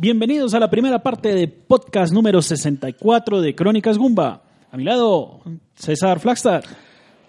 Bienvenidos 0.00 0.54
a 0.54 0.60
la 0.60 0.70
primera 0.70 1.02
parte 1.02 1.34
de 1.34 1.48
podcast 1.48 2.12
número 2.12 2.40
64 2.40 3.40
de 3.40 3.56
Crónicas 3.56 3.98
Gumba. 3.98 4.44
A 4.70 4.76
mi 4.76 4.84
lado, 4.84 5.40
César 5.74 6.20
Flagstad. 6.20 6.62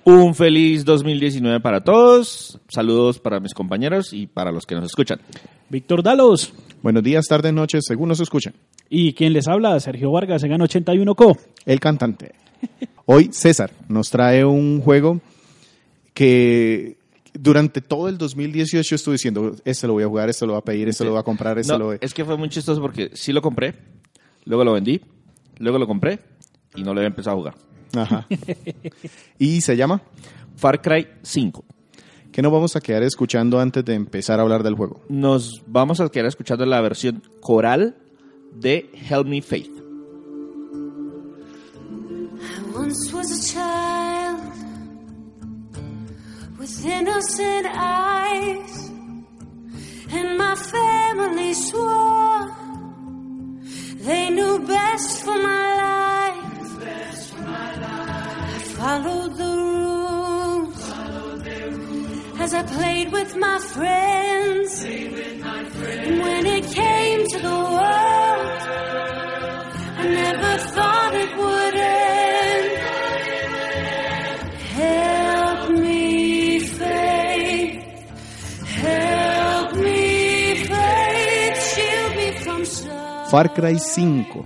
Un 0.04 0.36
feliz 0.36 0.86
2019 0.86 1.62
para 1.62 1.84
todos. 1.84 2.60
Saludos 2.68 3.18
para 3.18 3.40
mis 3.40 3.56
compañeros 3.56 4.14
y 4.14 4.28
para 4.28 4.52
los 4.52 4.68
que 4.68 4.76
nos 4.76 4.84
escuchan. 4.86 5.20
Víctor 5.68 6.04
Dalos. 6.04 6.54
Buenos 6.84 7.02
días, 7.02 7.26
tardes, 7.28 7.54
noches, 7.54 7.86
según 7.88 8.10
nos 8.10 8.20
escuchan. 8.20 8.54
Y 8.88 9.14
quien 9.14 9.34
les 9.34 9.48
habla, 9.48 9.80
Sergio 9.80 10.12
Vargas, 10.12 10.44
en 10.44 10.62
81 10.62 11.16
Co. 11.16 11.36
El 11.66 11.80
cantante. 11.80 12.36
Hoy 13.08 13.30
César 13.32 13.72
nos 13.88 14.12
trae 14.12 14.46
un 14.46 14.80
juego 14.82 15.22
que 16.14 16.99
durante 17.34 17.82
todo 17.82 18.08
el 18.10 18.18
2018 18.18 18.96
estuve 18.96 19.14
diciendo, 19.14 19.56
este 19.66 19.88
lo 19.88 19.94
voy 19.94 20.04
a 20.04 20.08
jugar, 20.08 20.30
este 20.30 20.46
lo 20.46 20.54
voy 20.54 20.60
a 20.60 20.64
pedir, 20.64 20.90
este 20.90 21.04
lo 21.04 21.12
voy 21.12 21.20
a 21.20 21.24
comprar, 21.24 21.58
este 21.60 21.72
No, 21.74 21.80
lo 21.80 21.86
voy 21.86 21.98
es 22.02 22.14
que 22.14 22.26
fue 22.26 22.38
muy 22.38 22.50
chistoso 22.50 22.82
porque 22.82 23.12
sí 23.14 23.34
lo 23.34 23.42
compré, 23.42 23.76
luego 24.46 24.64
lo 24.64 24.74
vendí, 24.74 25.02
luego 25.58 25.78
lo 25.78 25.88
compré 25.88 26.20
y 26.76 26.84
no 26.84 26.94
lo 26.94 27.00
había 27.00 27.08
empezado 27.08 27.36
a 27.36 27.40
jugar. 27.40 27.56
Ajá. 27.96 28.28
y 29.40 29.62
se 29.62 29.76
llama, 29.76 30.02
Far 30.56 30.82
Cry 30.82 31.08
5. 31.22 31.66
¿qué 32.32 32.42
nos 32.42 32.52
vamos 32.52 32.76
a 32.76 32.82
quedar 32.82 33.04
escuchando 33.04 33.60
antes 33.60 33.84
de 33.84 33.96
empezar 33.96 34.40
a 34.40 34.44
hablar 34.44 34.64
del 34.64 34.76
juego? 34.76 35.02
Nos 35.10 35.62
vamos 35.68 36.00
a 36.00 36.10
quedar 36.10 36.28
escuchando 36.28 36.66
la 36.66 36.80
versión 36.82 37.22
coral 37.42 37.98
de 38.54 38.90
Help 39.10 39.28
Me 39.28 39.42
Faith. 39.42 39.72
I 42.42 42.78
once 42.78 43.14
was 43.14 43.32
a 43.32 43.42
child 43.42 44.09
with 46.60 46.86
innocent 46.86 47.66
eyes, 47.70 48.90
and 50.12 50.38
my 50.38 50.56
family 50.56 51.54
swore 51.54 52.52
they 54.10 54.30
knew 54.30 54.60
best 54.68 55.24
for 55.24 55.38
my 55.38 55.68
life. 55.86 56.70
For 57.30 57.42
my 57.42 57.76
life. 57.76 58.56
I 58.56 58.60
followed 58.80 59.34
the 59.38 59.54
rules 59.74 60.82
as 62.42 62.54
I 62.54 62.64
played 62.64 63.12
with 63.12 63.36
my 63.38 63.60
friends. 63.60 64.84
And 64.84 66.20
when 66.26 66.46
it 66.46 66.66
came 66.82 67.28
to 67.28 67.40
the 67.40 67.60
world, 67.78 68.62
I 70.02 70.08
never 70.22 70.58
thought 70.74 71.14
it 71.14 71.38
would 71.38 71.76
end. 71.76 72.69
Far 83.30 83.54
Cry 83.54 83.78
5 83.78 84.44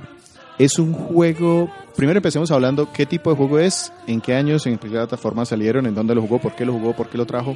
es 0.60 0.78
un 0.78 0.92
juego, 0.92 1.72
primero 1.96 2.18
empecemos 2.18 2.52
hablando 2.52 2.92
qué 2.92 3.06
tipo 3.06 3.30
de 3.30 3.38
juego 3.38 3.58
es, 3.60 3.94
en 4.08 4.20
qué 4.20 4.36
años, 4.36 4.66
en 4.66 4.78
qué 4.78 4.90
plataforma 4.90 5.46
salieron, 5.46 5.86
en 5.86 5.96
dónde 5.96 6.14
lo 6.14 6.22
jugó, 6.22 6.40
por 6.40 6.54
qué 6.54 6.66
lo 6.66 6.74
jugó, 6.74 6.94
por 6.94 7.08
qué 7.08 7.18
lo 7.18 7.26
trajo. 7.26 7.56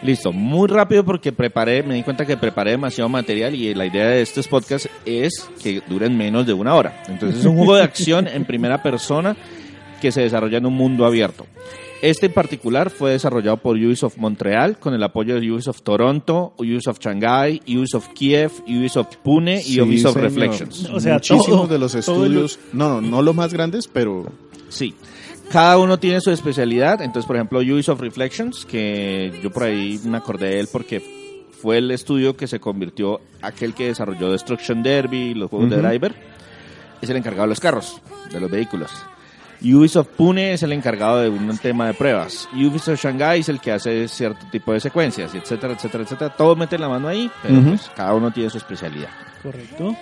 Listo, 0.00 0.32
muy 0.32 0.68
rápido 0.68 1.04
porque 1.04 1.32
preparé, 1.32 1.82
me 1.82 1.94
di 1.94 2.04
cuenta 2.04 2.24
que 2.24 2.36
preparé 2.36 2.72
demasiado 2.72 3.08
material 3.08 3.52
y 3.56 3.74
la 3.74 3.84
idea 3.84 4.06
de 4.06 4.22
estos 4.22 4.46
podcasts 4.46 4.88
es 5.04 5.50
que 5.60 5.82
duren 5.88 6.16
menos 6.16 6.46
de 6.46 6.52
una 6.52 6.76
hora. 6.76 7.02
Entonces 7.08 7.40
es 7.40 7.44
un 7.44 7.56
juego 7.56 7.74
de 7.74 7.82
acción 7.82 8.28
en 8.28 8.44
primera 8.44 8.80
persona 8.80 9.36
que 10.00 10.12
se 10.12 10.20
desarrolla 10.20 10.58
en 10.58 10.66
un 10.66 10.74
mundo 10.74 11.04
abierto. 11.04 11.46
Este 12.02 12.26
en 12.26 12.32
particular 12.32 12.90
fue 12.90 13.12
desarrollado 13.12 13.58
por 13.58 13.76
Ubisoft 13.76 14.16
Montreal 14.18 14.76
con 14.78 14.92
el 14.92 15.02
apoyo 15.04 15.40
de 15.40 15.50
Ubisoft 15.52 15.82
Toronto, 15.82 16.52
Ubisoft 16.58 17.00
Shanghai, 17.00 17.62
Ubisoft 17.68 18.08
Kiev, 18.08 18.50
Ubisoft 18.66 19.16
Pune 19.22 19.60
y 19.60 19.62
Sí, 19.62 19.80
Ubisoft 19.80 20.14
señor. 20.14 20.30
Reflections. 20.30 20.90
O 20.90 20.98
sea, 20.98 21.14
Muchísimos 21.14 21.46
todo- 21.46 21.66
de 21.68 21.78
los 21.78 21.94
el- 21.94 22.00
estudios, 22.00 22.58
no, 22.72 23.00
no, 23.00 23.08
no 23.08 23.22
los 23.22 23.34
más 23.36 23.52
grandes, 23.52 23.86
pero 23.88 24.26
Sí. 24.68 24.94
Cada 25.50 25.78
uno 25.78 25.98
tiene 25.98 26.20
su 26.20 26.30
especialidad. 26.30 27.02
Entonces, 27.02 27.26
por 27.26 27.36
ejemplo, 27.36 27.60
Ubisoft 27.60 28.00
Reflections, 28.00 28.64
que 28.64 29.32
yo 29.42 29.50
por 29.52 29.64
ahí 29.64 30.00
me 30.04 30.16
acordé 30.16 30.48
de 30.48 30.60
él 30.60 30.68
porque 30.72 31.00
fue 31.60 31.78
el 31.78 31.90
estudio 31.92 32.36
que 32.36 32.48
se 32.48 32.58
convirtió 32.58 33.20
aquel 33.42 33.74
que 33.74 33.86
desarrolló 33.86 34.32
Destruction 34.32 34.82
Derby, 34.82 35.34
los 35.34 35.50
juegos 35.50 35.70
de. 35.70 35.76
Driver, 35.76 36.14
es 37.00 37.08
el 37.10 37.16
encargado 37.16 37.42
de 37.42 37.48
los 37.50 37.60
carros, 37.60 38.00
de 38.32 38.40
los 38.40 38.50
vehículos. 38.50 38.90
Ubisoft 39.64 40.08
Pune 40.16 40.52
es 40.52 40.62
el 40.62 40.72
encargado 40.72 41.20
de 41.20 41.28
un 41.28 41.56
tema 41.58 41.86
de 41.86 41.94
pruebas. 41.94 42.48
Ubisoft 42.52 43.02
Shanghai 43.02 43.40
es 43.40 43.48
el 43.48 43.60
que 43.60 43.72
hace 43.72 44.08
cierto 44.08 44.46
tipo 44.50 44.72
de 44.72 44.80
secuencias, 44.80 45.34
etcétera, 45.34 45.74
etcétera, 45.74 46.04
etcétera. 46.04 46.36
Todo 46.36 46.56
mete 46.56 46.78
la 46.78 46.88
mano 46.88 47.08
ahí, 47.08 47.30
pero 47.42 47.62
pues 47.62 47.90
cada 47.94 48.14
uno 48.14 48.30
tiene 48.32 48.50
su 48.50 48.58
especialidad. 48.58 49.10
Correcto. 49.42 49.94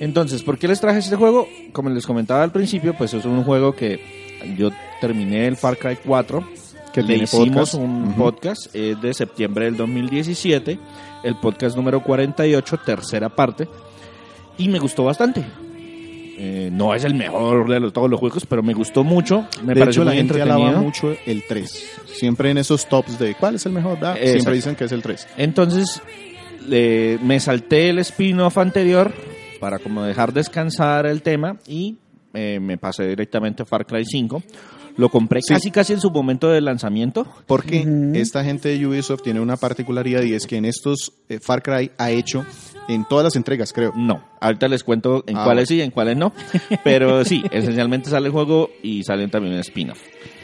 Entonces, 0.00 0.42
¿por 0.42 0.58
qué 0.58 0.66
les 0.68 0.80
traje 0.80 0.98
este 0.98 1.16
juego? 1.16 1.46
Como 1.72 1.90
les 1.90 2.06
comentaba 2.06 2.42
al 2.42 2.52
principio, 2.52 2.94
pues 2.94 3.14
es 3.14 3.24
un 3.24 3.44
juego 3.44 3.74
que 3.74 4.34
yo 4.56 4.70
terminé 5.00 5.46
el 5.46 5.56
Far 5.56 5.76
Cry 5.78 5.98
4. 6.04 6.48
Que 6.92 7.02
Le 7.02 7.16
hicimos 7.16 7.72
podcast. 7.72 7.74
un 7.74 8.14
podcast 8.14 8.66
eh, 8.72 8.94
de 9.00 9.12
septiembre 9.12 9.64
del 9.64 9.76
2017, 9.76 10.78
el 11.24 11.36
podcast 11.40 11.76
número 11.76 12.00
48, 12.04 12.78
tercera 12.86 13.28
parte, 13.28 13.66
y 14.58 14.68
me 14.68 14.78
gustó 14.78 15.02
bastante. 15.02 15.44
Eh, 16.36 16.68
no 16.72 16.94
es 16.94 17.04
el 17.04 17.14
mejor 17.14 17.68
de 17.68 17.78
los- 17.80 17.92
todos 17.92 18.10
los 18.10 18.18
juegos, 18.18 18.44
pero 18.46 18.62
me 18.62 18.74
gustó 18.74 19.04
mucho, 19.04 19.46
me 19.62 19.74
de 19.74 19.80
pareció 19.80 20.02
hecho 20.02 20.04
la 20.04 20.10
muy 20.10 20.16
gente 20.18 20.34
entretenido. 20.34 20.66
alaba 20.68 20.82
mucho 20.82 21.14
el 21.26 21.44
3. 21.48 21.86
Siempre 22.12 22.50
en 22.50 22.58
esos 22.58 22.86
tops 22.88 23.18
de 23.18 23.34
cuál 23.34 23.54
es 23.54 23.66
el 23.66 23.72
mejor, 23.72 23.94
¿verdad? 23.94 24.16
Exacto. 24.16 24.32
siempre 24.32 24.54
dicen 24.54 24.74
que 24.76 24.84
es 24.84 24.92
el 24.92 25.02
3. 25.02 25.28
Entonces, 25.36 26.02
me 26.68 27.40
salté 27.40 27.90
el 27.90 27.98
spin-off 28.00 28.58
anterior 28.58 29.12
para 29.60 29.78
como 29.78 30.02
dejar 30.02 30.32
descansar 30.32 31.06
el 31.06 31.22
tema 31.22 31.56
y 31.66 31.98
eh, 32.32 32.58
me 32.60 32.78
pasé 32.78 33.06
directamente 33.06 33.62
a 33.62 33.66
Far 33.66 33.86
Cry 33.86 34.04
5. 34.04 34.42
Lo 34.96 35.08
compré 35.08 35.40
Sí. 35.42 35.52
casi 35.54 35.70
casi 35.70 35.92
en 35.92 36.00
su 36.00 36.10
momento 36.10 36.48
de 36.48 36.60
lanzamiento. 36.60 37.26
Porque 37.46 37.84
esta 38.14 38.44
gente 38.44 38.68
de 38.76 38.86
Ubisoft 38.86 39.22
tiene 39.22 39.40
una 39.40 39.56
particularidad 39.56 40.22
y 40.22 40.34
es 40.34 40.46
que 40.46 40.56
en 40.56 40.64
estos 40.64 41.12
eh, 41.28 41.38
Far 41.40 41.62
Cry 41.62 41.90
ha 41.98 42.10
hecho 42.10 42.44
en 42.88 43.04
todas 43.04 43.24
las 43.24 43.36
entregas, 43.36 43.72
creo. 43.72 43.92
No, 43.94 44.22
ahorita 44.40 44.68
les 44.68 44.84
cuento 44.84 45.24
en 45.26 45.36
Ah, 45.36 45.44
cuáles 45.44 45.68
sí 45.68 45.76
y 45.76 45.80
en 45.82 45.90
cuáles 45.90 46.16
no. 46.16 46.32
Pero 46.84 47.24
sí, 47.24 47.42
esencialmente 47.50 48.10
sale 48.10 48.26
el 48.26 48.32
juego 48.32 48.70
y 48.82 49.02
salen 49.04 49.30
también 49.30 49.54
un 49.54 49.60
spin-off. 49.60 49.98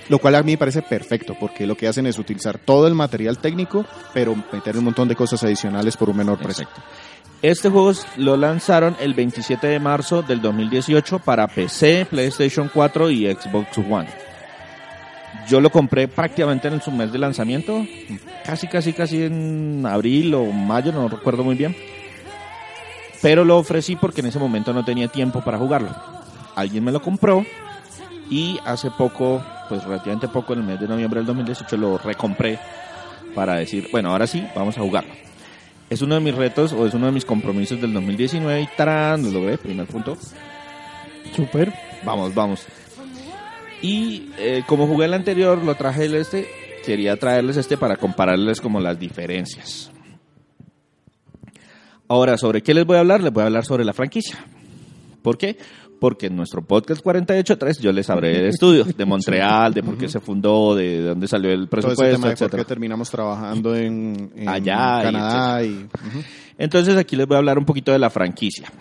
Lo 0.09 0.19
cual 0.19 0.35
a 0.35 0.43
mí 0.43 0.53
me 0.53 0.59
parece 0.59 0.83
perfecto, 0.83 1.37
porque 1.39 1.67
lo 1.67 1.77
que 1.77 1.87
hacen 1.87 2.07
es 2.07 2.19
utilizar 2.19 2.59
todo 2.59 2.89
el 2.89 2.95
material 2.95 3.39
técnico, 3.39 3.85
pero 4.13 4.35
meter 4.53 4.77
un 4.77 4.85
montón 4.85 5.07
de 5.07 5.15
cosas 5.15 5.45
adicionales 5.45 5.97
por 5.97 6.11
un 6.11 6.17
menor 6.17 6.39
precio. 6.39 6.65
Exacto. 6.65 6.83
Este 7.43 7.71
juego 7.71 7.93
lo 8.17 8.37
lanzaron 8.37 8.97
el 9.01 9.15
27 9.15 9.67
de 9.67 9.79
marzo 9.79 10.21
del 10.23 10.43
2018 10.43 11.21
para 11.21 11.47
PC, 11.49 12.07
PlayStation 12.11 12.71
4 12.75 13.11
y 13.11 13.33
Xbox 13.33 13.79
One. 13.79 14.09
Yo 15.49 15.61
lo 15.61 15.71
compré 15.71 16.07
prácticamente 16.09 16.69
en 16.69 16.83
su 16.83 16.91
mes 16.91 17.13
de 17.13 17.19
lanzamiento, 17.19 17.87
casi, 18.45 18.67
casi, 18.67 18.93
casi 18.93 19.23
en 19.23 19.85
abril 19.87 20.35
o 20.35 20.45
mayo, 20.47 20.93
no 20.93 21.09
recuerdo 21.09 21.43
muy 21.45 21.55
bien. 21.55 21.75
Pero 23.23 23.45
lo 23.45 23.59
ofrecí 23.59 23.97
porque 23.97 24.21
en 24.21 24.29
ese 24.29 24.39
momento 24.39 24.73
no 24.73 24.85
tenía 24.85 25.09
tiempo 25.09 25.43
para 25.43 25.59
jugarlo. 25.59 25.91
Alguien 26.55 26.85
me 26.85 26.93
lo 26.93 27.03
compró 27.03 27.45
y 28.31 28.59
hace 28.65 28.91
poco, 28.91 29.43
pues 29.69 29.85
relativamente 29.85 30.29
poco, 30.29 30.53
en 30.53 30.61
el 30.61 30.65
mes 30.65 30.81
de 30.81 30.89
noviembre 30.89 31.21
del 31.21 31.27
2018, 31.27 31.77
lo 31.77 31.99
recompré 31.99 32.59
para 33.35 33.57
decir, 33.57 33.89
bueno, 33.93 34.11
ahora 34.11 34.27
sí, 34.27 34.47
vamos 34.55 34.79
a 34.79 34.81
jugarlo. 34.81 35.13
Es 35.91 36.03
uno 36.03 36.15
de 36.15 36.21
mis 36.21 36.35
retos 36.35 36.73
o 36.73 36.87
es 36.87 36.95
uno 36.95 37.07
de 37.07 37.13
mis 37.13 37.25
compromisos 37.25 37.81
del 37.81 37.93
2019 37.93 38.63
y 38.63 38.69
tarán, 38.77 39.23
lo 39.25 39.31
logré, 39.31 39.59
primer 39.59 39.87
punto. 39.87 40.17
Súper. 41.35 41.73
Vamos, 42.05 42.35
vamos. 42.35 42.67
Y 43.83 44.31
eh, 44.39 44.63
como 44.67 44.87
jugué 44.87 45.07
el 45.07 45.15
anterior, 45.15 45.59
lo 45.63 45.75
traje 45.75 46.05
el 46.05 46.15
este, 46.15 46.49
quería 46.85 47.17
traerles 47.17 47.57
este 47.57 47.77
para 47.77 47.97
compararles 47.97 48.61
como 48.61 48.81
las 48.81 48.99
diferencias. 48.99 49.91
Ahora, 52.11 52.37
¿sobre 52.37 52.61
qué 52.61 52.75
les 52.75 52.85
voy 52.85 52.97
a 52.97 53.01
hablar? 53.01 53.23
Les 53.23 53.33
voy 53.33 53.43
a 53.43 53.47
hablar 53.47 53.65
sobre 53.65 53.85
la 53.85 53.93
franquicia. 53.93 54.37
¿Por 55.23 55.39
qué? 55.39 55.57
Porque 56.01 56.27
en 56.27 56.35
nuestro 56.35 56.61
podcast 56.61 57.05
48.3 57.05 57.79
yo 57.79 57.93
les 57.93 58.11
hablé 58.11 58.31
de 58.31 58.49
estudios, 58.49 58.97
de 58.97 59.05
Montreal, 59.07 59.73
de 59.73 59.85
por 59.85 59.97
qué 59.97 60.09
se 60.09 60.19
fundó, 60.19 60.75
de 60.75 61.03
dónde 61.03 61.29
salió 61.29 61.53
el 61.53 61.69
Todo 61.69 61.79
ese 61.79 61.87
presupuesto, 61.87 62.17
tema 62.17 62.29
de 62.31 62.37
por 62.37 62.51
qué 62.51 62.65
terminamos 62.65 63.09
trabajando 63.11 63.77
en, 63.77 64.33
en 64.35 64.49
Allá 64.49 65.03
y 65.03 65.05
Canadá 65.05 65.63
y. 65.63 65.87
Entonces 66.59 66.97
aquí 66.97 67.15
les 67.15 67.29
voy 67.29 67.37
a 67.37 67.39
hablar 67.39 67.59
un 67.59 67.65
poquito 67.65 67.93
de 67.93 68.01
la 68.01 68.11
franquicia. 68.11 68.73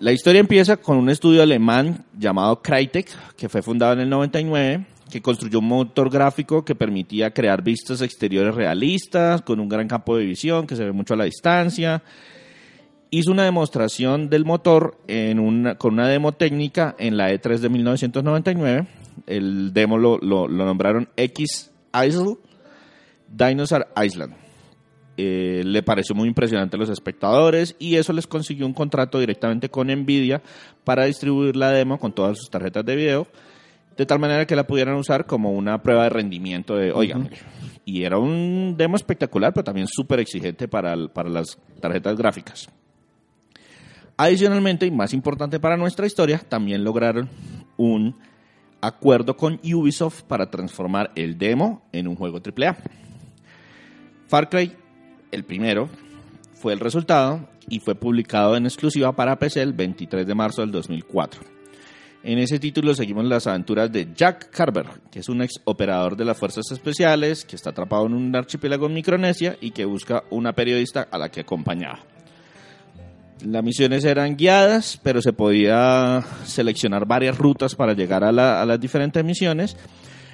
La 0.00 0.12
historia 0.12 0.40
empieza 0.40 0.76
con 0.76 0.98
un 0.98 1.08
estudio 1.08 1.42
alemán 1.42 2.04
llamado 2.18 2.60
Crytek, 2.60 3.08
que 3.38 3.48
fue 3.48 3.62
fundado 3.62 3.94
en 3.94 4.00
el 4.00 4.10
99, 4.10 4.84
que 5.10 5.22
construyó 5.22 5.58
un 5.60 5.68
motor 5.68 6.10
gráfico 6.10 6.64
que 6.64 6.74
permitía 6.74 7.32
crear 7.32 7.62
vistas 7.62 8.00
exteriores 8.02 8.54
realistas, 8.54 9.42
con 9.42 9.60
un 9.60 9.68
gran 9.68 9.86
campo 9.88 10.16
de 10.16 10.24
visión 10.24 10.66
que 10.66 10.76
se 10.76 10.84
ve 10.84 10.92
mucho 10.92 11.14
a 11.14 11.16
la 11.16 11.24
distancia. 11.24 12.02
Hizo 13.10 13.30
una 13.30 13.44
demostración 13.44 14.28
del 14.28 14.44
motor 14.44 14.98
en 15.06 15.38
una, 15.38 15.76
con 15.76 15.94
una 15.94 16.08
demo 16.08 16.32
técnica 16.32 16.96
en 16.98 17.16
la 17.16 17.30
E3 17.32 17.58
de 17.58 17.68
1999. 17.68 18.86
El 19.26 19.72
demo 19.72 19.98
lo, 19.98 20.18
lo- 20.18 20.48
nombraron 20.48 21.08
X 21.16 21.70
Isle 22.06 22.36
Dinosaur 23.28 23.86
Island. 24.04 24.34
eh, 25.16 25.62
le 25.64 25.82
pareció 25.84 26.16
muy 26.16 26.26
impresionante 26.26 26.74
a 26.76 26.78
los 26.80 26.90
espectadores 26.90 27.76
y 27.78 27.94
eso 27.96 28.12
les 28.12 28.26
consiguió 28.26 28.66
un 28.66 28.74
contrato 28.74 29.20
directamente 29.20 29.68
con 29.68 29.86
Nvidia 29.86 30.42
para 30.82 31.04
distribuir 31.04 31.54
la 31.54 31.70
demo 31.70 32.00
con 32.00 32.12
todas 32.12 32.36
sus 32.36 32.50
tarjetas 32.50 32.84
de 32.84 32.96
video, 32.96 33.28
de 33.96 34.06
tal 34.06 34.18
manera 34.18 34.46
que 34.46 34.56
la 34.56 34.66
pudieran 34.66 34.96
usar 34.96 35.26
como 35.26 35.52
una 35.52 35.82
prueba 35.82 36.04
de 36.04 36.10
rendimiento 36.10 36.76
de, 36.76 36.92
oigan, 36.92 37.30
y 37.84 38.02
era 38.02 38.18
un 38.18 38.74
demo 38.76 38.96
espectacular, 38.96 39.52
pero 39.52 39.64
también 39.64 39.86
súper 39.86 40.20
exigente 40.20 40.68
para, 40.68 40.96
para 41.08 41.28
las 41.28 41.58
tarjetas 41.80 42.16
gráficas. 42.16 42.68
Adicionalmente, 44.16 44.86
y 44.86 44.90
más 44.90 45.12
importante 45.12 45.58
para 45.58 45.76
nuestra 45.76 46.06
historia, 46.06 46.38
también 46.38 46.84
lograron 46.84 47.28
un 47.76 48.16
acuerdo 48.80 49.36
con 49.36 49.60
Ubisoft 49.64 50.22
para 50.22 50.50
transformar 50.50 51.10
el 51.16 51.36
demo 51.38 51.82
en 51.92 52.06
un 52.06 52.16
juego 52.16 52.38
AAA. 52.38 52.76
Far 54.28 54.48
Cry, 54.48 54.72
el 55.32 55.44
primero, 55.44 55.88
fue 56.54 56.72
el 56.72 56.80
resultado 56.80 57.48
y 57.68 57.80
fue 57.80 57.94
publicado 57.94 58.56
en 58.56 58.66
exclusiva 58.66 59.12
para 59.12 59.38
PC 59.38 59.62
el 59.62 59.72
23 59.72 60.26
de 60.26 60.34
marzo 60.34 60.62
del 60.62 60.70
2004. 60.70 61.53
En 62.26 62.38
ese 62.38 62.58
título 62.58 62.94
seguimos 62.94 63.26
las 63.26 63.46
aventuras 63.46 63.92
de 63.92 64.08
Jack 64.16 64.48
Carver, 64.50 64.86
que 65.10 65.18
es 65.18 65.28
un 65.28 65.42
ex 65.42 65.60
operador 65.64 66.16
de 66.16 66.24
las 66.24 66.38
fuerzas 66.38 66.64
especiales 66.72 67.44
que 67.44 67.54
está 67.54 67.68
atrapado 67.70 68.06
en 68.06 68.14
un 68.14 68.34
archipiélago 68.34 68.86
en 68.86 68.94
Micronesia 68.94 69.56
y 69.60 69.72
que 69.72 69.84
busca 69.84 70.24
una 70.30 70.54
periodista 70.54 71.06
a 71.10 71.18
la 71.18 71.28
que 71.28 71.40
acompañaba. 71.42 71.98
Las 73.44 73.62
misiones 73.62 74.04
eran 74.06 74.36
guiadas, 74.36 74.98
pero 75.02 75.20
se 75.20 75.34
podía 75.34 76.22
seleccionar 76.44 77.04
varias 77.06 77.36
rutas 77.36 77.74
para 77.74 77.92
llegar 77.92 78.24
a, 78.24 78.32
la- 78.32 78.62
a 78.62 78.64
las 78.64 78.80
diferentes 78.80 79.22
misiones, 79.22 79.76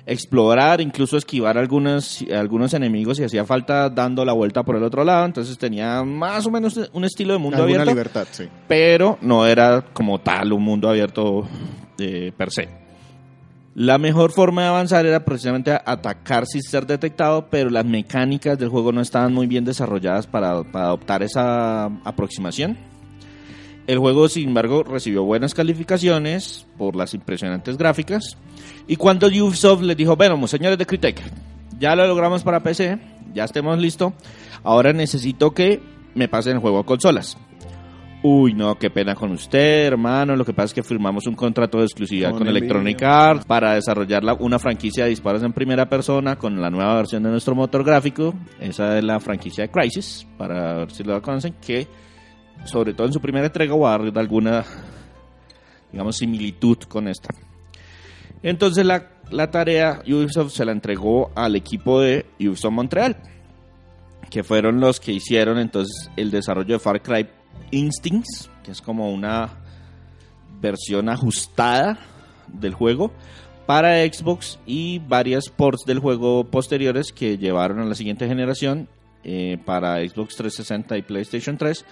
explorar, 0.07 0.81
incluso 0.81 1.17
esquivar 1.17 1.59
algunos, 1.59 2.25
algunos 2.33 2.73
enemigos 2.73 3.17
si 3.17 3.25
hacía 3.25 3.45
falta 3.45 3.91
dando 3.91 4.25
la 4.25 4.33
vuelta 4.33 4.63
por 4.63 4.77
el 4.77 4.85
otro 4.85 5.03
lado. 5.03 5.27
Entonces 5.27 5.59
tenía 5.59 6.05
más 6.05 6.47
o 6.47 6.53
menos 6.53 6.79
un 6.93 7.05
estilo 7.05 7.33
de 7.33 7.41
mundo 7.41 7.57
Alguna 7.57 7.81
abierto 7.83 7.91
libertad, 7.91 8.29
sí. 8.31 8.45
pero 8.69 9.19
no 9.23 9.45
era 9.45 9.83
como 9.93 10.21
tal 10.21 10.53
un 10.53 10.63
mundo 10.63 10.89
abierto 10.89 11.49
eh, 12.01 12.33
per 12.37 12.51
se. 12.51 12.69
La 13.75 13.99
mejor 13.99 14.33
forma 14.33 14.63
de 14.63 14.69
avanzar 14.69 15.07
era 15.07 15.25
precisamente 15.25 15.71
atacar 15.73 16.45
sin 16.47 16.61
ser 16.61 16.87
detectado, 16.87 17.47
pero 17.49 17.71
las 17.71 17.85
mecánicas 17.85 18.59
del 18.59 18.69
juego 18.69 18.91
no 18.91 19.01
estaban 19.01 19.33
muy 19.33 19.47
bien 19.47 19.65
desarrolladas 19.65 20.27
para, 20.27 20.51
adoptar 20.51 21.23
esa 21.23 21.85
aproximación. 22.05 22.77
El 23.87 23.99
juego, 23.99 24.29
sin 24.29 24.49
embargo, 24.49 24.83
recibió 24.83 25.23
buenas 25.23 25.55
calificaciones 25.55 26.67
por 26.77 26.97
las 26.97 27.15
impresionantes 27.15 27.79
gráficas. 27.79 28.37
Y 28.89 28.97
cuando 28.97 29.29
Ubisoft 29.29 29.83
les 29.83 29.97
dijo, 29.97 30.17
bueno, 30.17 30.47
señores 30.49 30.77
de 30.77 30.87
Crytek, 30.87 31.23
ya 31.79 31.95
lo 31.95 32.07
logramos 32.07 32.43
para 32.43 32.63
PC, 32.63 32.99
ya 33.33 33.45
estemos 33.45 33.79
listos, 33.79 34.13
ahora 34.65 34.93
necesito 34.93 35.53
que 35.53 35.81
me 36.15 36.29
pasen 36.29 36.55
el 36.55 36.59
juego 36.59 36.81
a 36.81 36.87
consolas. 36.87 37.39
Uy, 38.23 38.53
no, 38.53 38.75
qué 38.79 38.91
pena 38.91 39.15
con 39.15 39.31
usted, 39.33 39.87
hermano. 39.87 40.37
Lo 40.37 40.45
que 40.45 40.53
pasa 40.53 40.67
es 40.67 40.75
que 40.75 40.83
firmamos 40.83 41.27
un 41.27 41.35
contrato 41.35 41.79
de 41.79 41.85
exclusividad 41.85 42.33
Con. 42.33 42.47
Electronic 42.47 43.03
Arts 43.03 43.47
para 43.47 43.75
desarrollar 43.75 44.23
la- 44.23 44.35
una 44.35 44.59
franquicia 44.59 45.05
de 45.05 45.11
disparos 45.11 45.43
en 45.43 45.55
primera 45.55 45.89
persona 45.89 46.37
con 46.37 46.61
la 46.61 46.69
nueva 46.69 46.97
versión 46.97 47.23
de 47.23 47.31
nuestro 47.31 47.55
motor 47.55 47.83
gráfico. 47.83 48.35
Esa 48.61 48.99
es 48.99 49.05
la 49.05 49.21
franquicia 49.21 49.65
de 49.65 49.71
Crysis, 49.71 50.27
para 50.37 50.75
ver 50.81 50.91
si 50.91 51.03
lo 51.03 51.23
conocen, 51.23 51.55
que 51.65 51.87
sobre 52.67 52.93
todo 52.93 53.07
en 53.07 53.15
su 53.15 53.21
primera 53.23 53.47
entrega 53.47 53.75
va 53.75 53.95
a 53.95 53.99
dar 53.99 54.19
alguna, 54.19 54.65
digamos, 55.91 56.17
similitud 56.19 56.77
con 56.89 57.09
esta. 57.09 57.29
Entonces 58.43 58.85
la, 58.85 59.13
la 59.31 59.51
tarea 59.51 60.03
Ubisoft 60.07 60.53
se 60.53 60.67
la 60.67 60.73
entregó 60.73 61.31
al 61.35 61.57
equipo 61.57 62.03
de 62.03 62.27
Ubisoft 62.39 62.73
Montreal, 62.73 63.17
que 64.29 64.43
fueron 64.45 64.79
los 64.79 65.01
que 65.01 65.13
hicieron 65.13 65.59
entonces 65.59 66.11
el 66.19 66.31
desarrollo 66.31 66.75
de 66.75 66.79
Far 66.79 67.01
Cry 67.01 67.27
Instincts, 67.71 68.51
que 68.65 68.73
es 68.73 68.81
como 68.81 69.13
una 69.13 69.51
versión 70.61 71.09
ajustada 71.09 71.99
del 72.49 72.75
juego 72.75 73.13
para 73.67 74.05
Xbox 74.05 74.59
y 74.67 74.99
varias 74.99 75.49
ports 75.49 75.85
del 75.87 76.01
juego 76.01 76.45
posteriores 76.45 77.13
que 77.13 77.39
llevaron 77.39 77.79
a 77.79 77.85
la 77.85 77.95
siguiente 77.95 78.27
generación 78.27 78.89
eh, 79.23 79.59
para 79.65 79.99
Xbox 79.99 80.35
360 80.37 80.99
y 80.99 81.03
PlayStation 81.03 81.57
3 81.57 81.85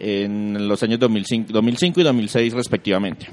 en 0.00 0.66
los 0.66 0.82
años 0.82 0.98
2005, 0.98 1.52
2005 1.52 2.00
y 2.00 2.02
2006 2.02 2.52
respectivamente. 2.54 3.26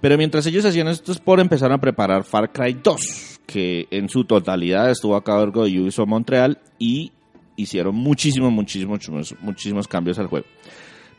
Pero 0.00 0.16
mientras 0.16 0.46
ellos 0.46 0.64
hacían 0.64 0.88
estos 0.88 1.18
por 1.18 1.40
empezaron 1.40 1.76
a 1.76 1.80
preparar 1.80 2.24
Far 2.24 2.52
Cry 2.52 2.78
2, 2.82 3.40
que 3.46 3.88
en 3.90 4.08
su 4.08 4.24
totalidad 4.24 4.90
estuvo 4.90 5.16
a 5.16 5.24
cargo 5.24 5.64
de 5.64 5.80
Ubisoft 5.80 6.08
Montreal 6.08 6.58
y 6.78 7.12
hicieron 7.58 7.94
muchísimos, 7.94 8.50
muchísimos, 8.50 9.34
muchísimos, 9.40 9.86
cambios 9.86 10.18
al 10.18 10.28
juego. 10.28 10.46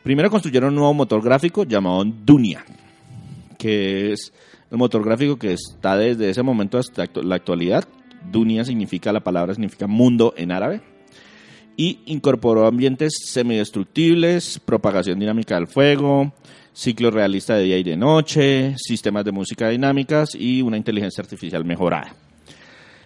Primero 0.02 0.30
construyeron 0.30 0.70
un 0.70 0.76
nuevo 0.76 0.94
motor 0.94 1.22
gráfico 1.22 1.64
llamado 1.64 2.02
Dunia, 2.04 2.64
que 3.58 4.12
es 4.12 4.32
el 4.70 4.78
motor 4.78 5.04
gráfico 5.04 5.38
que 5.38 5.52
está 5.52 5.96
desde 5.96 6.30
ese 6.30 6.42
momento 6.42 6.78
hasta 6.78 7.06
la 7.22 7.36
actualidad. 7.36 7.84
Dunia 8.30 8.64
significa, 8.64 9.12
la 9.12 9.20
palabra 9.20 9.54
significa 9.54 9.86
mundo 9.86 10.34
en 10.36 10.52
árabe. 10.52 10.80
Y 11.76 12.00
incorporó 12.06 12.66
ambientes 12.66 13.12
semidestructibles, 13.26 14.58
propagación 14.58 15.18
dinámica 15.18 15.54
del 15.54 15.66
fuego, 15.66 16.32
ciclo 16.72 17.10
realista 17.10 17.54
de 17.54 17.64
día 17.64 17.78
y 17.78 17.82
de 17.82 17.96
noche, 17.96 18.74
sistemas 18.76 19.24
de 19.24 19.32
música 19.32 19.68
dinámicas 19.68 20.34
y 20.34 20.62
una 20.62 20.76
inteligencia 20.76 21.22
artificial 21.22 21.64
mejorada. 21.64 22.14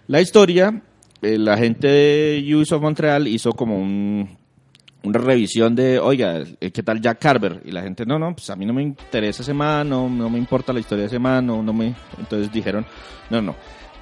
La 0.07 0.21
historia, 0.21 0.83
la 1.25 1.57
gente 1.57 1.89
de 1.89 2.55
Ubisoft 2.55 2.83
Montreal 2.83 3.27
hizo 3.29 3.53
como 3.53 3.79
un, 3.79 4.37
una 5.03 5.19
revisión 5.19 5.75
de, 5.75 5.99
oiga, 5.99 6.43
eh, 6.61 6.71
¿qué 6.71 6.83
tal 6.83 7.01
Jack 7.01 7.19
Carver? 7.19 7.63
Y 7.65 7.71
la 7.71 7.83
gente, 7.83 8.05
no, 8.07 8.19
no, 8.19 8.35
pues 8.35 8.49
a 8.51 8.57
mí 8.57 8.65
no 8.65 8.73
me 8.73 8.83
interesa 8.83 9.43
ese 9.43 9.55
man, 9.55 9.89
no, 9.89 10.09
no 10.09 10.31
me 10.31 10.39
importa 10.39 10.73
la 10.73 10.81
historia 10.81 11.03
de 11.03 11.09
ese 11.09 11.19
man, 11.19 11.47
no, 11.47 11.63
no 11.63 11.73
me... 11.73 11.95
Entonces 12.19 12.53
dijeron, 12.53 12.87
no, 13.31 13.43
no, 13.43 13.55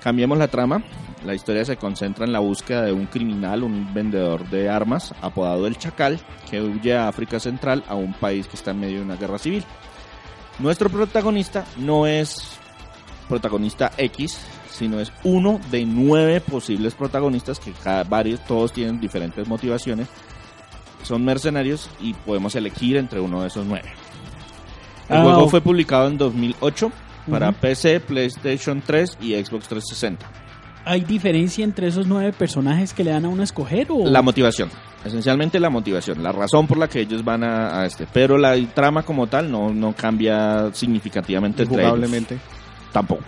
cambiemos 0.02 0.38
la 0.38 0.48
trama. 0.48 0.82
La 1.24 1.34
historia 1.34 1.64
se 1.64 1.76
concentra 1.76 2.24
en 2.24 2.32
la 2.32 2.40
búsqueda 2.40 2.82
de 2.82 2.92
un 2.92 3.06
criminal, 3.06 3.62
un 3.62 3.92
vendedor 3.94 4.48
de 4.50 4.68
armas, 4.68 5.14
apodado 5.20 5.66
El 5.66 5.78
Chacal, 5.78 6.20
que 6.50 6.60
huye 6.60 6.94
a 6.94 7.08
África 7.08 7.38
Central, 7.38 7.84
a 7.88 7.94
un 7.94 8.12
país 8.14 8.48
que 8.48 8.56
está 8.56 8.72
en 8.72 8.80
medio 8.80 8.98
de 8.98 9.04
una 9.04 9.16
guerra 9.16 9.38
civil. 9.38 9.64
Nuestro 10.58 10.90
protagonista 10.90 11.64
no 11.78 12.06
es 12.06 12.60
protagonista 13.28 13.92
X, 13.96 14.38
sino 14.70 15.00
es 15.00 15.12
uno 15.24 15.60
de 15.70 15.84
nueve 15.84 16.40
posibles 16.40 16.94
protagonistas 16.94 17.58
que 17.60 17.72
cada, 17.72 18.04
varios, 18.04 18.40
todos 18.44 18.72
tienen 18.72 19.00
diferentes 19.00 19.46
motivaciones. 19.48 20.08
Son 21.02 21.24
mercenarios 21.24 21.90
y 22.00 22.14
podemos 22.14 22.54
elegir 22.54 22.96
entre 22.96 23.20
uno 23.20 23.42
de 23.42 23.48
esos 23.48 23.66
nueve. 23.66 23.88
El 25.08 25.16
Ah, 25.18 25.22
juego 25.24 25.48
fue 25.48 25.60
publicado 25.60 26.06
en 26.08 26.16
2008 26.16 26.90
para 27.30 27.50
Ujú. 27.50 27.58
PC, 27.60 28.00
PlayStation 28.00 28.82
3 28.84 29.18
y 29.20 29.34
Xbox 29.34 29.68
360. 29.68 30.26
¿Hay 30.84 31.02
diferencia 31.02 31.64
entre 31.64 31.86
esos 31.86 32.06
nueve 32.06 32.32
personajes 32.32 32.92
que 32.92 33.04
le 33.04 33.12
dan 33.12 33.24
a 33.24 33.28
uno 33.28 33.42
a 33.42 33.44
escoger 33.44 33.86
o...? 33.90 34.04
La 34.06 34.20
motivación, 34.22 34.68
esencialmente 35.04 35.60
la 35.60 35.70
motivación, 35.70 36.22
la 36.22 36.32
razón 36.32 36.66
por 36.66 36.76
la 36.78 36.88
que 36.88 37.00
ellos 37.00 37.24
van 37.24 37.44
a, 37.44 37.80
a 37.82 37.86
este, 37.86 38.06
pero 38.12 38.36
la 38.36 38.56
trama 38.74 39.04
como 39.04 39.28
tal 39.28 39.50
no, 39.50 39.72
no 39.72 39.92
cambia 39.94 40.70
significativamente 40.72 41.62
entre 41.62 41.82
ellos. 41.82 41.98
Tampoco. 42.92 43.22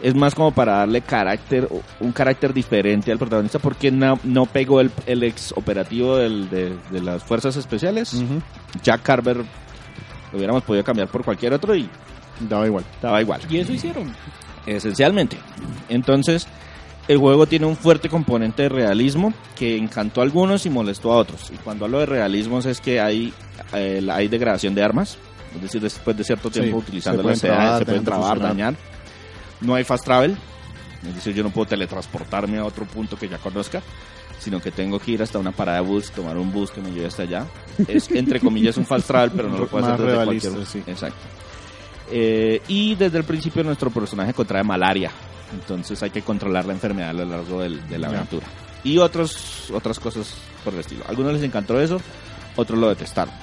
Es 0.00 0.14
más 0.14 0.34
como 0.34 0.52
para 0.52 0.78
darle 0.78 1.00
carácter, 1.00 1.68
un 2.00 2.12
carácter 2.12 2.52
diferente 2.54 3.10
al 3.12 3.18
protagonista 3.18 3.58
porque 3.58 3.90
no, 3.90 4.18
no 4.24 4.46
pegó 4.46 4.80
el, 4.80 4.90
el 5.06 5.22
ex 5.24 5.52
operativo 5.56 6.16
del- 6.16 6.48
de, 6.50 6.76
de 6.90 7.00
las 7.00 7.22
fuerzas 7.22 7.56
especiales. 7.56 8.22
Jack 8.82 9.02
Carver 9.02 9.38
lo 9.38 9.44
hubiéramos 10.38 10.62
podido 10.64 10.84
cambiar 10.84 11.08
por 11.08 11.24
cualquier 11.24 11.52
otro 11.54 11.74
y 11.76 11.88
Daba 12.48 12.66
igual. 12.66 12.84
estaba 12.94 13.20
igual. 13.20 13.40
Y 13.48 13.58
eso 13.58 13.72
hicieron. 13.72 14.12
Esencialmente. 14.66 15.36
Entonces, 15.88 16.46
el 17.08 17.18
juego 17.18 17.46
tiene 17.46 17.66
un 17.66 17.76
fuerte 17.76 18.08
componente 18.08 18.62
de 18.62 18.68
realismo 18.68 19.32
que 19.56 19.76
encantó 19.76 20.20
a 20.20 20.24
algunos 20.24 20.66
y 20.66 20.70
molestó 20.70 21.12
a 21.12 21.16
otros. 21.16 21.50
Y 21.52 21.56
cuando 21.56 21.84
hablo 21.84 21.98
de 22.00 22.06
realismos 22.06 22.66
es 22.66 22.80
que 22.80 23.00
hay, 23.00 23.32
eh, 23.74 24.04
hay 24.10 24.28
degradación 24.28 24.74
de 24.74 24.82
armas. 24.82 25.18
Es 25.56 25.62
decir, 25.62 25.80
después 25.80 26.16
de 26.16 26.24
cierto 26.24 26.50
tiempo 26.50 26.78
utilizando 26.78 27.22
edades, 27.22 27.40
trabar, 27.56 27.78
se 27.78 27.84
pueden 27.84 28.04
trabar, 28.04 28.38
dañar. 28.48 28.74
No 29.60 29.74
hay 29.74 29.84
fast 29.84 30.04
travel. 30.04 30.36
Es 31.06 31.14
decir, 31.16 31.34
yo 31.34 31.42
no 31.42 31.50
puedo 31.50 31.66
teletransportarme 31.66 32.58
a 32.58 32.64
otro 32.64 32.84
punto 32.84 33.16
que 33.16 33.28
ya 33.28 33.38
conozca, 33.38 33.82
sino 34.38 34.60
que 34.60 34.70
tengo 34.70 34.98
que 35.00 35.12
ir 35.12 35.22
hasta 35.22 35.38
una 35.38 35.50
parada 35.52 35.80
de 35.80 35.86
bus, 35.86 36.10
tomar 36.12 36.36
un 36.36 36.52
bus 36.52 36.70
que 36.70 36.80
me 36.80 36.90
lleve 36.92 37.06
hasta 37.06 37.22
allá. 37.24 37.46
Es, 37.88 38.10
entre 38.12 38.38
comillas, 38.40 38.76
un 38.76 38.86
fast 38.86 39.06
travel, 39.08 39.30
pero 39.32 39.48
no 39.48 39.58
lo 39.58 39.66
puedo 39.68 39.84
hacer 39.86 40.06
desde 40.06 40.24
cualquier... 40.24 40.66
sí. 40.66 40.82
Exacto. 40.86 41.18
Eh, 42.10 42.60
y 42.68 42.94
desde 42.94 43.18
el 43.18 43.24
principio 43.24 43.64
nuestro 43.64 43.90
personaje 43.90 44.32
contrae 44.34 44.62
malaria. 44.62 45.10
Entonces 45.52 46.02
hay 46.02 46.10
que 46.10 46.22
controlar 46.22 46.64
la 46.66 46.72
enfermedad 46.72 47.10
a 47.10 47.12
lo 47.12 47.24
largo 47.24 47.60
del- 47.60 47.86
de 47.88 47.98
la 47.98 48.08
aventura. 48.08 48.46
Y 48.84 48.98
otros, 48.98 49.70
otras 49.72 49.98
cosas 50.00 50.34
por 50.64 50.72
el 50.74 50.80
estilo. 50.80 51.04
A 51.06 51.10
algunos 51.10 51.32
les 51.34 51.42
encantó 51.42 51.80
eso, 51.80 52.00
otros 52.56 52.78
lo 52.78 52.88
detestaron. 52.88 53.34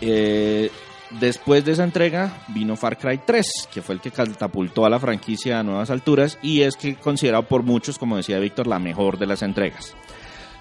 Eh, 0.00 0.70
Después 1.18 1.64
de 1.64 1.72
esa 1.72 1.82
entrega 1.82 2.44
vino 2.48 2.76
Far 2.76 2.96
Cry 2.96 3.20
3, 3.26 3.68
que 3.72 3.82
fue 3.82 3.96
el 3.96 4.00
que 4.00 4.12
catapultó 4.12 4.86
a 4.86 4.90
la 4.90 5.00
franquicia 5.00 5.58
a 5.58 5.62
nuevas 5.64 5.90
alturas 5.90 6.38
y 6.40 6.60
es 6.60 6.76
que 6.76 6.94
considerado 6.94 7.42
por 7.42 7.64
muchos, 7.64 7.98
como 7.98 8.16
decía 8.16 8.38
Víctor, 8.38 8.68
la 8.68 8.78
mejor 8.78 9.18
de 9.18 9.26
las 9.26 9.42
entregas. 9.42 9.96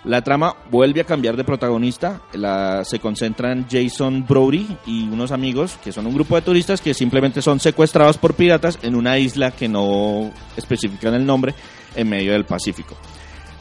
La 0.05 0.23
trama 0.23 0.55
vuelve 0.71 1.01
a 1.01 1.03
cambiar 1.03 1.35
de 1.35 1.43
protagonista, 1.43 2.21
la, 2.33 2.83
se 2.83 2.99
concentra 2.99 3.51
en 3.51 3.67
Jason 3.69 4.25
Brody 4.27 4.65
y 4.87 5.03
unos 5.03 5.31
amigos, 5.31 5.77
que 5.83 5.91
son 5.91 6.07
un 6.07 6.15
grupo 6.15 6.35
de 6.35 6.41
turistas 6.41 6.81
que 6.81 6.95
simplemente 6.95 7.43
son 7.43 7.59
secuestrados 7.59 8.17
por 8.17 8.33
piratas 8.33 8.79
en 8.81 8.95
una 8.95 9.19
isla 9.19 9.51
que 9.51 9.67
no 9.67 10.31
especifican 10.57 11.13
el 11.13 11.25
nombre 11.27 11.53
en 11.95 12.09
medio 12.09 12.31
del 12.31 12.45
Pacífico. 12.45 12.95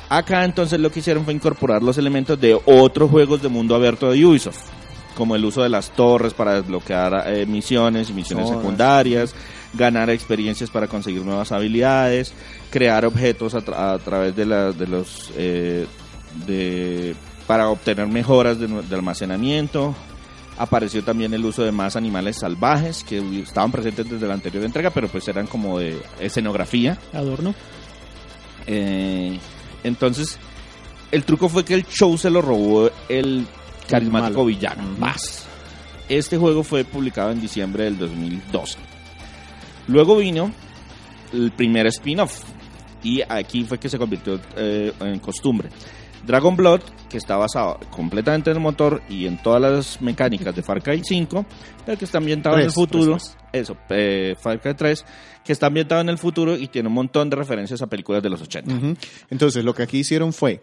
Acá 0.08 0.44
entonces 0.44 0.80
lo 0.80 0.90
que 0.90 1.00
hicieron 1.00 1.24
fue 1.24 1.34
incorporar 1.34 1.82
los 1.82 1.98
elementos 1.98 2.40
de 2.40 2.58
otros 2.64 3.10
juegos 3.10 3.42
de 3.42 3.48
mundo 3.48 3.74
abierto 3.74 4.10
de 4.10 4.24
Ubisoft, 4.24 4.77
como 5.18 5.34
el 5.34 5.44
uso 5.44 5.62
de 5.64 5.68
las 5.68 5.90
torres 5.90 6.32
para 6.32 6.54
desbloquear 6.54 7.24
eh, 7.26 7.44
misiones 7.44 8.08
y 8.08 8.12
misiones 8.14 8.48
secundarias, 8.48 9.34
ganar 9.74 10.08
experiencias 10.10 10.70
para 10.70 10.86
conseguir 10.86 11.22
nuevas 11.24 11.50
habilidades, 11.50 12.32
crear 12.70 13.04
objetos 13.04 13.54
a, 13.54 13.58
tra- 13.58 13.94
a 13.94 13.98
través 13.98 14.36
de, 14.36 14.46
la- 14.46 14.70
de 14.70 14.86
los 14.86 15.32
eh, 15.36 15.86
de 16.46 17.16
para 17.48 17.68
obtener 17.68 18.06
mejoras 18.06 18.58
de, 18.60 18.94
almacenamiento. 18.94 19.94
Apareció 20.56 21.02
también 21.02 21.32
el 21.34 21.44
uso 21.44 21.62
de 21.64 21.72
más 21.72 21.96
animales 21.96 22.36
salvajes 22.40 23.02
que 23.04 23.18
estaban 23.40 23.72
presentes 23.72 24.08
desde 24.08 24.26
la 24.28 24.34
anterior 24.34 24.64
entrega, 24.64 24.90
pero 24.90 25.08
pues 25.08 25.26
eran 25.28 25.46
como 25.48 25.78
de 25.80 25.98
escenografía. 26.20 26.96
Adorno. 27.12 27.54
Eh, 28.66 29.38
entonces, 29.84 30.38
el 31.10 31.24
truco 31.24 31.48
fue 31.48 31.64
que 31.64 31.74
el 31.74 31.86
show 31.86 32.16
se 32.18 32.30
lo 32.30 32.42
robó 32.42 32.90
el 33.08 33.46
carismático 33.88 34.38
malo. 34.38 34.44
villano. 34.44 34.82
Más. 34.98 35.46
Este 36.08 36.38
juego 36.38 36.62
fue 36.62 36.84
publicado 36.84 37.30
en 37.30 37.40
diciembre 37.40 37.84
del 37.84 37.98
2012. 37.98 38.78
Luego 39.88 40.16
vino 40.16 40.52
el 41.32 41.52
primer 41.52 41.86
spin-off. 41.86 42.42
Y 43.02 43.22
aquí 43.28 43.64
fue 43.64 43.78
que 43.78 43.88
se 43.88 43.98
convirtió 43.98 44.40
eh, 44.56 44.92
en 45.00 45.18
costumbre. 45.20 45.68
Dragon 46.26 46.56
Blood, 46.56 46.80
que 47.08 47.16
está 47.16 47.36
basado 47.36 47.78
completamente 47.90 48.50
en 48.50 48.56
el 48.56 48.62
motor 48.62 49.02
y 49.08 49.26
en 49.26 49.40
todas 49.42 49.62
las 49.62 50.02
mecánicas 50.02 50.54
de 50.54 50.62
Far 50.62 50.82
Cry 50.82 51.02
5, 51.02 51.46
pero 51.86 51.98
que 51.98 52.04
está 52.04 52.18
ambientado 52.18 52.56
en 52.58 52.64
el 52.64 52.70
futuro. 52.70 53.16
Eso, 53.52 53.76
eh, 53.88 54.34
Far 54.38 54.60
Cry 54.60 54.74
3, 54.74 55.04
que 55.42 55.52
está 55.52 55.68
ambientado 55.68 56.00
en 56.00 56.10
el 56.10 56.18
futuro 56.18 56.56
y 56.56 56.68
tiene 56.68 56.88
un 56.88 56.94
montón 56.94 57.30
de 57.30 57.36
referencias 57.36 57.80
a 57.80 57.86
películas 57.86 58.22
de 58.22 58.28
los 58.28 58.42
80. 58.42 58.74
Ujú. 58.74 58.94
Entonces, 59.30 59.64
lo 59.64 59.74
que 59.74 59.84
aquí 59.84 59.98
hicieron 60.00 60.32
fue, 60.32 60.62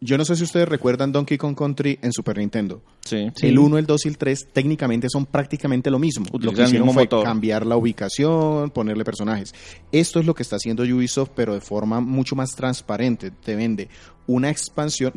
yo 0.00 0.18
no 0.18 0.24
sé 0.24 0.36
si 0.36 0.44
ustedes 0.44 0.68
recuerdan 0.68 1.12
Donkey 1.12 1.38
Kong 1.38 1.56
Country 1.56 1.98
en 2.02 2.12
Super 2.12 2.38
Nintendo. 2.38 2.82
Sí. 3.04 3.28
El 3.42 3.58
1, 3.58 3.78
el 3.78 3.86
2 3.86 4.06
y 4.06 4.08
el 4.08 4.18
3 4.18 4.48
técnicamente 4.52 5.08
son 5.08 5.26
prácticamente 5.26 5.90
lo 5.90 5.98
mismo. 5.98 6.26
Utilizan 6.32 6.46
lo 6.46 6.52
que 6.52 6.62
hicieron 6.64 6.90
fue 6.92 7.04
motor. 7.04 7.24
cambiar 7.24 7.64
la 7.64 7.76
ubicación, 7.76 8.70
ponerle 8.70 9.04
personajes. 9.04 9.54
Esto 9.92 10.20
es 10.20 10.26
lo 10.26 10.34
que 10.34 10.42
está 10.42 10.56
haciendo 10.56 10.82
Ubisoft, 10.82 11.30
pero 11.34 11.54
de 11.54 11.60
forma 11.60 12.00
mucho 12.00 12.36
más 12.36 12.50
transparente. 12.54 13.30
Te 13.30 13.56
vende 13.56 13.88
una 14.26 14.50
expansión. 14.50 15.12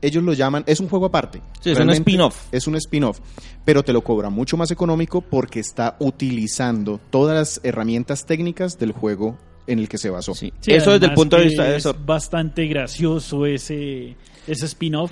Ellos 0.00 0.24
lo 0.24 0.32
llaman, 0.32 0.64
es 0.66 0.80
un 0.80 0.88
juego 0.88 1.06
aparte. 1.06 1.40
Sí, 1.60 1.70
es 1.70 1.78
un 1.78 1.90
spin-off. 1.90 2.48
Es 2.52 2.66
un 2.66 2.76
spin-off, 2.76 3.20
pero 3.64 3.82
te 3.82 3.92
lo 3.92 4.02
cobra 4.02 4.30
mucho 4.30 4.56
más 4.56 4.70
económico 4.70 5.20
porque 5.20 5.60
está 5.60 5.96
utilizando 6.00 7.00
todas 7.10 7.36
las 7.36 7.60
herramientas 7.62 8.26
técnicas 8.26 8.78
del 8.78 8.92
juego 8.92 9.38
en 9.66 9.78
el 9.78 9.88
que 9.88 9.98
se 9.98 10.10
basó. 10.10 10.34
Sí. 10.34 10.52
Sí, 10.60 10.72
Eso 10.72 10.92
desde 10.92 11.06
el 11.06 11.14
punto 11.14 11.36
de 11.36 11.44
vista 11.44 11.64
de 11.64 11.70
es 11.76 11.86
eso. 11.86 11.94
bastante 12.04 12.66
gracioso 12.66 13.46
ese, 13.46 14.14
ese 14.46 14.66
spin-off. 14.66 15.10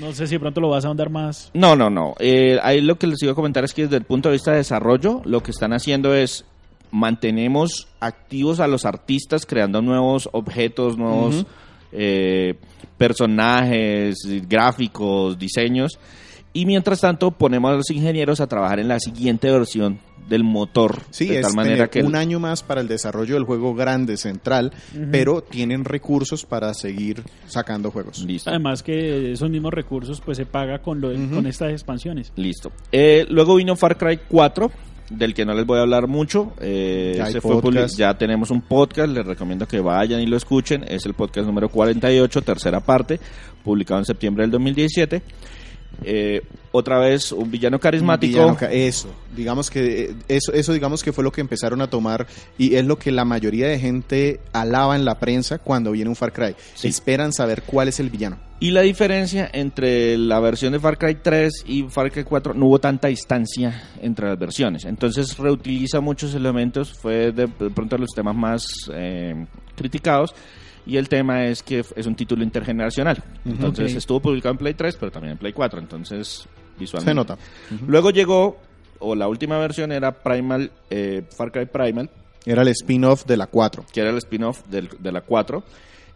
No 0.00 0.12
sé 0.12 0.26
si 0.26 0.34
de 0.34 0.40
pronto 0.40 0.60
lo 0.60 0.68
vas 0.68 0.84
a 0.84 0.88
ahondar 0.88 1.08
más. 1.10 1.50
No, 1.54 1.74
no, 1.74 1.88
no. 1.88 2.14
Eh, 2.18 2.58
ahí 2.62 2.80
lo 2.82 2.98
que 2.98 3.06
les 3.06 3.22
iba 3.22 3.32
a 3.32 3.34
comentar 3.34 3.64
es 3.64 3.72
que 3.72 3.82
desde 3.84 3.96
el 3.96 4.04
punto 4.04 4.28
de 4.28 4.34
vista 4.34 4.50
de 4.50 4.58
desarrollo, 4.58 5.22
lo 5.24 5.42
que 5.42 5.50
están 5.50 5.72
haciendo 5.72 6.14
es 6.14 6.44
mantenemos 6.90 7.88
activos 8.00 8.60
a 8.60 8.66
los 8.66 8.84
artistas 8.84 9.46
creando 9.46 9.82
nuevos 9.82 10.28
objetos, 10.32 10.96
nuevos 10.96 11.44
eh, 11.92 12.54
personajes, 12.96 14.16
gráficos, 14.48 15.38
diseños. 15.38 15.98
Y 16.52 16.66
mientras 16.66 17.00
tanto 17.00 17.30
ponemos 17.30 17.72
a 17.72 17.76
los 17.76 17.90
ingenieros 17.90 18.40
a 18.40 18.46
trabajar 18.46 18.80
en 18.80 18.88
la 18.88 19.00
siguiente 19.00 19.50
versión 19.50 20.00
del 20.28 20.44
motor. 20.44 21.02
Sí, 21.10 21.28
de 21.28 21.36
es 21.40 21.46
tal 21.46 21.54
manera 21.54 21.88
tener 21.88 21.90
que... 21.90 22.02
un 22.02 22.16
año 22.16 22.38
más 22.40 22.62
para 22.62 22.80
el 22.80 22.88
desarrollo 22.88 23.34
del 23.34 23.44
juego 23.44 23.74
grande 23.74 24.16
central, 24.16 24.72
pero 25.10 25.42
tienen 25.42 25.84
recursos 25.84 26.44
para 26.44 26.74
seguir 26.74 27.22
sacando 27.46 27.90
juegos. 27.90 28.24
Listo. 28.24 28.50
Además 28.50 28.82
que 28.82 29.32
esos 29.32 29.50
mismos 29.50 29.72
recursos 29.72 30.20
pues 30.20 30.36
se 30.36 30.46
paga 30.46 30.80
con, 30.80 31.00
lo, 31.00 31.12
con 31.12 31.46
estas 31.46 31.72
expansiones. 31.72 32.32
Listo. 32.36 32.72
Eh, 32.92 33.26
luego 33.28 33.56
vino 33.56 33.76
Far 33.76 33.96
Cry 33.96 34.20
4, 34.28 34.70
del 35.10 35.34
que 35.34 35.44
no 35.44 35.54
les 35.54 35.66
voy 35.66 35.78
a 35.78 35.82
hablar 35.82 36.06
mucho. 36.06 36.52
Eh, 36.60 37.14
Ya 37.16 37.26
se 37.30 37.40
fue 37.40 37.60
ya 37.96 38.16
tenemos 38.16 38.50
un 38.50 38.62
podcast, 38.62 39.08
les 39.10 39.24
recomiendo 39.24 39.66
que 39.66 39.80
vayan 39.80 40.20
y 40.20 40.26
lo 40.26 40.36
escuchen. 40.36 40.84
Es 40.86 41.06
el 41.06 41.14
podcast 41.14 41.46
número 41.46 41.68
48, 41.68 42.42
tercera 42.42 42.80
parte, 42.80 43.18
publicado 43.64 44.00
en 44.00 44.04
septiembre 44.04 44.42
del 44.42 44.50
2017. 44.50 45.22
Eh, 46.04 46.42
otra 46.70 46.98
vez 47.00 47.32
un 47.32 47.50
villano 47.50 47.80
carismático. 47.80 48.38
Villano 48.38 48.56
ca- 48.56 48.70
eso, 48.70 49.08
digamos 49.34 49.68
que 49.68 50.02
eh, 50.02 50.14
eso, 50.28 50.52
eso 50.52 50.72
digamos 50.72 51.02
que 51.02 51.12
fue 51.12 51.24
lo 51.24 51.32
que 51.32 51.40
empezaron 51.40 51.80
a 51.80 51.88
tomar 51.88 52.26
y 52.56 52.76
es 52.76 52.84
lo 52.84 52.98
que 52.98 53.10
la 53.10 53.24
mayoría 53.24 53.66
de 53.66 53.80
gente 53.80 54.40
alaba 54.52 54.94
en 54.94 55.04
la 55.04 55.18
prensa 55.18 55.58
cuando 55.58 55.90
viene 55.90 56.08
un 56.10 56.14
Far 56.16 56.32
Cry. 56.32 56.54
Sí. 56.74 56.86
Esperan 56.88 57.32
saber 57.32 57.62
cuál 57.62 57.88
es 57.88 57.98
el 58.00 58.10
villano. 58.10 58.38
Y 58.60 58.70
la 58.72 58.82
diferencia 58.82 59.48
entre 59.52 60.18
la 60.18 60.40
versión 60.40 60.72
de 60.72 60.80
Far 60.80 60.98
Cry 60.98 61.16
3 61.22 61.52
y 61.66 61.84
Far 61.84 62.10
Cry 62.12 62.24
4 62.24 62.54
no 62.54 62.66
hubo 62.66 62.78
tanta 62.80 63.08
distancia 63.08 63.82
entre 64.02 64.28
las 64.28 64.38
versiones. 64.38 64.84
Entonces 64.84 65.36
reutiliza 65.38 66.00
muchos 66.00 66.34
elementos, 66.34 66.92
fue 66.92 67.32
de, 67.32 67.46
de 67.46 67.70
pronto 67.70 67.96
de 67.96 68.00
los 68.02 68.10
temas 68.14 68.36
más 68.36 68.66
eh, 68.92 69.46
criticados. 69.76 70.34
Y 70.88 70.96
el 70.96 71.08
tema 71.08 71.44
es 71.46 71.62
que 71.62 71.84
es 71.94 72.06
un 72.06 72.16
título 72.16 72.42
intergeneracional. 72.42 73.22
Entonces 73.44 73.92
Ok. 73.92 73.98
estuvo 73.98 74.20
publicado 74.20 74.52
en 74.52 74.58
Play 74.58 74.74
3, 74.74 74.96
pero 74.96 75.12
también 75.12 75.32
en 75.32 75.38
Play 75.38 75.52
4. 75.52 75.78
Entonces 75.78 76.48
visualmente. 76.78 77.10
Se 77.10 77.14
nota. 77.14 77.36
Luego 77.86 78.10
llegó, 78.10 78.56
o 78.98 79.14
la 79.14 79.28
última 79.28 79.58
versión 79.58 79.92
era 79.92 80.12
Primal, 80.22 80.72
eh, 80.90 81.22
Far 81.36 81.52
Cry 81.52 81.66
Primal, 81.66 82.08
Era 82.46 82.62
el 82.62 82.68
spin-off 82.68 83.26
de 83.26 83.36
la 83.36 83.46
4. 83.48 83.84
que 83.92 84.00
era 84.00 84.10
el 84.10 84.16
spin-off 84.18 84.62
de 84.68 85.12
la 85.12 85.20
4. 85.20 85.62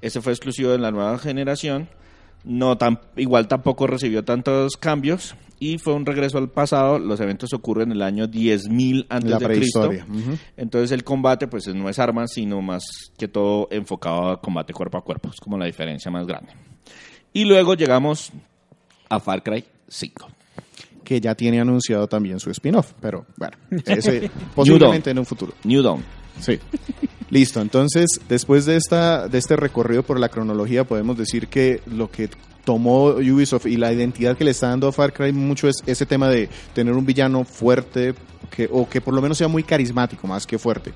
Ese 0.00 0.20
fue 0.22 0.32
exclusivo 0.32 0.70
de 0.70 0.78
la 0.78 0.90
nueva 0.90 1.18
generación. 1.18 1.88
No 2.44 2.76
tan, 2.76 3.00
igual 3.16 3.48
tampoco 3.48 3.86
recibió 3.86 4.24
tantos 4.24 4.76
cambios 4.76 5.34
y 5.62 5.78
fue 5.78 5.94
un 5.94 6.04
regreso 6.04 6.38
al 6.38 6.48
pasado. 6.48 6.98
Los 6.98 7.20
eventos 7.20 7.52
ocurren 7.52 7.90
en 7.90 7.92
el 7.92 8.02
año 8.02 8.26
10.000 8.26 9.06
antes 9.08 9.30
La 9.30 9.38
de 9.38 9.46
Cristo. 9.46 9.90
Entonces 10.56 10.90
el 10.90 11.04
combate 11.04 11.46
pues 11.46 11.68
no 11.68 11.88
es 11.88 12.00
armas, 12.00 12.32
sino 12.32 12.60
más 12.60 12.82
que 13.16 13.28
todo 13.28 13.68
enfocado 13.70 14.30
a 14.30 14.40
combate 14.40 14.72
cuerpo 14.72 14.98
a 14.98 15.04
cuerpo. 15.04 15.28
Es 15.28 15.38
como 15.38 15.56
la 15.56 15.66
diferencia 15.66 16.10
más 16.10 16.26
grande. 16.26 16.52
Y 17.32 17.44
luego 17.44 17.74
llegamos 17.74 18.32
a 19.08 19.20
Far 19.20 19.44
Cry 19.44 19.64
5. 19.86 20.28
Que 21.04 21.20
ya 21.20 21.34
tiene 21.36 21.60
anunciado 21.60 22.08
también 22.08 22.40
su 22.40 22.50
spin-off, 22.50 22.92
pero 23.00 23.26
bueno, 23.36 23.56
ese 23.86 24.30
posiblemente 24.54 25.10
en 25.10 25.18
un 25.20 25.26
futuro. 25.26 25.52
New 25.62 25.82
Dawn. 25.82 26.02
Sí. 26.40 26.58
Listo, 27.30 27.60
entonces 27.60 28.06
después 28.28 28.66
de 28.66 28.76
esta 28.76 29.26
de 29.26 29.38
este 29.38 29.56
recorrido 29.56 30.02
por 30.02 30.20
la 30.20 30.28
cronología 30.28 30.84
podemos 30.84 31.16
decir 31.16 31.48
que 31.48 31.80
lo 31.86 32.10
que 32.10 32.28
tomó 32.64 33.06
Ubisoft 33.06 33.66
y 33.66 33.76
la 33.76 33.92
identidad 33.92 34.36
que 34.36 34.44
le 34.44 34.50
está 34.50 34.68
dando 34.68 34.88
a 34.88 34.92
Far 34.92 35.12
Cry 35.12 35.32
mucho 35.32 35.68
es 35.68 35.76
ese 35.86 36.06
tema 36.06 36.28
de 36.28 36.48
tener 36.74 36.94
un 36.94 37.06
villano 37.06 37.44
fuerte 37.44 38.14
que, 38.50 38.68
o 38.70 38.88
que 38.88 39.00
por 39.00 39.14
lo 39.14 39.22
menos 39.22 39.38
sea 39.38 39.48
muy 39.48 39.62
carismático 39.62 40.26
más 40.26 40.46
que 40.46 40.58
fuerte. 40.58 40.92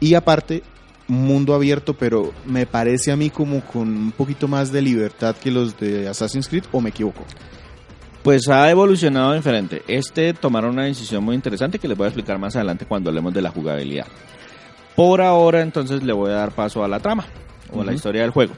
Y 0.00 0.14
aparte 0.14 0.62
mundo 1.08 1.54
abierto, 1.54 1.94
pero 1.94 2.32
me 2.44 2.66
parece 2.66 3.12
a 3.12 3.16
mí 3.16 3.30
como 3.30 3.60
con 3.60 3.88
un 3.88 4.12
poquito 4.12 4.48
más 4.48 4.72
de 4.72 4.82
libertad 4.82 5.36
que 5.36 5.50
los 5.50 5.78
de 5.78 6.08
Assassin's 6.08 6.48
Creed 6.48 6.64
o 6.72 6.80
me 6.80 6.90
equivoco. 6.90 7.24
Pues 8.22 8.48
ha 8.48 8.68
evolucionado 8.70 9.34
diferente. 9.34 9.82
Este 9.86 10.34
tomaron 10.34 10.72
una 10.72 10.84
decisión 10.84 11.22
muy 11.22 11.36
interesante 11.36 11.78
que 11.78 11.86
les 11.86 11.96
voy 11.96 12.06
a 12.06 12.08
explicar 12.08 12.38
más 12.38 12.56
adelante 12.56 12.84
cuando 12.84 13.10
hablemos 13.10 13.32
de 13.32 13.40
la 13.40 13.50
jugabilidad. 13.50 14.06
Por 14.96 15.20
ahora, 15.20 15.60
entonces, 15.60 16.02
le 16.02 16.12
voy 16.12 16.30
a 16.30 16.36
dar 16.36 16.52
paso 16.52 16.82
a 16.82 16.88
la 16.88 16.98
trama 17.00 17.26
o 17.72 17.82
a 17.82 17.84
la 17.84 17.92
historia 17.92 18.22
del 18.22 18.30
juego. 18.30 18.54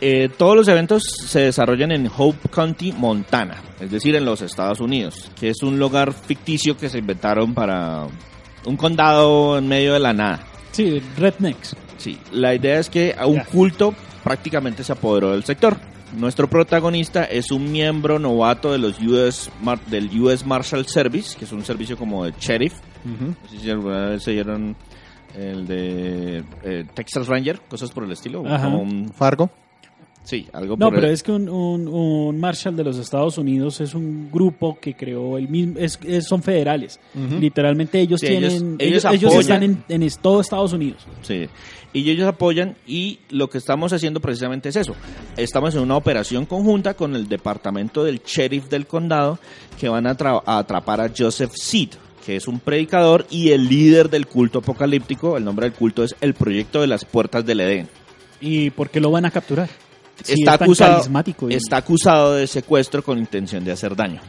Eh, 0.00 0.28
todos 0.36 0.54
los 0.56 0.68
eventos 0.68 1.02
se 1.26 1.40
desarrollan 1.40 1.90
en 1.90 2.08
Hope 2.16 2.48
County, 2.50 2.92
Montana, 2.92 3.56
es 3.80 3.90
decir, 3.90 4.14
en 4.14 4.24
los 4.24 4.42
Estados 4.42 4.78
Unidos, 4.80 5.28
que 5.38 5.48
es 5.50 5.62
un 5.64 5.78
lugar 5.78 6.12
ficticio 6.12 6.76
que 6.76 6.88
se 6.88 6.98
inventaron 6.98 7.52
para 7.52 8.06
un 8.64 8.76
condado 8.76 9.58
en 9.58 9.66
medio 9.66 9.94
de 9.94 9.98
la 9.98 10.12
nada. 10.12 10.40
Sí, 10.70 11.02
Rednecks. 11.16 11.74
Sí, 11.96 12.16
la 12.30 12.54
idea 12.54 12.78
es 12.78 12.88
que 12.90 13.16
un 13.26 13.36
Ya. 13.36 13.44
culto 13.46 13.92
prácticamente 14.22 14.84
se 14.84 14.92
apoderó 14.92 15.32
del 15.32 15.42
sector. 15.42 15.76
Nuestro 16.16 16.48
protagonista 16.48 17.24
es 17.24 17.50
un 17.50 17.70
miembro 17.72 18.20
novato 18.20 18.70
de 18.70 18.78
los 18.78 19.00
US 19.00 19.50
Mar- 19.62 19.84
del 19.86 20.08
US 20.20 20.46
Marshal 20.46 20.86
Service, 20.86 21.36
que 21.36 21.44
es 21.44 21.50
un 21.52 21.64
servicio 21.64 21.96
como 21.98 22.24
de 22.24 22.32
sheriff. 22.38 22.74
No 23.04 23.48
sé 23.48 23.58
si 23.60 23.70
alguna 23.70 24.06
vez 24.10 24.22
se 24.22 24.30
oyeron 24.32 24.76
el 25.36 25.66
de 25.66 26.44
eh, 26.64 26.84
Texas 26.94 27.26
Ranger, 27.26 27.60
cosas 27.68 27.90
por 27.90 28.04
el 28.04 28.12
estilo. 28.12 28.44
Ajá. 28.46 28.64
Como 28.64 28.80
un- 28.82 29.08
Fargo. 29.10 29.50
Sí, 30.24 30.46
algo 30.52 30.76
No, 30.76 30.86
por 30.88 30.96
pero 30.96 31.06
el- 31.06 31.14
es 31.14 31.22
que 31.22 31.32
un, 31.32 31.48
un, 31.48 31.88
un 31.88 32.38
Marshall 32.38 32.76
de 32.76 32.84
los 32.84 32.98
Estados 32.98 33.38
Unidos 33.38 33.80
es 33.80 33.94
un 33.94 34.30
grupo 34.30 34.78
que 34.78 34.92
creó 34.92 35.38
el 35.38 35.48
mismo, 35.48 35.78
es, 35.78 35.98
es- 36.04 36.26
son 36.26 36.42
federales. 36.42 37.00
Literalmente 37.40 37.98
ellos 37.98 38.20
Sí, 38.20 38.26
tienen, 38.26 38.76
ellos 38.78 39.06
ellos, 39.06 39.34
están 39.36 39.62
en, 39.62 39.84
en 39.88 40.06
todo 40.20 40.42
Estados 40.42 40.74
Unidos. 40.74 41.06
Sí. 41.22 41.46
Y 41.94 42.10
ellos 42.10 42.28
apoyan 42.28 42.76
y 42.86 43.20
lo 43.30 43.48
que 43.48 43.56
estamos 43.56 43.94
haciendo 43.94 44.20
precisamente 44.20 44.68
es 44.68 44.76
eso. 44.76 44.94
Estamos 45.38 45.74
en 45.74 45.80
una 45.80 45.96
operación 45.96 46.44
conjunta 46.44 46.92
con 46.92 47.16
el 47.16 47.26
departamento 47.26 48.04
del 48.04 48.20
sheriff 48.22 48.68
del 48.68 48.86
condado 48.86 49.38
que 49.80 49.88
van 49.88 50.06
a, 50.06 50.10
a 50.44 50.58
atrapar 50.58 51.00
a 51.00 51.10
Joseph 51.16 51.52
Seed, 51.54 51.90
que 52.28 52.36
es 52.36 52.46
un 52.46 52.60
predicador 52.60 53.24
y 53.30 53.52
el 53.52 53.70
líder 53.70 54.10
del 54.10 54.26
culto 54.26 54.58
apocalíptico. 54.58 55.38
El 55.38 55.46
nombre 55.46 55.64
del 55.64 55.72
culto 55.74 56.04
es 56.04 56.14
el 56.20 56.34
Proyecto 56.34 56.82
de 56.82 56.86
las 56.86 57.06
Puertas 57.06 57.46
del 57.46 57.60
Edén. 57.60 57.88
¿Y 58.38 58.68
por 58.68 58.90
qué 58.90 59.00
lo 59.00 59.10
van 59.10 59.24
a 59.24 59.30
capturar? 59.30 59.66
Si 60.22 60.34
está, 60.34 60.56
es 60.56 60.60
acusado, 60.60 61.02
y- 61.48 61.54
está 61.54 61.78
acusado 61.78 62.34
de 62.34 62.46
secuestro 62.46 63.02
con 63.02 63.16
intención 63.18 63.64
de 63.64 63.72
hacer 63.72 63.96
daño. 63.96 64.20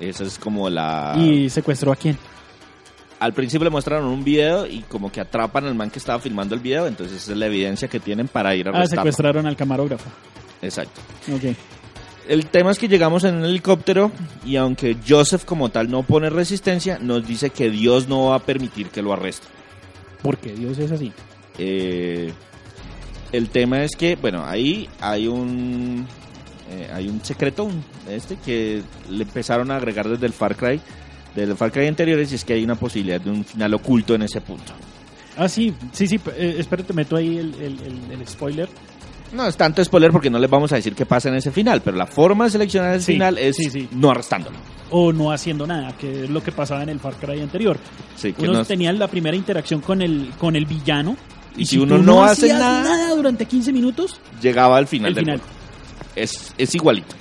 Esa 0.00 0.24
es 0.24 0.40
como 0.40 0.68
la... 0.68 1.14
¿Y 1.16 1.48
secuestró 1.50 1.92
a 1.92 1.94
quién? 1.96 2.18
Al 3.20 3.32
principio 3.32 3.62
le 3.66 3.70
mostraron 3.70 4.06
un 4.08 4.24
video 4.24 4.66
y 4.66 4.80
como 4.80 5.12
que 5.12 5.20
atrapan 5.20 5.66
al 5.66 5.76
man 5.76 5.90
que 5.90 6.00
estaba 6.00 6.18
filmando 6.18 6.56
el 6.56 6.60
video, 6.60 6.88
entonces 6.88 7.22
esa 7.22 7.30
es 7.30 7.38
la 7.38 7.46
evidencia 7.46 7.86
que 7.86 8.00
tienen 8.00 8.26
para 8.26 8.56
ir 8.56 8.66
a 8.70 8.72
Ah, 8.72 8.86
secuestraron 8.88 9.46
al 9.46 9.54
camarógrafo. 9.54 10.10
Exacto. 10.62 11.00
Ok. 11.32 11.54
El 12.28 12.46
tema 12.46 12.70
es 12.70 12.78
que 12.78 12.88
llegamos 12.88 13.24
en 13.24 13.36
un 13.36 13.44
helicóptero 13.46 14.12
y 14.44 14.56
aunque 14.56 14.96
Joseph 15.06 15.44
como 15.44 15.70
tal 15.70 15.90
no 15.90 16.02
pone 16.02 16.28
resistencia, 16.28 16.98
nos 17.00 17.26
dice 17.26 17.50
que 17.50 17.70
Dios 17.70 18.06
no 18.06 18.26
va 18.26 18.36
a 18.36 18.38
permitir 18.40 18.88
que 18.90 19.00
lo 19.02 19.12
arresten. 19.14 19.48
Porque 20.22 20.52
Dios 20.52 20.78
es 20.78 20.92
así. 20.92 21.10
Eh, 21.58 22.30
el 23.32 23.48
tema 23.48 23.82
es 23.82 23.96
que, 23.96 24.16
bueno, 24.16 24.44
ahí 24.44 24.88
hay 25.00 25.26
un 25.26 26.06
eh, 26.70 26.90
hay 26.92 27.08
un 27.08 27.24
secreto 27.24 27.70
este 28.10 28.36
que 28.36 28.82
le 29.08 29.22
empezaron 29.24 29.70
a 29.70 29.76
agregar 29.76 30.06
desde 30.06 30.26
el 30.26 30.32
Far 30.34 30.54
Cry, 30.54 30.80
desde 31.34 31.52
el 31.52 31.56
Far 31.56 31.72
Cry 31.72 31.86
anteriores 31.86 32.30
y 32.30 32.34
es 32.34 32.44
que 32.44 32.52
hay 32.52 32.64
una 32.64 32.74
posibilidad 32.74 33.20
de 33.22 33.30
un 33.30 33.42
final 33.44 33.72
oculto 33.72 34.14
en 34.14 34.22
ese 34.22 34.42
punto. 34.42 34.72
Ah, 35.36 35.48
sí, 35.48 35.72
sí, 35.92 36.06
sí. 36.06 36.20
Eh, 36.36 36.56
espérate, 36.58 36.92
meto 36.92 37.16
ahí 37.16 37.38
el, 37.38 37.54
el, 37.54 37.80
el- 37.80 38.20
el 38.20 38.28
spoiler. 38.28 38.68
No 39.32 39.46
es 39.46 39.56
tanto 39.56 39.84
spoiler 39.84 40.10
porque 40.10 40.30
no 40.30 40.38
les 40.38 40.48
vamos 40.50 40.72
a 40.72 40.76
decir 40.76 40.94
qué 40.94 41.04
pasa 41.06 41.28
en 41.28 41.34
ese 41.36 41.50
final, 41.50 41.82
pero 41.82 41.96
la 41.96 42.06
forma 42.06 42.44
de 42.44 42.50
seleccionar 42.50 42.94
el 42.94 43.02
Sí, 43.02 43.12
final 43.12 43.36
es 43.38 43.56
sí, 43.56 43.68
sí. 43.70 43.88
no 43.92 44.10
arrestándolo. 44.10 44.56
O 44.90 45.12
no 45.12 45.30
haciendo 45.30 45.66
nada, 45.66 45.94
que 45.98 46.24
es 46.24 46.30
lo 46.30 46.42
que 46.42 46.50
pasaba 46.50 46.82
en 46.82 46.88
el 46.88 46.98
Far 47.00 47.14
Cry 47.16 47.40
anterior. 47.40 47.78
Sí, 48.16 48.32
que 48.32 48.42
Uno 48.44 48.54
nos- 48.54 48.68
tenía 48.68 48.90
la 48.92 49.06
primera 49.08 49.36
interacción 49.36 49.80
con 49.82 50.00
el, 50.00 50.30
con 50.38 50.56
el 50.56 50.64
villano. 50.64 51.16
Y 51.56 51.66
si 51.66 51.76
uno 51.78 51.96
tú 51.96 52.02
no 52.04 52.24
hace 52.24 52.52
hacías 52.52 52.58
nada- 52.60 53.14
durante 53.14 53.44
15 53.46 53.72
minutos, 53.72 54.18
llegaba 54.40 54.76
al 54.78 54.86
final 54.86 55.08
el 55.10 55.14
del 55.16 55.24
final. 55.24 55.40
juego. 55.40 55.54
Es, 56.16 56.54
es 56.56 56.74
igualito. 56.74 57.14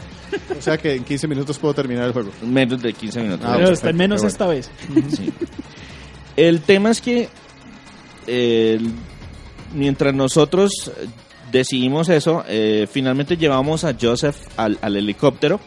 O 0.57 0.61
sea 0.61 0.77
que 0.77 0.95
en 0.95 1.03
15 1.03 1.27
minutos 1.27 1.57
puedo 1.57 1.73
terminar 1.73 2.05
el 2.05 2.13
juego. 2.13 2.31
Menos 2.45 2.81
de 2.81 2.93
15 2.93 3.21
minutos. 3.21 3.45
Ah, 3.49 3.55
Pero 3.57 3.71
está 3.71 3.89
en 3.89 3.97
menos 3.97 4.23
esta 4.23 4.45
vez. 4.47 4.69
Sí. 5.15 5.31
El 6.35 6.61
tema 6.61 6.91
es 6.91 7.01
que 7.01 7.29
eh, 8.27 8.79
mientras 9.73 10.13
nosotros 10.13 10.71
decidimos 11.51 12.09
eso, 12.09 12.43
eh, 12.47 12.87
finalmente 12.91 13.37
llevamos 13.37 13.83
a 13.83 13.95
Joseph 13.99 14.37
al, 14.57 14.77
al 14.81 14.95
helicóptero. 14.95 15.59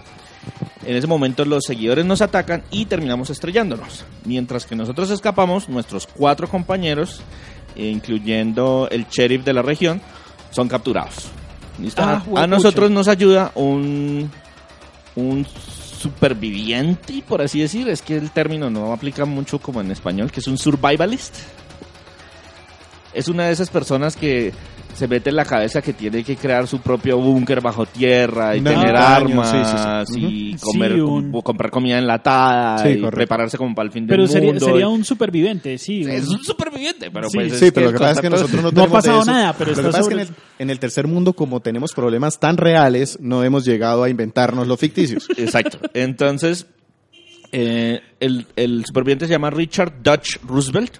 En 0.84 0.96
ese 0.96 1.06
momento 1.06 1.44
los 1.44 1.64
seguidores 1.64 2.04
nos 2.04 2.22
atacan 2.22 2.62
y 2.70 2.87
terminamos 2.87 3.30
estrellándonos. 3.30 4.04
Mientras 4.25 4.64
que 4.66 4.75
nosotros 4.75 5.10
escapamos, 5.10 5.68
nuestros 5.68 6.06
cuatro 6.06 6.49
compañeros, 6.49 7.20
eh, 7.76 7.88
incluyendo 7.88 8.88
el 8.90 9.06
sheriff 9.06 9.44
de 9.44 9.52
la 9.52 9.62
región, 9.62 10.00
son 10.50 10.68
capturados. 10.68 11.28
¿Listo? 11.78 12.02
Ah, 12.02 12.14
a 12.14 12.20
juepucha. 12.20 12.46
nosotros 12.46 12.90
nos 12.90 13.08
ayuda 13.08 13.52
un, 13.54 14.30
un 15.16 15.46
superviviente, 15.46 17.22
por 17.26 17.42
así 17.42 17.60
decir. 17.60 17.88
Es 17.88 18.02
que 18.02 18.16
el 18.16 18.30
término 18.30 18.70
no 18.70 18.92
aplica 18.92 19.25
mucho 19.25 19.58
como 19.58 19.80
en 19.80 19.90
español, 19.90 20.32
que 20.32 20.40
es 20.40 20.46
un 20.46 20.58
survivalist. 20.58 21.37
Es 23.12 23.28
una 23.28 23.46
de 23.46 23.52
esas 23.52 23.70
personas 23.70 24.16
que 24.16 24.52
se 24.94 25.09
mete 25.09 25.30
en 25.30 25.37
la 25.37 25.44
cabeza 25.44 25.80
que 25.82 25.92
tiene 25.92 26.23
que 26.25 26.37
crear 26.37 26.66
su 26.66 26.80
propio 26.80 27.18
búnker 27.18 27.61
bajo 27.61 27.87
tierra 27.87 28.56
y 28.56 28.61
tener 28.61 28.94
armas 28.97 29.50
sí, 29.50 29.56
sí, 29.64 30.14
sí. 30.14 30.26
y 30.26 30.56
comer, 30.59 30.92
Sí, 30.94 31.00
un- 31.00 31.32
com- 31.32 31.42
comprar 31.42 31.70
comida 31.70 31.99
enlatada 31.99 32.78
Sí, 32.78 32.88
y 32.90 32.94
correcto. 33.00 33.16
prepararse 33.16 33.56
como 33.58 33.75
para 33.75 33.86
el 33.86 33.93
fin 33.93 34.06
Pero 34.06 34.23
del 34.23 34.30
sería, 34.30 34.50
mundo. 34.50 34.65
sería 34.67 34.80
y- 34.82 34.84
un 34.88 35.04
superviviente, 35.04 35.78
sí. 35.78 36.02
Es 36.02 36.28
un- 36.28 36.43
superviviente, 36.45 37.10
pero 37.10 37.28
Sí, 37.30 37.38
pues 37.38 37.58
Sí, 37.58 37.67
es 37.67 37.73
pero 37.73 37.86
lo 37.86 37.93
que 37.93 37.99
pasa 37.99 38.12
es 38.12 38.21
que 38.21 38.30
nosotros 38.30 38.62
no 38.62 38.71
No 38.73 38.82
ha 38.84 38.88
pasado 38.88 39.23
eso. 39.23 39.30
nada, 39.30 39.52
pero 39.56 39.71
lo 39.71 39.76
que 39.76 39.80
está 39.80 39.91
pasa 39.91 40.00
es 40.00 40.08
que 40.08 40.15
en 40.21 40.26
sobre- 40.26 40.36
el, 40.38 40.62
en 40.62 40.71
el 40.71 40.78
tercer 40.78 41.06
mundo, 41.06 41.32
como 41.32 41.60
tenemos 41.60 41.93
problemas 41.95 42.38
tan 42.38 42.56
reales, 42.56 43.19
no 43.21 43.43
hemos 43.45 43.65
llegado 43.65 44.02
a 44.04 44.08
inventarnos 44.10 44.67
los 44.67 44.78
ficticios. 44.78 45.28
Exacto. 45.36 45.78
Entonces, 45.95 46.67
eh, 47.52 48.00
el, 48.21 48.47
el 48.56 48.84
superviviente 48.84 49.26
se 49.26 49.32
llama 49.32 49.50
Richard 49.50 50.02
Dutch 50.02 50.36
Roosevelt. 50.47 50.99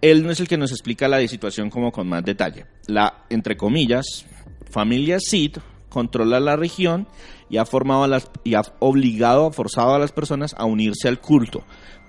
Él 0.00 0.22
no 0.24 0.30
es 0.30 0.40
el 0.40 0.48
que 0.48 0.58
nos 0.58 0.70
explica 0.70 1.08
la 1.08 1.26
situación 1.26 1.70
como 1.70 1.92
con 1.92 2.08
más 2.08 2.24
detalle. 2.24 2.66
La, 2.86 3.24
entre 3.30 3.56
comillas, 3.56 4.26
familia 4.70 5.18
Seed 5.20 5.58
controla 5.88 6.40
la 6.40 6.56
región 6.56 7.08
y 7.48 7.56
ha 7.56 7.64
formado 7.64 8.04
a 8.04 8.08
las 8.08 8.30
y 8.44 8.54
ha 8.54 8.62
obligado, 8.80 9.50
forzado 9.52 9.94
a 9.94 9.98
las 9.98 10.12
personas 10.12 10.54
a 10.58 10.64
unirse 10.64 11.08
al 11.08 11.20
culto 11.20 11.64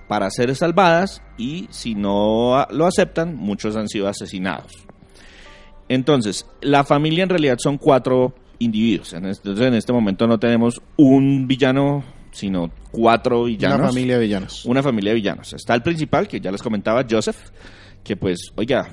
para 0.08 0.30
ser 0.30 0.56
salvadas 0.56 1.22
y 1.38 1.68
si 1.70 1.96
no 1.96 2.66
lo 2.72 2.86
aceptan, 2.86 3.36
muchos 3.36 3.76
han 3.76 3.88
sido 3.88 4.08
asesinados. 4.08 4.72
Entonces, 5.90 6.46
la 6.62 6.84
familia 6.84 7.24
en 7.24 7.30
realidad 7.30 7.58
son 7.62 7.78
cuatro 7.78 8.34
individuos. 8.60 9.14
En 9.14 9.26
entonces, 9.26 9.68
en 9.68 9.74
este 9.74 9.94
momento 9.94 10.28
no 10.28 10.40
tenemos 10.40 10.82
un 10.98 11.48
villano, 11.48 12.04
sino 12.32 12.72
cuatro 12.92 13.46
villanos. 13.46 13.80
Una 13.80 13.88
familia 13.88 14.16
de 14.16 14.22
villanos. 14.22 14.66
Una 14.66 14.84
familia 14.84 15.12
de 15.12 15.16
villanos. 15.16 15.54
Está 15.54 15.76
el 15.76 15.84
principal, 15.84 16.28
que 16.28 16.40
ya 16.40 16.52
les 16.52 16.62
comentaba, 16.62 17.06
Joseph, 17.10 17.38
que 18.08 18.16
pues, 18.16 18.52
oiga, 18.56 18.88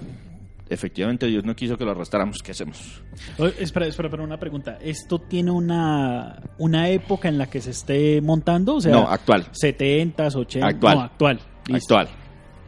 efectivamente 0.69 1.27
Dios 1.27 1.45
no 1.45 1.55
quiso 1.55 1.77
que 1.79 1.85
lo 1.85 1.93
arrestáramos. 1.93 2.39
¿Qué 2.43 2.51
hacemos? 2.51 3.01
Oye, 3.39 3.55
espera, 3.61 3.87
espera, 3.87 4.09
espera, 4.09 4.25
una 4.25 4.39
pregunta. 4.39 4.77
¿Esto 4.83 5.21
tiene 5.21 5.53
una, 5.53 6.43
una 6.59 6.89
época 6.89 7.29
en 7.29 7.39
la 7.39 7.47
que 7.49 7.61
se 7.61 7.71
esté 7.71 8.21
montando? 8.21 8.75
O 8.77 8.81
sea, 8.81 8.93
no, 8.93 9.09
actual. 9.09 9.47
70s, 9.53 10.35
80 10.35 10.67
Actual. 10.67 10.97
No, 10.97 11.03
actual. 11.05 11.41
Listo. 11.69 11.97
Actual. 11.97 12.17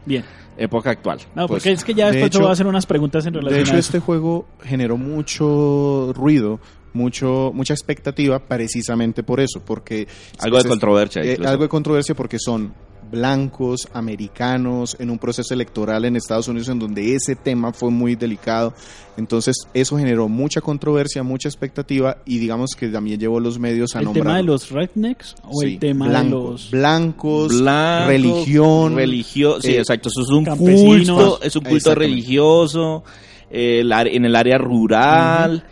Bien. 0.04 0.24
Época 0.56 0.90
actual. 0.90 1.18
No, 1.34 1.46
Pues, 1.48 1.62
porque 1.64 1.72
es 1.72 1.84
que 1.84 1.94
ya 1.94 2.06
de 2.06 2.12
después 2.12 2.30
te 2.30 2.36
hecho- 2.36 2.42
voy 2.44 2.50
a 2.50 2.52
hacer 2.52 2.66
unas 2.66 2.86
preguntas 2.86 3.26
en 3.26 3.32
De 3.34 3.40
relación 3.40 3.60
hecho, 3.62 3.74
a 3.74 3.78
eso. 3.78 3.88
este 3.88 3.98
juego 3.98 4.46
generó 4.62 4.96
mucho 4.96 6.12
ruido, 6.14 6.60
mucho 6.94 7.50
mucha 7.52 7.74
expectativa 7.74 8.38
precisamente 8.38 9.22
por 9.22 9.40
eso, 9.40 9.60
porque 9.64 10.06
Algo 10.38 10.56
de 10.58 10.68
controversia, 10.68 11.22
eh, 11.22 11.36
algo 11.44 11.64
de 11.64 11.68
controversia 11.68 12.14
porque 12.14 12.38
son 12.38 12.72
blancos, 13.10 13.88
americanos, 13.92 14.96
en 14.98 15.10
un 15.10 15.18
proceso 15.18 15.54
electoral 15.54 16.04
en 16.04 16.16
Estados 16.16 16.48
Unidos 16.48 16.68
en 16.68 16.78
donde 16.78 17.14
ese 17.14 17.36
tema 17.36 17.72
fue 17.72 17.90
muy 17.90 18.14
delicado. 18.16 18.74
Entonces, 19.16 19.56
eso 19.72 19.96
generó 19.96 20.28
mucha 20.28 20.60
controversia, 20.60 21.22
mucha 21.22 21.48
expectativa 21.48 22.18
y 22.26 22.38
digamos 22.38 22.70
que 22.76 22.88
también 22.88 23.18
llevó 23.18 23.40
los 23.40 23.58
medios 23.58 23.96
a 23.96 24.00
¿El 24.00 24.06
nombrar 24.06 24.24
tema 24.24 24.36
de 24.36 24.42
los 24.42 24.70
rednecks 24.70 25.34
o 25.42 25.60
Sí, 25.60 25.74
el 25.74 25.78
tema 25.78 26.06
de 26.22 26.28
los... 26.30 26.70
blancos, 26.70 27.58
Blancos, 27.60 28.06
religión, 28.06 28.94
religio- 28.94 29.60
sí, 29.60 29.72
eh, 29.72 29.78
exacto. 29.78 30.08
Eso 30.10 30.22
es 30.22 30.28
un 30.28 30.44
culto, 30.44 31.40
es 31.42 31.56
un 31.56 31.64
culto 31.64 31.94
religioso, 31.94 33.04
eh, 33.50 33.80
el 33.80 33.92
en 33.92 34.24
el 34.24 34.36
área 34.36 34.58
rural. 34.58 35.64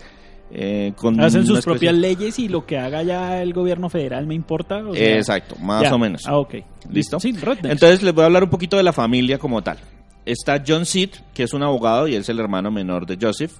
Eh, 0.57 0.93
con 0.97 1.21
Hacen 1.21 1.45
sus 1.45 1.63
propias 1.65 1.95
leyes 1.95 2.39
y 2.39 2.49
lo 2.49 2.65
que 2.65 2.79
haga 2.79 3.03
ya 3.03 3.43
el 3.43 3.53
gobierno 3.53 3.89
federal 3.91 4.27
me 4.27 4.35
importa. 4.35 4.79
o 4.87 4.95
sea, 4.95 5.17
Exacto, 5.17 5.57
más 5.57 5.83
ya. 5.83 5.95
o 5.95 5.99
menos. 5.99 6.23
Ah, 6.27 6.37
ok. 6.39 6.55
¿Listo? 6.91 7.19
Sí. 7.19 7.35
Entonces 7.65 8.03
les 8.03 8.15
voy 8.15 8.23
a 8.23 8.27
hablar 8.27 8.45
un 8.45 8.51
poquito 8.51 8.77
de 8.77 8.85
la 8.85 8.93
familia 8.93 9.39
como 9.39 9.63
tal. 9.63 9.79
Está 10.25 10.63
John 10.67 10.87
Seed, 10.87 11.11
que 11.35 11.43
es 11.43 11.53
un 11.53 11.63
abogado 11.63 12.09
y 12.09 12.15
es 12.15 12.29
el 12.29 12.39
hermano 12.39 12.71
menor 12.71 13.05
de 13.07 13.19
Joseph. 13.21 13.53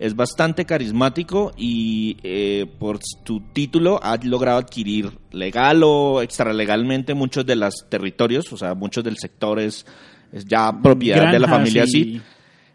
Es 0.00 0.16
bastante 0.16 0.64
carismático 0.64 1.52
y 1.56 2.16
eh, 2.22 2.66
por 2.78 2.98
su 3.24 3.40
título 3.52 4.00
ha 4.02 4.16
logrado 4.22 4.58
adquirir 4.58 5.10
legal 5.32 5.82
o 5.84 6.22
extralegalmente 6.22 7.14
muchos 7.14 7.44
de 7.44 7.56
los 7.56 7.86
territorios, 7.88 8.52
o 8.52 8.56
sea, 8.56 8.74
muchos 8.74 9.02
del 9.04 9.16
sector 9.18 9.58
es, 9.60 9.84
es 10.32 10.44
ya 10.44 10.72
propiedad 10.82 11.30
de 11.32 11.38
la 11.40 11.48
familia 11.48 11.84
y- 11.84 11.88
Seed. 11.90 12.20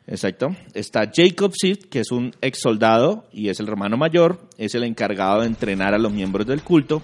Exacto. 0.08 0.56
Está 0.74 1.12
Jacob 1.14 1.54
Seed, 1.56 1.86
que 1.90 2.00
es 2.00 2.12
un 2.12 2.36
ex 2.42 2.60
soldado 2.60 3.26
y 3.32 3.50
es 3.50 3.60
el 3.60 3.68
hermano 3.70 3.98
mayor, 3.98 4.40
es 4.58 4.76
el 4.76 4.84
encargado 4.84 5.42
de 5.42 5.48
entrenar 5.48 5.94
a 5.94 5.98
los 5.98 6.12
miembros 6.12 6.46
del 6.46 6.62
culto. 6.62 7.02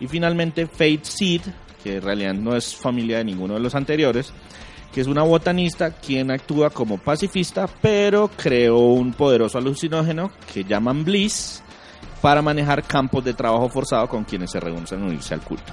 Y 0.00 0.08
finalmente 0.08 0.66
Faith 0.66 1.04
Seed, 1.04 1.42
que 1.82 1.96
en 1.96 2.02
realidad 2.02 2.34
no 2.34 2.56
es 2.56 2.74
familia 2.74 3.18
de 3.18 3.24
ninguno 3.24 3.54
de 3.54 3.60
los 3.60 3.74
anteriores, 3.74 4.32
que 4.92 5.00
es 5.00 5.06
una 5.06 5.22
botanista 5.22 5.92
quien 5.92 6.30
actúa 6.30 6.70
como 6.70 6.98
pacifista, 6.98 7.66
pero 7.80 8.28
creó 8.28 8.78
un 8.78 9.12
poderoso 9.12 9.58
alucinógeno 9.58 10.32
que 10.52 10.64
llaman 10.64 11.04
Bliss 11.04 11.62
para 12.20 12.42
manejar 12.42 12.82
campos 12.84 13.24
de 13.24 13.34
trabajo 13.34 13.68
forzado 13.68 14.08
con 14.08 14.24
quienes 14.24 14.50
se 14.50 14.60
rehusan 14.60 15.02
a 15.02 15.06
unirse 15.06 15.34
al 15.34 15.40
culto. 15.40 15.72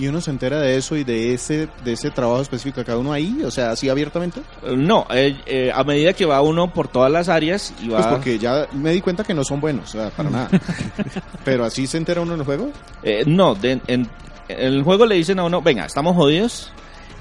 Y 0.00 0.08
uno 0.08 0.20
se 0.20 0.30
entera 0.30 0.58
de 0.60 0.76
eso 0.76 0.96
y 0.96 1.04
de 1.04 1.34
ese 1.34 1.68
de 1.84 1.92
ese 1.92 2.10
trabajo 2.10 2.40
específico 2.40 2.82
cada 2.84 2.98
uno 2.98 3.12
ahí, 3.12 3.42
o 3.44 3.50
sea, 3.50 3.70
así 3.72 3.88
abiertamente. 3.88 4.40
Eh, 4.62 4.74
No, 4.76 5.06
eh, 5.10 5.36
eh, 5.46 5.70
a 5.74 5.84
medida 5.84 6.12
que 6.12 6.24
va 6.24 6.40
uno 6.40 6.72
por 6.72 6.88
todas 6.88 7.10
las 7.12 7.28
áreas 7.28 7.74
y 7.82 7.88
va... 7.88 7.98
Pues 7.98 8.06
porque 8.14 8.38
ya 8.38 8.66
me 8.72 8.92
di 8.92 9.00
cuenta 9.00 9.22
que 9.24 9.34
no 9.34 9.44
son 9.44 9.60
buenos, 9.60 9.94
o 9.94 9.98
sea, 9.98 10.10
para 10.10 10.30
nada. 10.30 10.48
Pero 11.44 11.64
así 11.64 11.86
se 11.86 11.98
entera 11.98 12.20
uno 12.20 12.34
en 12.34 12.40
el 12.40 12.46
juego. 12.46 12.70
Eh, 13.02 13.24
no, 13.26 13.54
de- 13.54 13.72
en, 13.72 13.82
en 13.86 14.08
el 14.48 14.82
juego 14.82 15.06
le 15.06 15.14
dicen 15.16 15.38
a 15.38 15.44
uno, 15.44 15.60
venga, 15.62 15.84
estamos 15.86 16.16
jodidos, 16.16 16.72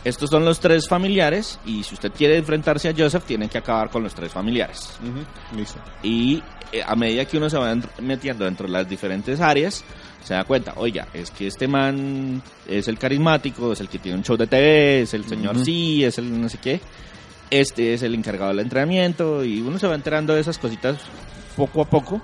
estos 0.03 0.29
son 0.29 0.45
los 0.45 0.59
tres 0.59 0.87
familiares 0.87 1.59
y 1.65 1.83
si 1.83 1.93
usted 1.95 2.11
quiere 2.11 2.37
enfrentarse 2.37 2.89
a 2.89 2.93
Joseph 2.97 3.23
tiene 3.25 3.49
que 3.49 3.57
acabar 3.57 3.89
con 3.89 4.03
los 4.03 4.13
tres 4.15 4.31
familiares. 4.31 4.89
Listo. 5.55 5.79
Y 6.03 6.41
eh, 6.71 6.81
a 6.85 6.95
medida 6.95 7.25
que 7.25 7.37
uno 7.37 7.49
se 7.49 7.57
va 7.57 7.71
en- 7.71 7.83
metiendo 8.01 8.45
dentro 8.45 8.65
de 8.67 8.71
las 8.73 8.87
diferentes 8.87 9.41
áreas, 9.41 9.83
se 10.23 10.33
da 10.33 10.43
cuenta, 10.43 10.73
oiga, 10.75 11.07
es 11.13 11.31
que 11.31 11.47
este 11.47 11.67
man 11.67 12.41
es 12.67 12.87
el 12.87 12.97
carismático, 12.97 13.71
es 13.71 13.79
el 13.79 13.89
que 13.89 13.99
tiene 13.99 14.17
un 14.17 14.23
show 14.23 14.37
de 14.37 14.47
TV, 14.47 15.01
es 15.01 15.13
el 15.13 15.25
señor 15.25 15.63
sí, 15.63 16.03
es 16.03 16.17
el 16.17 16.41
no 16.41 16.49
sé 16.49 16.57
qué, 16.57 16.81
este 17.49 17.93
es 17.93 18.03
el 18.03 18.13
encargado 18.15 18.49
del 18.49 18.59
entrenamiento 18.59 19.43
y 19.43 19.61
uno 19.61 19.79
se 19.79 19.87
va 19.87 19.95
enterando 19.95 20.33
de 20.33 20.41
esas 20.41 20.57
cositas 20.57 20.97
poco 21.55 21.81
a 21.81 21.85
poco. 21.85 22.21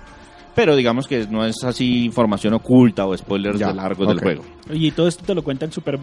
Pero 0.55 0.77
digamos 0.77 1.05
que 1.05 1.27
no 1.27 1.45
es 1.45 1.55
así 1.65 2.05
información 2.05 2.53
oculta 2.53 3.05
o 3.05 3.17
spoilers 3.17 3.59
Ya, 3.59 3.67
de 3.67 3.73
largos 3.73 4.07
del 4.07 4.19
juego. 4.19 4.45
Y 4.71 4.91
todo 4.91 5.09
esto 5.09 5.25
te 5.25 5.35
lo 5.35 5.43
cuenta 5.43 5.65
el 5.65 5.73
super 5.73 5.99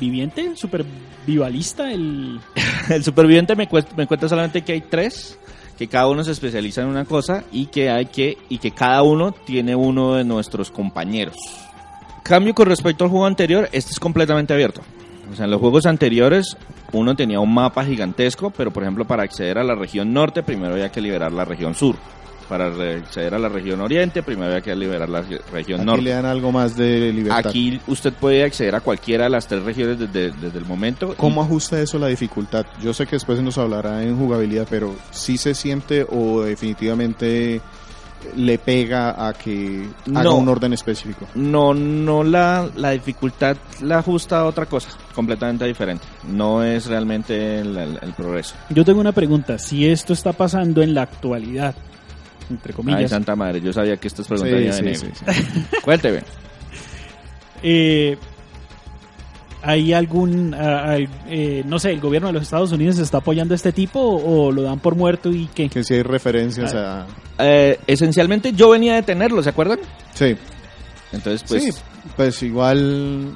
viviente, 0.00 0.44
el 0.44 0.56
super 0.56 0.84
vivalista, 1.26 1.92
el... 1.92 2.40
El 2.88 3.04
superviviente 3.04 3.54
me, 3.54 3.68
me 3.96 4.06
cuenta 4.08 4.28
solamente 4.28 4.62
que 4.62 4.72
hay 4.72 4.80
tres, 4.80 5.38
que 5.80 5.88
cada 5.88 6.08
uno 6.08 6.22
se 6.22 6.32
especializa 6.32 6.82
en 6.82 6.88
una 6.88 7.06
cosa 7.06 7.44
y 7.50 7.68
que 7.68 7.88
hay 7.88 8.04
que 8.04 8.36
y 8.50 8.58
que 8.58 8.70
cada 8.70 9.02
uno 9.02 9.32
tiene 9.32 9.74
uno 9.74 10.16
de 10.16 10.24
nuestros 10.24 10.70
compañeros. 10.70 11.36
Cambio 12.22 12.54
con 12.54 12.66
respecto 12.66 13.04
al 13.04 13.08
juego 13.08 13.24
anterior, 13.24 13.66
este 13.72 13.92
es 13.92 13.98
completamente 13.98 14.52
abierto. 14.52 14.82
O 15.32 15.34
sea, 15.34 15.46
en 15.46 15.50
los 15.50 15.58
juegos 15.58 15.86
anteriores 15.86 16.58
uno 16.92 17.16
tenía 17.16 17.40
un 17.40 17.54
mapa 17.54 17.82
gigantesco, 17.82 18.50
pero 18.50 18.70
por 18.70 18.82
ejemplo 18.82 19.06
para 19.06 19.22
acceder 19.22 19.56
a 19.56 19.64
la 19.64 19.74
región 19.74 20.12
norte 20.12 20.42
primero 20.42 20.74
había 20.74 20.92
que 20.92 21.00
liberar 21.00 21.32
la 21.32 21.46
región 21.46 21.74
sur. 21.74 21.96
Para 22.50 22.66
acceder 22.96 23.32
a 23.34 23.38
la 23.38 23.48
región 23.48 23.80
oriente 23.80 24.22
primero 24.24 24.48
había 24.48 24.60
que 24.60 24.74
liberar 24.74 25.08
la 25.08 25.22
re- 25.22 25.40
región 25.52 25.80
Aquí 25.80 25.86
norte. 25.86 26.02
le 26.02 26.10
dan 26.10 26.26
algo 26.26 26.50
más 26.52 26.76
de 26.76 27.12
libertad. 27.12 27.46
Aquí 27.46 27.80
usted 27.86 28.12
puede 28.12 28.42
acceder 28.44 28.74
a 28.74 28.80
cualquiera 28.80 29.24
de 29.24 29.30
las 29.30 29.46
tres 29.46 29.62
regiones 29.62 29.98
desde, 30.00 30.32
desde 30.32 30.58
el 30.58 30.64
momento. 30.66 31.12
y- 31.12 31.16
¿Cómo 31.16 31.40
ajusta 31.42 31.80
eso 31.80 31.98
la 31.98 32.08
dificultad? 32.08 32.66
Yo 32.82 32.92
sé 32.92 33.06
que 33.06 33.16
después 33.16 33.40
nos 33.40 33.56
hablará 33.56 34.02
en 34.02 34.18
jugabilidad, 34.18 34.66
pero 34.68 34.94
¿sí 35.12 35.38
se 35.38 35.54
siente 35.54 36.04
o 36.10 36.42
definitivamente 36.42 37.60
le 38.36 38.58
pega 38.58 39.28
a 39.28 39.32
que 39.32 39.86
haga 40.10 40.24
No. 40.24 40.34
un 40.36 40.48
orden 40.48 40.72
específico? 40.72 41.26
No, 41.36 41.72
no 41.72 42.22
la, 42.24 42.68
la 42.76 42.90
dificultad 42.90 43.56
la 43.80 44.00
ajusta 44.00 44.40
a 44.40 44.44
otra 44.44 44.66
cosa, 44.66 44.90
completamente 45.14 45.64
diferente. 45.64 46.04
No 46.28 46.62
es 46.64 46.86
realmente 46.86 47.60
el, 47.60 47.76
el- 47.76 47.98
el 48.02 48.12
progreso. 48.12 48.56
Yo 48.70 48.84
tengo 48.84 49.00
una 49.00 49.12
pregunta, 49.12 49.56
si 49.58 49.86
esto 49.86 50.12
está 50.12 50.32
pasando 50.32 50.82
en 50.82 50.94
la 50.94 51.02
actualidad, 51.02 51.74
entre 52.50 52.72
Ay, 52.72 52.76
comillas, 52.76 53.10
santa 53.10 53.34
madre, 53.36 53.60
yo 53.60 53.72
sabía 53.72 53.96
que 53.96 54.08
estas 54.08 54.26
preguntas 54.28 54.58
Sí, 54.58 54.72
sí, 54.72 54.82
venir. 54.82 54.96
sí, 54.96 55.06
sí. 55.14 55.76
Cuénteme. 55.84 56.20
eh, 57.62 58.16
¿hay 59.62 59.92
algún, 59.92 60.54
ah, 60.54 60.92
al- 60.92 61.08
eh, 61.28 61.62
no 61.66 61.78
sé, 61.78 61.90
el 61.90 62.00
gobierno 62.00 62.28
de 62.28 62.34
los 62.34 62.42
Estados 62.44 62.72
Unidos 62.72 62.98
está 62.98 63.18
apoyando 63.18 63.54
a 63.54 63.56
este 63.56 63.72
tipo 63.72 64.00
o, 64.00 64.46
o 64.46 64.52
lo 64.52 64.62
dan 64.62 64.78
por 64.80 64.94
muerto 64.96 65.30
y 65.30 65.46
qué? 65.54 65.68
Que 65.68 65.84
si 65.84 65.94
hay 65.94 66.02
referencias 66.02 66.74
a... 66.74 67.06
Eh, 67.38 67.78
esencialmente 67.86 68.52
yo 68.52 68.70
venía 68.70 68.92
a 68.92 68.96
detenerlo, 68.96 69.42
¿se 69.42 69.50
acuerdan? 69.50 69.78
Sí, 70.14 70.34
Entonces, 71.12 71.44
pues, 71.46 71.62
sí, 71.64 71.70
pues 72.16 72.42
igual, 72.42 73.34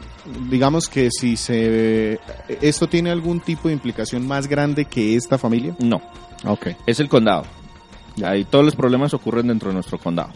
digamos 0.48 0.88
que 0.88 1.08
si 1.10 1.36
se... 1.36 2.18
¿Esto 2.62 2.86
tiene 2.88 3.10
algún 3.10 3.40
tipo 3.40 3.68
de 3.68 3.74
implicación 3.74 4.26
más 4.26 4.46
grande 4.46 4.86
que 4.86 5.16
esta 5.16 5.36
familia? 5.38 5.74
no, 5.78 6.00
Ok. 6.46 6.68
es 6.86 7.00
el 7.00 7.08
condado. 7.08 7.44
Ahí 8.22 8.44
todos 8.44 8.64
los 8.64 8.76
problemas 8.76 9.12
ocurren 9.14 9.48
dentro 9.48 9.70
de 9.70 9.74
nuestro 9.74 9.98
condado. 9.98 10.30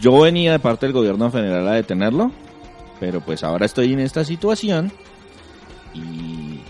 Yo 0.00 0.20
venía 0.20 0.52
de 0.52 0.58
parte 0.58 0.86
del 0.86 0.94
gobierno 0.94 1.30
federal 1.30 1.66
a 1.68 1.72
detenerlo, 1.72 2.30
pero 2.98 3.20
pues 3.20 3.44
ahora 3.44 3.66
estoy 3.66 3.92
en 3.92 4.00
esta 4.00 4.24
situación 4.24 4.90
y 5.92 6.60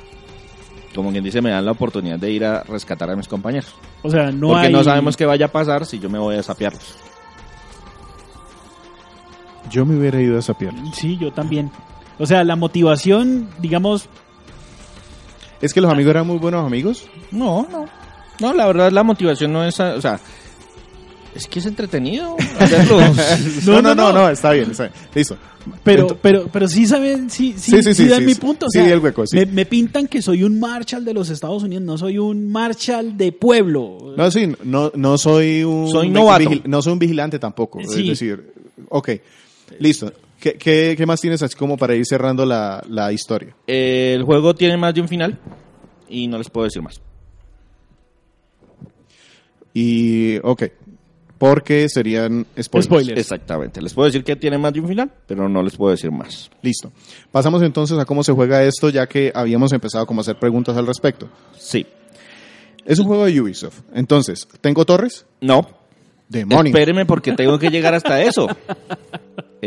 como 0.94 1.11
quien 1.11 1.25
dice 1.25 1.40
me 1.40 1.51
dan 1.51 1.64
la 1.64 1.73
oportunidad 1.73 2.18
de 2.18 2.31
ir 2.31 2.44
a 2.44 2.62
rescatar 2.64 3.11
a 3.11 3.16
mis 3.16 3.29
compañeros. 3.29 3.73
O 4.03 4.11
sea, 4.11 4.33
no 4.33 4.49
porque 4.49 4.66
hay... 4.66 4.73
no 4.73 4.83
sabemos 4.83 5.16
qué 5.16 5.25
vaya 5.25 5.47
a 5.47 5.53
pasar 5.53 5.87
si 5.87 5.99
yo 5.99 6.11
me 6.11 6.18
voy 6.18 6.37
a 6.37 6.42
sapearlos. 6.42 6.97
Yo 9.70 9.87
me 9.87 9.97
hubiera 9.97 10.20
ido 10.20 10.38
a 10.38 10.55
pierna. 10.55 10.92
Sí, 10.92 11.16
yo 11.16 11.33
también. 11.33 11.70
O 12.18 12.27
sea, 12.27 12.44
la 12.44 12.55
motivación, 12.55 13.49
digamos, 13.59 14.09
¿Es 15.64 15.73
que 15.73 15.81
los 15.81 15.90
amigos 15.90 16.11
eran 16.11 16.27
muy 16.27 16.37
buenos 16.37 16.66
amigos? 16.66 17.09
No, 17.31 17.66
no. 17.70 17.87
No, 18.40 18.53
la 18.53 18.66
verdad 18.66 18.90
la 18.90 19.03
motivación 19.03 19.53
no 19.53 19.64
es, 19.64 19.79
o 19.79 20.01
sea, 20.01 20.18
es 21.35 21.47
que 21.49 21.59
es 21.59 21.66
entretenido 21.66 22.37
hacerlo. 22.59 22.99
No, 23.66 23.83
no, 23.83 23.94
no, 23.94 24.12
no, 24.12 24.31
está 24.31 24.53
bien, 24.53 24.70
está 24.70 24.85
bien. 24.85 24.94
Listo. 25.14 25.37
Pero, 25.83 26.18
pero, 26.20 26.49
pero 26.53 26.68
sí 26.68 26.87
saben, 26.87 27.31
sí, 27.31 27.55
sí, 27.57 27.70
Sí, 27.70 27.83
sí, 27.83 27.94
sí, 27.94 28.03
sí, 28.03 28.09
dan 28.09 28.25
mi 28.25 28.35
sí. 28.35 28.40
punto. 28.40 28.66
El 28.75 28.99
hueco, 28.99 29.25
me, 29.51 29.64
pintan 29.64 30.07
que 30.09 30.20
soy 30.20 30.44
un 30.44 30.61
Marshall 30.61 31.05
de 31.05 31.14
los 31.14 31.31
Estados 31.31 31.62
Unidos, 31.62 31.83
no 31.83 31.97
soy 31.97 32.18
un 32.18 32.53
Marshall 32.53 33.16
de 33.16 33.33
pueblo. 33.33 34.14
No, 34.16 34.31
sí, 34.31 34.53
no, 34.62 34.92
no 34.94 35.16
soy 35.16 35.64
un... 35.64 35.88
Soy 35.88 36.11
no 36.11 36.83
soy 36.83 36.92
un 36.92 36.99
vigilante 36.99 37.38
tampoco. 37.38 37.81
Sí. 37.88 38.03
Es 38.03 38.07
decir, 38.09 38.53
ok, 38.90 39.11
listo. 39.79 40.12
¿Qué, 40.38 40.55
qué, 40.55 40.94
qué 40.97 41.07
más 41.07 41.23
tienes 41.23 41.42
así 41.42 41.57
como 41.57 41.79
para 41.79 41.94
ir 41.94 42.05
cerrando 42.05 42.44
la, 42.44 42.85
la 42.90 43.11
historia? 43.12 43.57
El 43.66 44.23
juego 44.25 44.55
tiene 44.55 44.77
más 44.77 44.92
de 44.92 45.01
un 45.01 45.09
final 45.09 45.38
y 46.07 46.29
no 46.29 46.37
les 46.37 46.51
puedo 46.51 46.64
decir 46.64 46.83
más. 46.83 47.01
Y, 49.75 50.39
ok, 50.39 50.63
porque 51.37 51.89
serían 51.89 52.47
spoilers. 52.59 52.87
Spoilers. 52.87 53.21
Exactamente. 53.21 53.83
Les 53.83 53.93
puedo 53.93 54.07
decir 54.07 54.25
que 54.25 54.37
tiene 54.37 54.57
más 54.57 54.73
de 54.73 54.81
un 54.81 54.89
final, 54.89 55.11
pero 55.27 55.49
no 55.49 55.63
les 55.63 55.77
puedo 55.77 55.91
decir 55.91 56.11
más. 56.11 56.51
Listo. 56.63 56.93
Pasamos 57.31 57.63
entonces 57.63 57.99
a 57.99 58.05
cómo 58.05 58.25
se 58.25 58.33
juega 58.33 58.63
esto, 58.63 58.89
ya 58.89 59.07
que 59.07 59.33
habíamos 59.35 59.73
empezado 59.73 60.07
como 60.07 60.21
a 60.21 60.23
hacer 60.23 60.39
preguntas 60.39 60.77
al 60.77 60.87
respecto. 60.87 61.29
Sí. 61.59 61.87
Es 62.87 62.99
un 62.99 63.07
juego 63.07 63.27
de 63.27 63.41
Ubisoft. 63.41 63.81
Entonces, 63.93 64.47
¿tengo 64.61 64.85
torres? 64.85 65.27
No. 65.41 65.69
Demonio. 66.29 66.73
Espéreme 66.73 67.05
porque 67.05 67.33
tengo 67.33 67.59
que 67.59 67.69
llegar 67.69 67.95
hasta 67.95 68.23
eso. 68.23 68.49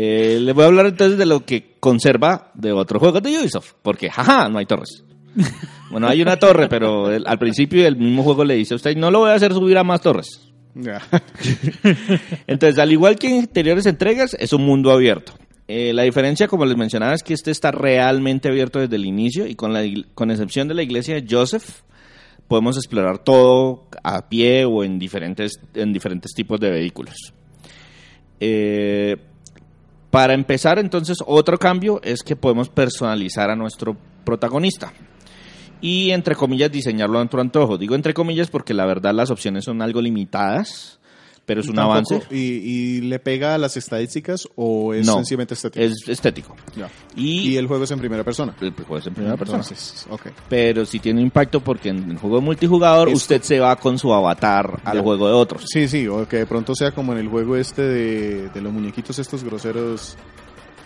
Eh, 0.00 0.38
les 0.40 0.54
voy 0.54 0.62
a 0.62 0.66
hablar 0.68 0.86
entonces 0.86 1.18
de 1.18 1.26
lo 1.26 1.44
que 1.44 1.74
conserva 1.80 2.52
de 2.54 2.70
otros 2.70 3.00
juegos 3.00 3.20
de 3.20 3.36
Ubisoft. 3.36 3.72
Porque, 3.82 4.08
jaja, 4.08 4.48
no 4.48 4.58
hay 4.58 4.66
torres. 4.66 5.02
Bueno, 5.90 6.06
hay 6.06 6.20
una 6.20 6.36
torre, 6.38 6.68
pero 6.68 7.10
el- 7.10 7.26
al 7.26 7.38
principio 7.38 7.86
el 7.86 7.96
mismo 7.96 8.22
juego 8.22 8.44
le 8.44 8.54
dice 8.56 8.74
a 8.74 8.76
usted, 8.76 8.94
no 8.96 9.10
lo 9.10 9.20
voy 9.20 9.30
a 9.30 9.34
hacer 9.34 9.54
subir 9.54 9.78
a 9.78 9.84
más 9.84 10.02
torres. 10.02 10.40
Entonces, 12.46 12.78
al 12.78 12.92
igual 12.92 13.16
que 13.16 13.28
en 13.28 13.40
anteriores 13.40 13.86
entregas, 13.86 14.34
es 14.38 14.52
un 14.52 14.64
mundo 14.66 14.90
abierto. 14.90 15.32
Eh, 15.66 15.92
la 15.94 16.02
diferencia, 16.02 16.46
como 16.48 16.64
les 16.66 16.76
mencionaba, 16.76 17.14
es 17.14 17.22
que 17.22 17.34
este 17.34 17.50
está 17.50 17.70
realmente 17.70 18.48
abierto 18.48 18.78
desde 18.78 18.96
el 18.96 19.06
inicio 19.06 19.46
y 19.46 19.54
con, 19.54 19.72
la, 19.72 19.82
con 20.14 20.30
excepción 20.30 20.68
de 20.68 20.74
la 20.74 20.82
iglesia 20.82 21.14
de 21.14 21.26
Joseph, 21.28 21.80
podemos 22.48 22.76
explorar 22.76 23.18
todo 23.18 23.86
a 24.02 24.28
pie 24.28 24.64
o 24.64 24.84
en 24.84 24.98
diferentes, 24.98 25.58
en 25.74 25.92
diferentes 25.92 26.32
tipos 26.32 26.58
de 26.60 26.70
vehículos. 26.70 27.14
Eh, 28.40 29.16
para 30.10 30.32
empezar, 30.34 30.78
entonces, 30.78 31.18
otro 31.26 31.58
cambio 31.58 32.00
es 32.02 32.22
que 32.22 32.36
podemos 32.36 32.68
personalizar 32.70 33.50
a 33.50 33.56
nuestro 33.56 33.96
protagonista. 34.24 34.92
Y, 35.80 36.10
entre 36.10 36.34
comillas, 36.34 36.70
diseñarlo 36.72 37.18
a 37.18 37.22
nuestro 37.22 37.40
antojo. 37.40 37.78
Digo 37.78 37.94
entre 37.94 38.14
comillas 38.14 38.48
porque 38.50 38.74
la 38.74 38.86
verdad 38.86 39.14
las 39.14 39.30
opciones 39.30 39.64
son 39.64 39.80
algo 39.82 40.00
limitadas, 40.00 40.98
pero 41.46 41.60
es 41.62 41.68
un 41.68 41.76
Tampoco- 41.76 41.92
avance. 42.14 42.22
¿Y, 42.30 42.36
y 42.38 43.00
le 43.02 43.18
pega 43.20 43.54
a 43.54 43.58
las 43.58 43.76
estadísticas 43.78 44.46
o 44.56 44.92
es 44.92 45.06
No. 45.06 45.14
sencillamente 45.14 45.54
estético? 45.54 45.82
Es 45.84 46.06
estético. 46.08 46.56
Y, 47.16 47.52
Y 47.52 47.56
el 47.56 47.66
juego 47.66 47.84
es 47.84 47.90
en 47.90 47.98
primera 48.00 48.22
persona. 48.22 48.54
el 48.60 48.72
juego 48.72 48.98
es 48.98 49.06
en 49.06 49.14
primera 49.14 49.36
persona. 49.36 49.62
Entonces, 49.62 50.06
ok. 50.10 50.26
Pero 50.48 50.84
sí 50.84 50.98
tiene 50.98 51.22
impacto 51.22 51.60
porque 51.60 51.88
en 51.88 52.10
el 52.10 52.18
juego 52.18 52.40
multijugador 52.42 53.08
Es- 53.08 53.14
usted 53.14 53.40
se 53.42 53.60
va 53.60 53.76
con 53.76 53.98
su 53.98 54.12
avatar 54.12 54.80
al 54.84 55.00
juego 55.00 55.26
de 55.28 55.32
otros. 55.34 55.64
Sí, 55.72 55.88
sí, 55.88 56.06
o 56.06 56.28
que 56.28 56.38
de 56.38 56.46
pronto 56.46 56.74
sea 56.74 56.90
como 56.92 57.12
en 57.12 57.18
el 57.20 57.28
juego 57.28 57.56
este 57.56 57.80
de, 57.82 58.48
de 58.50 58.60
los 58.60 58.72
muñequitos 58.72 59.18
estos 59.18 59.42
groseros 59.42 60.16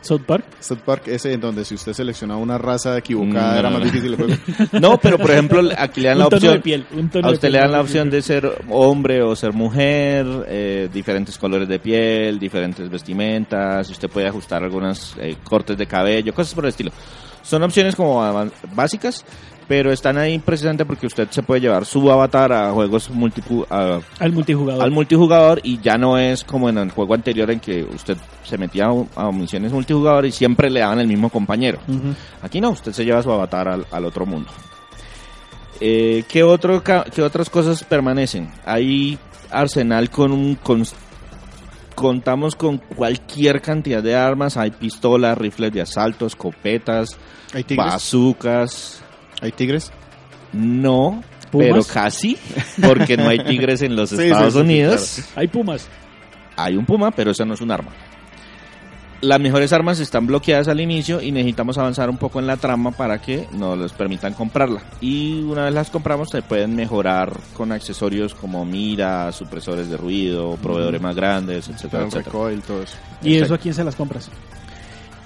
South 0.02 0.22
Park. 0.26 0.44
South 0.60 0.80
Park, 0.84 1.04
ese 1.06 1.32
en 1.32 1.40
donde 1.40 1.64
si 1.64 1.74
usted 1.74 1.92
seleccionaba 1.94 2.38
una 2.40 2.58
raza 2.58 2.98
equivocada 2.98 3.54
Mm, 3.54 3.58
era 3.58 3.70
no, 3.70 3.78
más 3.78 3.86
no. 3.86 3.92
difícil 3.92 4.12
el 4.12 4.16
juego. 4.16 4.34
No, 4.80 4.98
pero 4.98 5.16
por 5.18 5.30
ejemplo, 5.30 5.62
aquí 5.78 6.00
le 6.00 6.08
dan 6.08 6.18
la 6.18 6.24
un 6.24 6.30
tono 6.30 6.36
opción. 6.38 6.54
de 6.54 6.60
piel. 6.60 6.86
Un 6.92 7.08
tono 7.08 7.26
A 7.26 7.30
de 7.30 7.34
usted 7.34 7.48
piel, 7.48 7.52
le 7.52 7.58
dan 7.60 7.70
la 7.72 7.78
¿no? 7.78 7.82
opción 7.84 8.10
de 8.10 8.22
ser 8.22 8.62
hombre 8.68 9.22
o 9.22 9.34
ser 9.36 9.52
mujer, 9.52 10.26
eh, 10.48 10.88
diferentes 10.92 11.38
colores 11.38 11.68
de 11.68 11.78
piel, 11.78 12.38
diferentes 12.38 12.90
vestimentas, 12.90 13.88
usted 13.90 14.08
puede 14.10 14.28
ajustar 14.28 14.62
algunos 14.62 15.14
eh, 15.18 15.36
cortes 15.44 15.78
de 15.78 15.86
cabello, 15.86 16.34
cosas 16.34 16.54
por 16.54 16.64
el 16.64 16.70
estilo. 16.70 16.90
Son 17.42 17.62
opciones 17.62 17.96
como 17.96 18.22
básicas, 18.74 19.24
pero 19.72 19.90
están 19.90 20.18
ahí 20.18 20.38
precisamente 20.38 20.84
porque 20.84 21.06
usted 21.06 21.28
se 21.30 21.42
puede 21.42 21.62
llevar 21.62 21.86
su 21.86 22.12
avatar 22.12 22.52
a 22.52 22.70
juegos 22.72 23.08
a- 23.70 24.00
Al 24.18 24.30
multijugador. 24.32 24.82
al 24.82 24.90
multijugador 24.90 25.60
y 25.64 25.80
ya 25.80 25.96
no 25.96 26.18
es 26.18 26.44
como 26.44 26.68
en 26.68 26.76
el 26.76 26.90
juego 26.90 27.14
anterior 27.14 27.50
en 27.50 27.58
que 27.58 27.82
usted 27.82 28.18
se 28.44 28.58
metía 28.58 28.88
a, 29.16 29.28
a 29.28 29.32
misiones 29.32 29.72
multijugador 29.72 30.26
y 30.26 30.30
siempre 30.30 30.68
le 30.68 30.80
daban 30.80 30.98
el 31.00 31.06
mismo 31.06 31.30
compañero. 31.30 31.78
Aquí 32.42 32.60
no, 32.60 32.68
usted 32.68 32.92
se 32.92 33.02
lleva 33.06 33.22
su 33.22 33.32
avatar 33.32 33.66
al, 33.66 33.86
al 33.90 34.04
otro 34.04 34.26
mundo. 34.26 34.50
Eh, 35.80 36.24
¿qué, 36.28 36.42
otro, 36.42 36.82
ca- 36.84 37.04
¿Qué 37.04 37.22
otras 37.22 37.48
cosas 37.48 37.82
permanecen? 37.82 38.50
Hay 38.66 39.18
arsenal 39.50 40.10
con 40.10 40.32
un... 40.32 40.54
con- 40.56 40.84
contamos 41.94 42.56
con 42.56 42.76
cualquier 42.76 43.62
cantidad 43.62 44.02
de 44.02 44.16
armas, 44.16 44.58
hay 44.58 44.70
pistolas, 44.70 45.38
rifles 45.38 45.72
de 45.72 45.80
asalto, 45.80 46.26
escopetas, 46.26 47.16
¿Hay 47.54 47.64
tigres? 47.64 47.86
¿Hay 49.42 49.52
tigres? 49.52 49.90
no, 50.54 51.22
¿Pumas? 51.50 51.68
pero 51.68 51.84
casi, 51.84 52.38
porque 52.86 53.16
no 53.18 53.28
hay 53.28 53.44
tigres 53.44 53.82
en 53.82 53.94
los 53.96 54.08
Sí, 54.10 54.22
Estados 54.22 54.54
sí, 54.54 54.58
sí, 54.58 54.64
Unidos. 54.64 55.20
Hay 55.36 55.48
pumas. 55.48 55.86
Hay 56.56 56.76
un 56.76 56.86
puma, 56.86 57.10
pero 57.10 57.32
eso 57.32 57.44
no 57.44 57.52
es 57.54 57.60
un 57.60 57.70
arma. 57.70 57.90
Las 59.22 59.38
mejores 59.38 59.72
armas 59.72 60.00
están 60.00 60.26
bloqueadas 60.26 60.66
al 60.66 60.80
inicio 60.80 61.22
y 61.22 61.30
necesitamos 61.30 61.78
avanzar 61.78 62.10
un 62.10 62.16
poco 62.18 62.40
en 62.40 62.46
la 62.48 62.56
trama 62.56 62.90
para 62.90 63.20
que 63.20 63.46
nos 63.52 63.78
les 63.78 63.92
permitan 63.92 64.34
comprarla. 64.34 64.82
Y 65.00 65.42
una 65.42 65.64
vez 65.66 65.74
las 65.74 65.90
compramos 65.90 66.28
se 66.30 66.42
pueden 66.42 66.74
mejorar 66.74 67.32
con 67.54 67.70
accesorios 67.70 68.34
como 68.34 68.64
mira, 68.64 69.30
supresores 69.30 69.88
de 69.88 69.96
ruido, 69.96 70.56
proveedores 70.56 71.00
más 71.00 71.14
grandes, 71.14 71.68
etcétera, 71.68 72.02
El 72.02 72.08
etcétera. 72.08 72.32
recoil, 72.32 72.62
todo 72.62 72.82
eso. 72.82 72.96
¿Y 73.22 73.34
Exacto. 73.34 73.44
eso 73.44 73.54
a 73.54 73.58
quién 73.58 73.74
se 73.74 73.84
las 73.84 73.94
compras? 73.94 74.28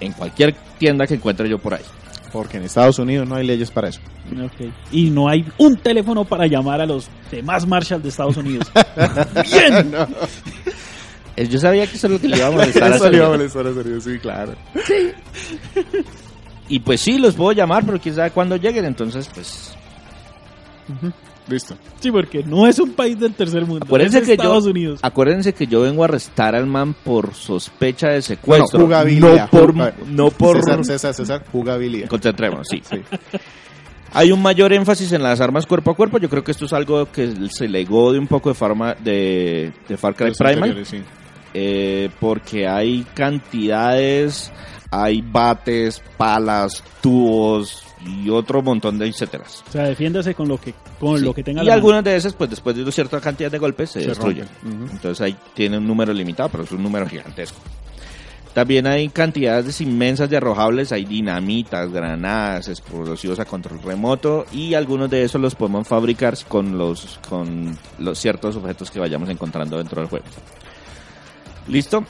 En 0.00 0.12
cualquier 0.12 0.54
tienda 0.78 1.06
que 1.06 1.14
encuentre 1.14 1.48
yo 1.48 1.58
por 1.58 1.72
ahí. 1.74 1.82
Porque 2.32 2.56
en 2.58 2.64
Estados 2.64 2.98
Unidos 2.98 3.28
no 3.28 3.36
hay 3.36 3.46
leyes 3.46 3.70
para 3.70 3.88
eso. 3.88 4.00
Y 4.92 5.10
no 5.10 5.28
hay 5.28 5.44
un 5.58 5.76
teléfono 5.76 6.24
para 6.24 6.46
llamar 6.46 6.80
a 6.80 6.86
los 6.86 7.08
demás 7.30 7.66
Marshall 7.66 8.02
de 8.02 8.08
Estados 8.08 8.36
Unidos. 8.36 8.70
¡Bien! 9.52 9.94
Eh, 11.36 11.46
Yo 11.48 11.58
sabía 11.58 11.86
que 11.86 11.96
eso 11.96 12.06
es 12.08 12.12
lo 12.14 12.20
que 12.20 12.28
le 12.28 12.36
iba 12.38 12.48
a 12.48 12.50
molestar 12.50 12.92
a 12.92 12.96
Eso 12.96 13.10
le 13.10 13.16
iba 13.18 13.26
a 13.26 13.30
Sergio. 13.30 13.38
molestar 13.38 13.66
a 13.66 13.74
Sergio, 13.74 14.00
sí, 14.00 14.18
claro. 14.18 14.54
Y 16.68 16.80
pues 16.80 17.00
sí, 17.00 17.18
los 17.18 17.34
puedo 17.34 17.52
llamar, 17.52 17.84
pero 17.86 18.00
quién 18.00 18.14
sabe 18.14 18.30
cuándo 18.32 18.56
lleguen, 18.56 18.84
entonces 18.86 19.28
pues... 19.32 19.74
Listo. 21.48 21.76
Sí, 22.00 22.10
porque 22.10 22.42
no 22.42 22.66
es 22.66 22.78
un 22.80 22.92
país 22.92 23.18
del 23.20 23.32
tercer 23.34 23.64
mundo. 23.66 23.84
Acuérdense 23.86 24.18
es 24.18 24.26
que 24.26 24.32
Estados 24.32 24.64
yo, 24.64 24.70
Unidos. 24.70 24.98
acuérdense 25.02 25.52
que 25.52 25.66
yo 25.68 25.82
vengo 25.82 26.02
a 26.02 26.06
arrestar 26.06 26.56
al 26.56 26.66
man 26.66 26.92
por 27.04 27.34
sospecha 27.34 28.08
de 28.08 28.20
secuestro. 28.22 28.80
No, 28.80 28.86
jugabilidad. 28.86 29.48
No 29.52 29.60
por, 29.60 29.72
Juga- 29.72 29.94
no 30.08 30.30
por 30.30 30.56
César, 30.64 30.84
César, 30.84 31.14
César, 31.14 31.44
jugabilidad. 31.52 32.08
concentremos, 32.08 32.66
sí. 32.68 32.82
Hay 34.12 34.32
un 34.32 34.40
mayor 34.42 34.72
énfasis 34.72 35.12
en 35.12 35.22
las 35.22 35.40
armas 35.40 35.66
cuerpo 35.66 35.90
a 35.90 35.94
cuerpo. 35.94 36.18
Yo 36.18 36.28
creo 36.30 36.42
que 36.42 36.50
esto 36.50 36.64
es 36.64 36.72
algo 36.72 37.10
que 37.12 37.32
se 37.50 37.68
legó 37.68 38.12
de 38.12 38.18
un 38.18 38.26
poco 38.26 38.48
de, 38.48 38.54
farma, 38.54 38.94
de, 38.94 39.72
de 39.88 39.96
Far 39.96 40.14
Cry 40.16 40.28
Los 40.28 40.38
Primal, 40.38 40.84
sí. 40.86 41.00
eh, 41.54 42.08
porque 42.18 42.66
hay 42.66 43.04
cantidades, 43.14 44.50
hay 44.90 45.20
bates, 45.22 46.02
palas, 46.16 46.82
tubos 47.02 47.82
y 48.04 48.28
otro 48.30 48.62
montón 48.62 48.98
de 48.98 49.06
etcéteras. 49.06 49.64
O 49.68 49.72
sea, 49.72 49.84
defiéndase 49.84 50.34
con 50.34 50.48
lo 50.48 50.58
que, 50.60 50.74
con 51.00 51.18
Sí. 51.18 51.24
lo 51.24 51.32
que 51.34 51.42
tenga 51.42 51.62
y 51.62 51.66
la 51.66 51.70
mano. 51.72 51.74
algunas 51.76 52.04
de 52.04 52.16
esas, 52.16 52.34
pues 52.34 52.50
después 52.50 52.76
de 52.76 52.82
una 52.82 52.92
cierta 52.92 53.20
cantidad 53.20 53.50
de 53.50 53.58
golpes, 53.58 53.90
se, 53.90 54.02
Se 54.02 54.08
destruyen. 54.08 54.46
Entonces 54.92 55.20
ahí 55.20 55.36
tiene 55.54 55.78
un 55.78 55.86
número 55.86 56.12
limitado, 56.12 56.48
pero 56.50 56.64
es 56.64 56.72
un 56.72 56.82
número 56.82 57.06
gigantesco. 57.08 57.58
También 58.52 58.86
hay 58.86 59.10
cantidades 59.10 59.82
inmensas 59.82 60.30
de 60.30 60.38
arrojables, 60.38 60.90
hay 60.90 61.04
dinamitas, 61.04 61.92
granadas, 61.92 62.68
explosivos 62.68 63.38
a 63.38 63.44
control 63.44 63.82
remoto 63.82 64.46
y 64.50 64.72
algunos 64.72 65.10
de 65.10 65.24
esos 65.24 65.38
los 65.42 65.54
podemos 65.54 65.86
fabricar 65.86 66.34
con 66.48 66.78
los 66.78 67.18
con 67.28 67.76
los 67.98 68.18
ciertos 68.18 68.56
objetos 68.56 68.90
que 68.90 68.98
vayamos 68.98 69.28
encontrando 69.28 69.76
dentro 69.76 70.00
del 70.00 70.08
juego. 70.08 70.24
¿Listo? 71.68 72.04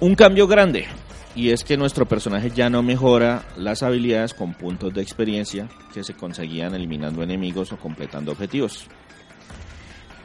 Un 0.00 0.14
cambio 0.14 0.46
grande 0.46 0.86
y 1.34 1.50
es 1.50 1.64
que 1.64 1.76
nuestro 1.76 2.06
personaje 2.06 2.50
ya 2.50 2.70
no 2.70 2.82
mejora 2.82 3.44
las 3.56 3.82
habilidades 3.82 4.34
con 4.34 4.54
puntos 4.54 4.92
de 4.92 5.02
experiencia 5.02 5.68
que 5.94 6.02
se 6.02 6.14
conseguían 6.14 6.74
eliminando 6.74 7.22
enemigos 7.22 7.72
o 7.72 7.76
completando 7.76 8.32
objetivos. 8.32 8.86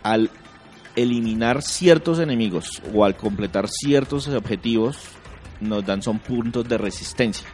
Al 0.01 0.29
eliminar 0.95 1.61
ciertos 1.61 2.19
enemigos 2.19 2.81
o 2.93 3.05
al 3.05 3.15
completar 3.15 3.67
ciertos 3.67 4.27
objetivos 4.29 4.97
nos 5.61 5.85
dan 5.85 6.01
son 6.01 6.19
puntos 6.19 6.67
de 6.67 6.77
resistencia. 6.77 7.47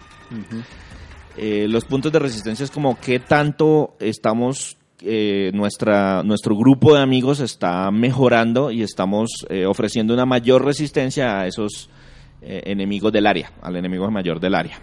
Eh, 1.37 1.67
los 1.69 1.85
puntos 1.85 2.11
de 2.11 2.19
resistencia 2.19 2.63
es 2.63 2.71
como 2.71 2.99
qué 2.99 3.19
tanto 3.19 3.95
estamos, 3.99 4.77
eh, 5.01 5.51
nuestra, 5.53 6.23
nuestro 6.23 6.55
grupo 6.55 6.93
de 6.95 7.01
amigos 7.01 7.39
está 7.39 7.89
mejorando 7.91 8.71
y 8.71 8.83
estamos 8.83 9.45
eh, 9.49 9.65
ofreciendo 9.65 10.13
una 10.13 10.25
mayor 10.25 10.63
resistencia 10.63 11.39
a 11.39 11.47
esos 11.47 11.89
eh, 12.41 12.61
enemigos 12.65 13.11
del 13.11 13.27
área, 13.27 13.51
al 13.61 13.75
enemigo 13.75 14.09
mayor 14.09 14.39
del 14.39 14.55
área. 14.55 14.79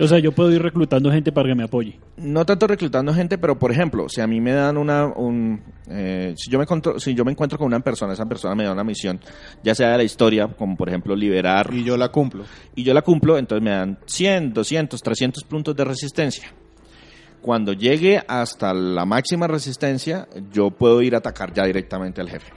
O 0.00 0.06
sea, 0.06 0.20
yo 0.20 0.30
puedo 0.30 0.52
ir 0.52 0.62
reclutando 0.62 1.10
gente 1.10 1.32
para 1.32 1.48
que 1.48 1.56
me 1.56 1.64
apoye. 1.64 1.98
No 2.18 2.46
tanto 2.46 2.68
reclutando 2.68 3.12
gente, 3.12 3.36
pero 3.36 3.58
por 3.58 3.72
ejemplo, 3.72 4.08
si 4.08 4.20
a 4.20 4.28
mí 4.28 4.40
me 4.40 4.52
dan 4.52 4.76
una, 4.76 5.06
un, 5.06 5.60
eh, 5.90 6.34
si 6.36 6.50
yo 6.50 6.58
me 6.58 6.64
encuentro, 6.64 7.00
si 7.00 7.14
yo 7.14 7.24
me 7.24 7.32
encuentro 7.32 7.58
con 7.58 7.66
una 7.66 7.80
persona, 7.80 8.12
esa 8.12 8.24
persona 8.26 8.54
me 8.54 8.62
da 8.62 8.72
una 8.72 8.84
misión, 8.84 9.18
ya 9.64 9.74
sea 9.74 9.90
de 9.90 9.96
la 9.96 10.04
historia, 10.04 10.46
como 10.46 10.76
por 10.76 10.88
ejemplo 10.88 11.16
liberar 11.16 11.70
Y 11.72 11.82
yo 11.82 11.96
la 11.96 12.10
cumplo. 12.10 12.44
y 12.76 12.84
yo 12.84 12.94
la 12.94 13.02
cumplo, 13.02 13.38
entonces 13.38 13.64
me 13.64 13.70
dan 13.70 13.98
100, 14.06 14.52
200, 14.52 15.02
300 15.02 15.44
puntos 15.44 15.74
de 15.74 15.84
resistencia. 15.84 16.48
Cuando 17.40 17.72
llegue 17.72 18.22
hasta 18.28 18.72
la 18.72 19.04
máxima 19.04 19.48
resistencia, 19.48 20.28
yo 20.52 20.70
puedo 20.70 21.02
ir 21.02 21.16
a 21.16 21.18
atacar 21.18 21.52
ya 21.52 21.64
directamente 21.64 22.20
al 22.20 22.28
jefe. 22.28 22.52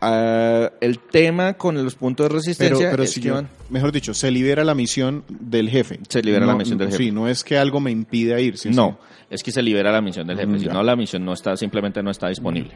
Ah, 0.00 0.70
el 0.80 0.98
tema 0.98 1.54
con 1.54 1.82
los 1.82 1.94
puntos 1.94 2.28
de 2.28 2.34
resistencia 2.34 2.90
pero 2.90 3.02
es 3.02 3.10
si 3.12 3.20
que 3.20 3.28
yo, 3.28 3.34
van- 3.34 3.48
mejor 3.70 3.92
dicho, 3.92 4.12
se 4.14 4.30
libera 4.30 4.62
la 4.64 4.74
misión 4.74 5.24
del 5.28 5.70
jefe. 5.70 5.98
Se 6.08 6.20
libera 6.22 6.44
la 6.46 6.52
No, 6.52 6.58
misión 6.58 6.78
del 6.78 6.88
jefe. 6.88 7.04
Sí, 7.04 7.10
no 7.10 7.28
es 7.28 7.42
que 7.42 7.56
algo 7.56 7.80
me 7.80 7.90
impida 7.90 8.38
ir. 8.40 8.58
sí, 8.58 8.70
no, 8.70 8.98
es 9.30 9.42
que 9.42 9.50
se 9.52 9.62
libera 9.62 9.90
la 9.92 10.00
misión 10.00 10.26
del 10.26 10.36
jefe, 10.36 10.48
Mm, 10.52 10.58
si 10.60 10.66
no 10.66 10.82
la 10.82 10.96
misión 10.96 11.24
no 11.24 11.32
está 11.32 11.56
simplemente 11.56 12.02
no 12.02 12.10
está 12.10 12.28
disponible. 12.28 12.72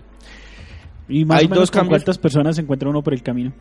Y 1.10 1.24
más 1.24 1.40
Hay 1.40 1.46
o 1.46 1.48
menos 1.50 1.62
dos 1.62 1.70
con 1.70 1.80
cambios. 1.80 1.98
cuántas 2.02 2.18
personas 2.18 2.56
se 2.56 2.62
encuentra 2.62 2.88
uno 2.88 3.02
por 3.02 3.12
el 3.12 3.22
camino. 3.22 3.52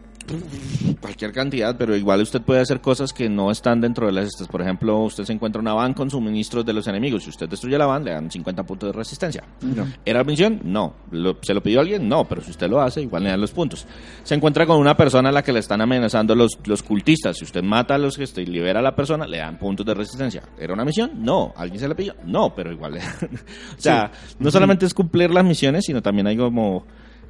Cualquier 1.01 1.31
cantidad, 1.31 1.75
pero 1.77 1.95
igual 1.95 2.21
usted 2.21 2.41
puede 2.41 2.61
hacer 2.61 2.79
cosas 2.81 3.11
que 3.13 3.27
no 3.29 3.49
están 3.51 3.81
dentro 3.81 4.05
de 4.05 4.11
las 4.13 4.25
estas. 4.27 4.47
Por 4.47 4.61
ejemplo, 4.61 4.99
usted 4.99 5.23
se 5.23 5.33
encuentra 5.33 5.61
una 5.61 5.73
van 5.73 5.93
con 5.93 6.09
suministros 6.09 6.65
de 6.65 6.73
los 6.73 6.87
enemigos. 6.87 7.23
Si 7.23 7.29
usted 7.29 7.49
destruye 7.49 7.77
la 7.77 7.85
van, 7.85 8.03
le 8.03 8.11
dan 8.11 8.29
50 8.29 8.63
puntos 8.63 8.89
de 8.89 8.93
resistencia. 8.93 9.43
No. 9.61 9.87
¿Era 10.05 10.23
misión? 10.23 10.61
No. 10.63 10.93
¿Lo- 11.11 11.37
¿Se 11.41 11.53
lo 11.53 11.61
pidió 11.63 11.79
alguien? 11.81 12.07
No, 12.07 12.25
pero 12.25 12.41
si 12.41 12.51
usted 12.51 12.69
lo 12.69 12.79
hace, 12.81 13.01
igual 13.01 13.23
le 13.23 13.29
dan 13.29 13.41
los 13.41 13.51
puntos. 13.51 13.85
Se 14.23 14.35
encuentra 14.35 14.65
con 14.65 14.77
una 14.77 14.95
persona 14.95 15.29
a 15.29 15.31
la 15.31 15.41
que 15.43 15.51
le 15.51 15.59
están 15.59 15.81
amenazando 15.81 16.35
los, 16.35 16.59
los 16.65 16.83
cultistas. 16.83 17.37
Si 17.37 17.45
usted 17.45 17.63
mata 17.63 17.95
a 17.95 17.97
los 17.97 18.17
que 18.17 18.29
y 18.39 18.45
libera 18.45 18.79
a 18.79 18.83
la 18.83 18.95
persona, 18.95 19.25
le 19.27 19.39
dan 19.39 19.57
puntos 19.57 19.85
de 19.85 19.93
resistencia. 19.95 20.43
¿Era 20.59 20.73
una 20.73 20.85
misión? 20.85 21.11
No. 21.23 21.53
¿Alguien 21.57 21.79
se 21.79 21.87
la 21.87 21.95
pidió? 21.95 22.13
No, 22.25 22.53
pero 22.53 22.71
igual 22.71 22.93
le 22.93 22.99
dan. 22.99 23.15
o 23.77 23.81
sea, 23.81 24.11
no 24.37 24.51
solamente 24.51 24.85
es 24.85 24.93
cumplir 24.93 25.31
las 25.31 25.43
misiones, 25.43 25.85
sino 25.85 26.01
también 26.01 26.27
hay 26.27 26.37
como 26.37 26.85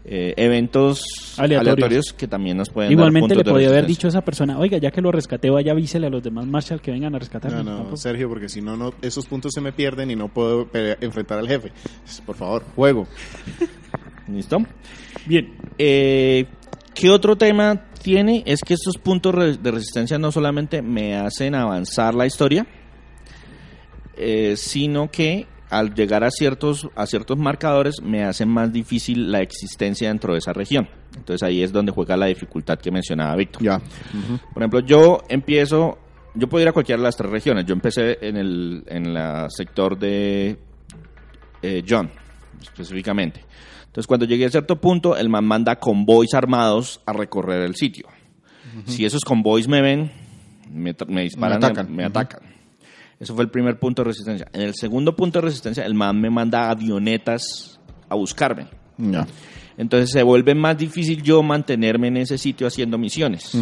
eh, 0.06 0.34
eventos 0.38 1.04
Aleatorios. 1.38 1.74
aleatorios. 1.74 2.14
que 2.14 2.28
también 2.28 2.58
nos 2.58 2.70
pueden 2.70 2.90
dar 2.90 2.94
Igualmente 2.94 3.30
le 3.30 3.36
puntos 3.36 3.46
de 3.46 3.52
podía 3.52 3.70
haber 3.70 3.86
dicho 3.86 4.08
a 4.08 4.10
esa 4.10 4.22
persona, 4.22 4.58
oiga, 4.58 4.78
ya 4.78 4.92
que 4.92 5.02
lo 5.02 5.12
rescaté, 5.12 5.50
vaya 5.50 5.72
avísele 5.74 6.08
a 6.08 6.10
los 6.10 6.24
demás 6.24 6.46
Marshall 6.48 6.82
que 6.82 6.92
vengan 6.92 7.16
a 7.16 7.20
rescatarme. 7.20 7.58
No, 7.58 7.64
no, 7.64 7.76
Tampoco. 7.78 7.98
Sergio, 7.98 8.30
porque 8.30 8.50
si 8.50 8.62
no, 8.62 8.78
no, 8.78 8.94
esos 9.02 9.26
puntos 9.28 9.54
se 9.54 9.62
me 9.62 9.72
pierden 9.72 10.10
y 10.12 10.16
no 10.16 10.28
puedo 10.30 10.70
enfrentar 11.02 11.40
al 11.40 11.48
jefe. 11.48 11.72
Por 12.26 12.36
favor, 12.36 12.64
juego. 12.76 13.08
¿Listo? 14.28 14.60
Bien, 15.26 15.54
Eh, 15.78 16.46
¿Qué 16.94 17.10
otro 17.10 17.38
tema 17.38 17.86
tiene? 18.04 18.44
Es 18.46 18.62
que 18.62 18.74
estos 18.74 18.98
puntos 18.98 19.62
de 19.64 19.72
resistencia 19.72 20.18
no 20.18 20.32
solamente 20.34 20.82
me 20.82 21.16
hacen 21.16 21.56
avanzar 21.56 22.14
la 22.14 22.26
historia, 22.26 22.68
eh, 24.18 24.56
sino 24.58 25.10
que 25.10 25.48
al 25.70 25.94
llegar 25.94 26.24
a 26.24 26.32
ciertos, 26.32 26.90
a 26.96 27.06
ciertos 27.06 27.38
marcadores 27.38 28.02
me 28.02 28.24
hacen 28.24 28.50
más 28.50 28.72
difícil 28.72 29.32
la 29.32 29.42
existencia 29.42 30.08
dentro 30.08 30.34
de 30.34 30.40
esa 30.40 30.54
región. 30.54 30.88
Entonces 31.16 31.44
ahí 31.44 31.62
es 31.62 31.72
donde 31.72 31.92
juega 31.92 32.18
la 32.18 32.26
dificultad 32.26 32.80
que 32.80 32.92
mencionaba 32.92 33.36
Víctor. 33.36 33.64
Ya. 33.64 33.80
Por 34.54 34.64
ejemplo, 34.64 34.80
yo 34.82 35.22
empiezo, 35.30 36.00
yo 36.34 36.48
puedo 36.48 36.64
ir 36.64 36.70
a 36.70 36.74
cualquiera 36.74 37.00
de 37.00 37.04
las 37.04 37.18
tres 37.18 37.30
regiones. 37.30 37.66
Yo 37.66 37.74
empecé 37.74 38.18
en 38.22 38.38
el 38.38 38.84
en 38.88 39.14
la 39.14 39.48
sector 39.50 39.98
de 39.98 40.58
eh, 41.62 41.84
John, 41.88 42.10
específicamente. 42.62 43.46
Entonces, 43.86 44.08
cuando 44.08 44.26
llegué 44.26 44.46
a 44.46 44.50
cierto 44.50 44.80
punto, 44.80 45.18
el 45.18 45.30
man 45.30 45.46
manda 45.46 45.78
convoys 45.78 46.34
armados 46.34 47.02
a 47.06 47.14
recorrer 47.14 47.62
el 47.62 47.76
sitio. 47.76 48.08
Si 48.86 49.04
esos 49.04 49.26
convoys 49.26 49.68
me 49.68 49.82
ven, 49.82 50.12
me, 50.72 50.94
disparan, 51.24 51.60
Me 51.60 51.66
atacan. 51.66 51.96
me 51.96 52.06
atacan. 52.06 52.40
Eso 53.20 53.36
fue 53.36 53.44
el 53.44 53.50
primer 53.50 53.78
punto 53.80 54.02
de 54.04 54.10
resistencia. 54.10 54.48
En 54.54 54.62
el 54.62 54.76
segundo 54.76 55.16
punto 55.16 55.40
de 55.40 55.46
resistencia, 55.48 55.86
el 55.86 55.94
man 55.94 56.20
me 56.22 56.30
manda 56.30 56.70
avionetas 56.70 57.80
a 58.08 58.16
buscarme. 58.16 58.68
Ya. 58.98 59.28
Entonces 59.78 60.12
se 60.12 60.24
vuelve 60.24 60.56
más 60.56 60.78
difícil 60.78 61.22
yo 61.24 61.42
mantenerme 61.42 62.08
en 62.10 62.18
ese 62.18 62.38
sitio 62.38 62.68
haciendo 62.68 62.98
misiones. 62.98 63.56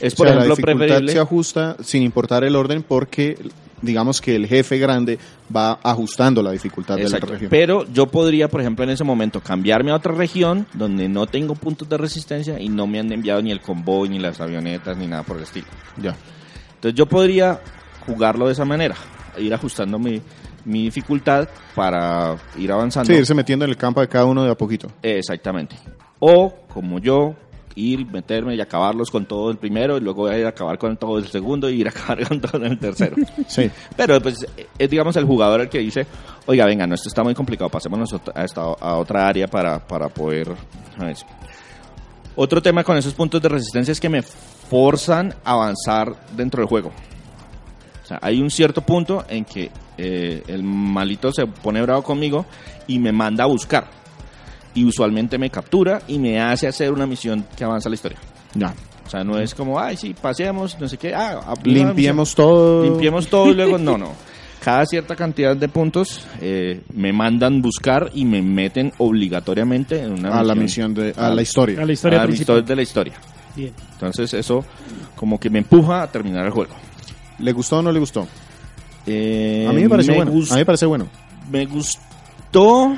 Es 0.00 0.14
O 0.14 0.16
por 0.16 0.26
sea, 0.26 0.36
la 0.36 0.44
ejemplo 0.44 0.56
dificultad 0.56 0.76
preferible. 0.86 1.12
se 1.12 1.18
ajusta 1.18 1.76
sin 1.82 2.02
importar 2.02 2.44
el 2.44 2.56
orden 2.56 2.82
porque 2.82 3.36
digamos 3.82 4.20
que 4.20 4.34
el 4.34 4.46
jefe 4.46 4.78
grande 4.78 5.18
va 5.54 5.78
ajustando 5.82 6.42
la 6.42 6.52
dificultad 6.52 6.96
de 6.96 7.02
Exacto. 7.02 7.26
la 7.26 7.32
región. 7.34 7.50
Pero 7.50 7.86
yo 7.92 8.06
podría, 8.06 8.48
por 8.48 8.60
ejemplo, 8.62 8.82
en 8.84 8.90
ese 8.90 9.04
momento 9.04 9.40
cambiarme 9.40 9.90
a 9.90 9.96
otra 9.96 10.14
región 10.14 10.66
donde 10.72 11.08
no 11.08 11.26
tengo 11.26 11.54
puntos 11.54 11.86
de 11.88 11.98
resistencia 11.98 12.58
y 12.58 12.68
no 12.70 12.86
me 12.86 12.98
han 13.00 13.12
enviado 13.12 13.42
ni 13.42 13.50
el 13.52 13.60
convoy, 13.60 14.08
ni 14.08 14.18
las 14.18 14.40
avionetas, 14.40 14.96
ni 14.96 15.06
nada 15.06 15.22
por 15.22 15.36
el 15.36 15.42
estilo. 15.42 15.66
Ya. 16.02 16.16
Entonces 16.76 16.96
yo 16.96 17.06
podría 17.06 17.60
jugarlo 18.08 18.46
de 18.46 18.52
esa 18.52 18.64
manera, 18.64 18.94
ir 19.38 19.52
ajustando 19.54 19.98
mi, 19.98 20.20
mi 20.64 20.84
dificultad 20.84 21.48
para 21.74 22.36
ir 22.56 22.72
avanzando. 22.72 23.12
Sí, 23.12 23.18
irse 23.18 23.34
metiendo 23.34 23.64
en 23.64 23.70
el 23.70 23.76
campo 23.76 24.00
de 24.00 24.08
cada 24.08 24.24
uno 24.24 24.42
de 24.44 24.50
a 24.50 24.54
poquito. 24.56 24.88
Exactamente. 25.02 25.76
O, 26.18 26.52
como 26.72 26.98
yo, 26.98 27.34
ir, 27.76 28.04
meterme 28.06 28.56
y 28.56 28.60
acabarlos 28.60 29.08
con 29.10 29.24
todo 29.26 29.50
el 29.52 29.56
primero 29.56 29.96
y 29.96 30.00
luego 30.00 30.32
ir 30.32 30.44
a 30.44 30.48
acabar 30.48 30.78
con 30.78 30.96
todo 30.96 31.16
el 31.18 31.28
segundo 31.28 31.70
y 31.70 31.80
ir 31.80 31.86
a 31.86 31.90
acabar 31.90 32.26
con 32.28 32.40
todo 32.40 32.64
el 32.64 32.76
tercero. 32.78 33.14
Sí. 33.46 33.70
Pero 33.96 34.20
pues 34.20 34.44
es 34.78 34.90
digamos 34.90 35.14
el 35.16 35.24
jugador 35.26 35.60
el 35.60 35.68
que 35.68 35.78
dice, 35.78 36.04
oiga, 36.46 36.66
venga, 36.66 36.86
no, 36.88 36.96
esto 36.96 37.08
está 37.08 37.22
muy 37.22 37.34
complicado, 37.34 37.70
pasémonos 37.70 38.12
a, 38.34 38.44
esta- 38.44 38.62
a 38.62 38.96
otra 38.96 39.28
área 39.28 39.46
para, 39.46 39.78
para 39.86 40.08
poder... 40.08 40.52
a 40.98 41.10
eso". 41.10 41.24
Otro 42.40 42.62
tema 42.62 42.84
con 42.84 42.96
esos 42.96 43.14
puntos 43.14 43.42
de 43.42 43.48
resistencia 43.48 43.90
es 43.92 44.00
que 44.00 44.08
me 44.08 44.22
forzan 44.22 45.34
a 45.44 45.52
avanzar 45.52 46.14
dentro 46.36 46.60
del 46.60 46.68
juego. 46.68 46.92
O 48.08 48.12
sea, 48.12 48.18
hay 48.22 48.40
un 48.40 48.50
cierto 48.50 48.80
punto 48.80 49.26
en 49.28 49.44
que 49.44 49.70
eh, 49.98 50.42
el 50.48 50.62
malito 50.62 51.30
se 51.30 51.46
pone 51.46 51.82
bravo 51.82 52.02
conmigo 52.02 52.46
y 52.86 52.98
me 52.98 53.12
manda 53.12 53.44
a 53.44 53.46
buscar. 53.46 53.86
Y 54.72 54.86
usualmente 54.86 55.36
me 55.36 55.50
captura 55.50 56.00
y 56.08 56.18
me 56.18 56.40
hace 56.40 56.66
hacer 56.66 56.90
una 56.90 57.06
misión 57.06 57.44
que 57.54 57.64
avanza 57.64 57.90
la 57.90 57.96
historia. 57.96 58.16
Ya. 58.54 58.72
O 59.06 59.10
sea, 59.10 59.24
no 59.24 59.38
es 59.38 59.54
como, 59.54 59.78
ay, 59.78 59.98
sí, 59.98 60.14
paseamos, 60.18 60.80
no 60.80 60.88
sé 60.88 60.96
qué, 60.96 61.14
ah, 61.14 61.52
Limpiemos 61.62 62.34
todo. 62.34 62.82
limpiemos 62.82 63.28
todo 63.28 63.50
y 63.50 63.54
luego 63.54 63.76
no, 63.76 63.98
no. 63.98 64.12
Cada 64.64 64.86
cierta 64.86 65.14
cantidad 65.14 65.54
de 65.54 65.68
puntos 65.68 66.26
eh, 66.40 66.80
me 66.94 67.12
mandan 67.12 67.60
buscar 67.60 68.10
y 68.14 68.24
me 68.24 68.40
meten 68.40 68.90
obligatoriamente 68.96 70.02
en 70.02 70.12
una 70.12 70.30
a 70.30 70.42
la 70.42 70.54
misión 70.54 70.94
de 70.94 71.12
a 71.14 71.28
la 71.28 71.42
historia. 71.42 71.82
A 71.82 71.84
la 71.84 71.92
historia 71.92 72.22
a 72.22 72.26
la 72.26 72.62
de 72.62 72.76
la 72.76 72.82
historia. 72.82 73.14
Bien. 73.54 73.74
Entonces 73.92 74.32
eso 74.32 74.64
como 75.14 75.38
que 75.38 75.50
me 75.50 75.58
empuja 75.58 76.02
a 76.02 76.06
terminar 76.10 76.46
el 76.46 76.52
juego. 76.52 76.87
¿Le 77.38 77.52
gustó 77.52 77.78
o 77.78 77.82
no 77.82 77.92
le 77.92 78.00
gustó? 78.00 78.26
Eh, 79.06 79.66
A 79.68 79.72
mí 79.72 79.82
me 79.82 79.88
pareció 79.88 80.14
bueno. 80.14 80.32
gust- 80.32 80.50
A 80.52 80.54
mí 80.54 80.60
me 80.60 80.66
parece 80.66 80.86
bueno. 80.86 81.08
me 81.50 81.66
gustó 81.66 82.96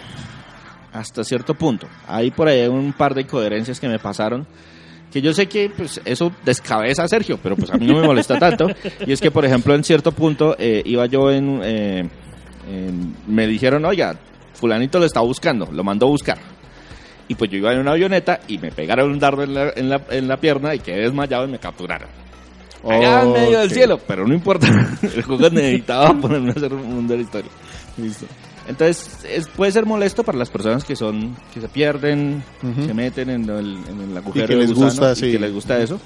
hasta 0.92 1.22
cierto 1.24 1.55
punto. 1.55 1.87
Hay 2.09 2.31
por 2.31 2.48
ahí 2.48 2.66
un 2.66 2.92
par 2.92 3.14
de 3.14 3.22
incoherencias 3.22 3.79
que 3.79 3.88
me 3.88 3.98
pasaron. 3.98 4.46
Que 5.12 5.20
yo 5.20 5.33
sé 5.35 5.46
que 5.46 5.70
pues 5.76 6.00
eso 6.05 6.33
descabeza 6.44 7.03
a 7.03 7.09
Sergio, 7.09 7.38
pero 7.42 7.57
pues 7.57 7.70
a 7.72 7.76
mí 7.76 7.87
no 7.87 7.94
me 8.00 8.07
molesta 8.07 8.38
tanto. 8.38 8.68
Y 9.07 9.12
es 9.12 9.20
que, 9.20 9.31
por 9.31 9.44
ejemplo, 9.44 9.74
en 9.74 9.83
cierto 9.85 10.12
punto 10.12 10.55
eh, 10.59 10.83
iba 10.85 11.07
yo 11.07 11.31
en, 11.31 11.61
eh, 11.64 12.09
en- 12.70 13.16
Me 13.26 13.46
dijeron, 13.46 13.85
oiga, 13.85 14.16
fulanito 14.55 14.98
lo 14.98 15.07
está 15.07 15.20
buscando, 15.20 15.68
lo 15.72 15.83
mandó 15.85 16.07
a 16.07 16.11
buscar. 16.11 16.38
Y 17.29 17.35
pues 17.35 17.50
yo 17.50 17.59
iba 17.59 17.72
en 17.72 17.79
una 17.81 17.92
avioneta 17.92 18.40
y 18.48 18.59
me 18.59 18.72
pegaron 18.72 19.11
un 19.12 19.18
dardo 19.20 19.42
en 19.44 19.55
la, 19.55 19.70
en 19.76 19.88
la, 19.88 20.00
en 20.11 20.26
la 20.29 20.37
pierna 20.37 20.74
y 20.74 20.81
quedé 20.81 21.03
desmayado 21.03 21.44
y 21.46 21.50
me 21.53 21.59
capturaron. 21.59 22.09
Allá 22.88 23.22
en 23.22 23.32
medio 23.32 23.58
del 23.58 23.68
Ok. 23.68 23.74
cielo, 23.74 24.00
pero 24.06 24.26
no 24.26 24.34
importa. 24.34 24.66
El 25.02 25.22
juego 25.22 25.50
necesitaba 25.50 26.14
ponerme 26.14 26.50
a 26.50 26.52
hacer 26.52 26.72
un 26.74 26.86
mundo 26.94 27.12
de 27.12 27.18
la 27.18 27.24
historia. 27.24 27.50
Listo. 27.98 28.26
Entonces, 28.68 29.18
es- 29.24 29.48
puede 29.48 29.72
ser 29.72 29.84
molesto 29.86 30.22
para 30.22 30.38
las 30.38 30.48
personas 30.50 30.84
que 30.84 30.94
son 30.96 31.36
que 31.52 31.60
se 31.60 31.68
pierden, 31.68 32.42
Ujú. 32.62 32.84
se 32.86 32.94
meten 32.94 33.30
en 33.30 33.48
el, 33.50 33.78
en 33.88 34.10
el 34.10 34.16
agujero 34.16 34.46
que 34.46 34.54
de 34.54 34.60
les 34.60 34.70
gusano 34.72 34.90
gusta, 34.90 35.12
y 35.12 35.16
sí. 35.16 35.32
que 35.32 35.38
les 35.38 35.52
gusta 35.52 35.78
eso. 35.78 35.98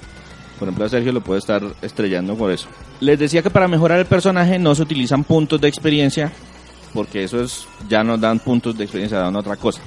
Por 0.59 0.67
ejemplo, 0.67 0.85
a 0.85 0.89
Sergio 0.89 1.11
lo 1.11 1.21
puede 1.21 1.39
estar 1.39 1.61
estrellando 1.81 2.35
por 2.35 2.49
eso. 2.51 2.67
Les 3.01 3.19
decía 3.19 3.41
que 3.41 3.49
para 3.49 3.67
mejorar 3.67 3.99
el 3.99 4.05
personaje 4.05 4.57
no 4.57 4.73
se 4.73 4.83
utilizan 4.83 5.23
puntos 5.25 5.59
de 5.59 5.67
experiencia, 5.67 6.31
porque 6.93 7.23
eso 7.25 7.41
es 7.43 7.67
ya 7.89 8.03
nos 8.03 8.19
dan 8.21 8.39
puntos 8.39 8.77
de 8.77 8.85
experiencia, 8.85 9.19
dan 9.19 9.35
otra 9.35 9.57
cosa. 9.57 9.81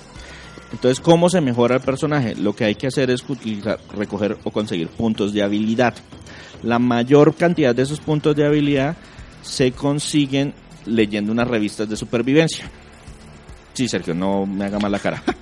Entonces, 0.71 1.01
¿cómo 1.01 1.31
se 1.31 1.41
mejora 1.41 1.77
el 1.77 1.81
personaje? 1.81 2.35
Lo 2.37 2.55
que 2.55 2.65
hay 2.67 2.75
que 2.75 2.87
hacer 2.89 3.11
es 3.11 3.25
utilizar, 3.29 3.79
recoger 3.97 4.37
o 4.45 4.51
conseguir 4.51 4.89
puntos 4.89 5.33
de 5.33 5.43
habilidad. 5.43 5.95
La 6.63 6.79
mayor 6.79 7.35
cantidad 7.35 7.75
de 7.75 7.83
esos 7.83 8.01
puntos 8.01 8.35
de 8.37 8.45
habilidad 8.47 8.97
se 9.43 9.73
consiguen 9.73 10.53
leyendo 10.87 11.33
unas 11.33 11.49
revistas 11.49 11.89
de 11.89 11.97
supervivencia. 11.97 12.65
Sí, 13.75 13.87
Sergio, 13.87 14.13
no 14.13 14.45
me 14.45 14.65
haga 14.65 14.79
mal 14.81 14.91
la 14.91 14.99
cara. 14.99 15.23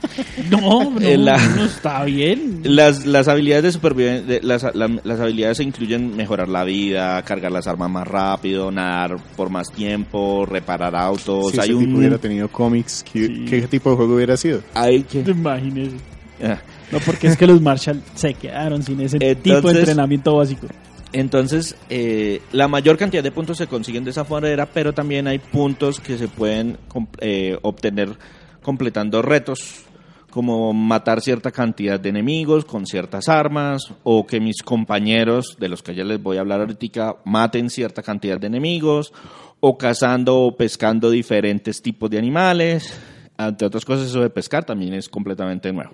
No, 0.50 0.90
no, 0.90 1.00
Eh, 1.00 1.16
la- 1.18 1.38
no 1.48 1.64
está 1.64 2.05
bien. 2.05 2.61
Las, 2.64 3.05
las 3.07 3.29
habilidades 3.29 3.64
de 3.64 3.72
supervivencia, 3.72 4.40
las, 4.42 4.62
la- 4.74 5.00
las 5.05 5.20
habilidades 5.20 5.61
incluyen 5.61 6.14
mejorar 6.16 6.48
la 6.48 6.64
vida, 6.64 7.20
cargar 7.22 7.50
las 7.52 7.66
armas 7.66 7.90
más 7.90 8.07
rápido, 8.07 8.70
nadar 8.70 9.16
por 9.37 9.48
más 9.50 9.70
tiempo, 9.72 10.46
reparar 10.46 10.94
autos. 10.96 11.52
si 11.52 11.61
hay 11.61 11.70
ese 11.70 11.79
tipo 11.79 11.90
un... 11.90 11.96
hubiera 11.96 12.18
tenido 12.18 12.48
cómics, 12.48 13.05
¿qué, 13.11 13.26
Sí. 13.26 13.44
qué 13.48 13.62
tipo 13.62 13.90
de 13.90 13.96
juego 13.96 14.14
hubiera 14.16 14.37
sido? 14.37 14.61
hay 14.74 15.02
que... 15.02 15.20
Imagínese. 15.20 15.96
Ah. 16.42 16.59
No, 16.92 16.98
porque 17.00 17.26
es 17.29 17.37
que 17.37 17.46
los 17.46 17.61
Marshall 17.62 18.02
se 18.14 18.35
quedaron 18.35 18.83
sin 18.83 19.00
ese 19.00 19.18
tipo 19.18 19.33
de 19.35 19.57
Entonces- 19.57 19.79
entrenamiento 19.81 20.37
básico. 20.37 20.66
Entonces, 21.12 21.77
eh, 21.88 22.42
la 22.53 22.69
mayor 22.69 22.97
cantidad 22.97 23.23
de 23.23 23.31
puntos 23.31 23.59
se 23.59 23.66
consiguen 23.66 24.05
de 24.05 24.11
esa 24.11 24.25
manera, 24.25 24.66
pero 24.66 24.92
también 24.92 25.27
hay 25.27 25.38
puntos 25.38 26.01
que 26.01 26.19
se 26.19 26.29
pueden 26.29 26.79
eh, 27.21 27.59
obtener 27.62 28.19
completando 28.62 29.23
retos, 29.23 29.85
como 30.31 30.75
matar 30.75 31.23
cierta 31.23 31.51
cantidad 31.51 31.99
de 31.99 32.11
enemigos 32.11 32.64
con 32.64 32.85
ciertas 32.85 33.29
armas, 33.29 33.83
o 34.03 34.27
que 34.27 34.40
mis 34.40 34.62
compañeros, 34.62 35.57
de 35.59 35.69
los 35.69 35.83
que 35.83 35.95
ya 35.95 36.05
les 36.05 36.23
voy 36.23 36.37
a 36.37 36.40
hablar 36.40 36.61
ahorita, 36.61 37.16
maten 37.25 37.71
cierta 37.71 38.03
cantidad 38.03 38.38
de 38.38 38.49
enemigos, 38.49 39.12
o 39.61 39.79
cazando 39.79 40.40
o 40.40 40.57
pescando 40.57 41.11
diferentes 41.11 41.81
tipos 41.81 42.11
de 42.11 42.19
animales. 42.19 43.01
Entre 43.38 43.66
otras 43.66 43.85
cosas, 43.85 44.09
eso 44.09 44.21
de 44.21 44.31
pescar 44.31 44.64
también 44.64 44.95
es 44.95 45.09
completamente 45.09 45.73
nuevo. 45.73 45.92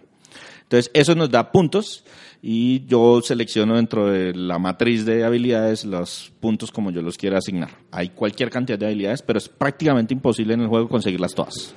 Entonces, 0.72 0.90
eso 0.94 1.14
nos 1.14 1.28
da 1.28 1.52
puntos 1.52 2.02
y 2.40 2.86
yo 2.86 3.20
selecciono 3.20 3.76
dentro 3.76 4.10
de 4.10 4.32
la 4.34 4.58
matriz 4.58 5.04
de 5.04 5.22
habilidades 5.22 5.84
los 5.84 6.32
puntos 6.40 6.72
como 6.72 6.90
yo 6.90 7.02
los 7.02 7.18
quiera 7.18 7.36
asignar. 7.36 7.68
Hay 7.90 8.08
cualquier 8.08 8.48
cantidad 8.48 8.78
de 8.78 8.86
habilidades, 8.86 9.20
pero 9.20 9.38
es 9.38 9.50
prácticamente 9.50 10.14
imposible 10.14 10.54
en 10.54 10.62
el 10.62 10.68
juego 10.68 10.88
conseguirlas 10.88 11.34
todas. 11.34 11.74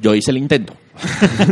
Yo 0.00 0.16
hice 0.16 0.32
el 0.32 0.38
intento. 0.38 0.74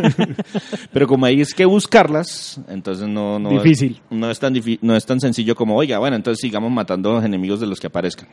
pero 0.93 1.07
como 1.07 1.25
hay 1.25 1.41
es 1.41 1.55
que 1.55 1.65
buscarlas, 1.67 2.61
entonces 2.67 3.07
no, 3.07 3.39
no, 3.39 3.51
Difícil. 3.51 4.01
no, 4.11 4.29
es 4.29 4.41
tan 4.41 4.55
no 4.81 4.97
es 4.97 5.07
tan 5.07 5.21
sencillo 5.21 5.55
como, 5.55 5.77
oiga, 5.77 6.01
bueno, 6.01 6.17
entonces 6.17 6.41
sigamos 6.41 6.73
matando 6.73 7.13
a 7.13 7.15
los 7.15 7.25
enemigos 7.25 7.61
de 7.61 7.69
los 7.69 7.79
que 7.79 7.87
aparezcan. 7.87 8.27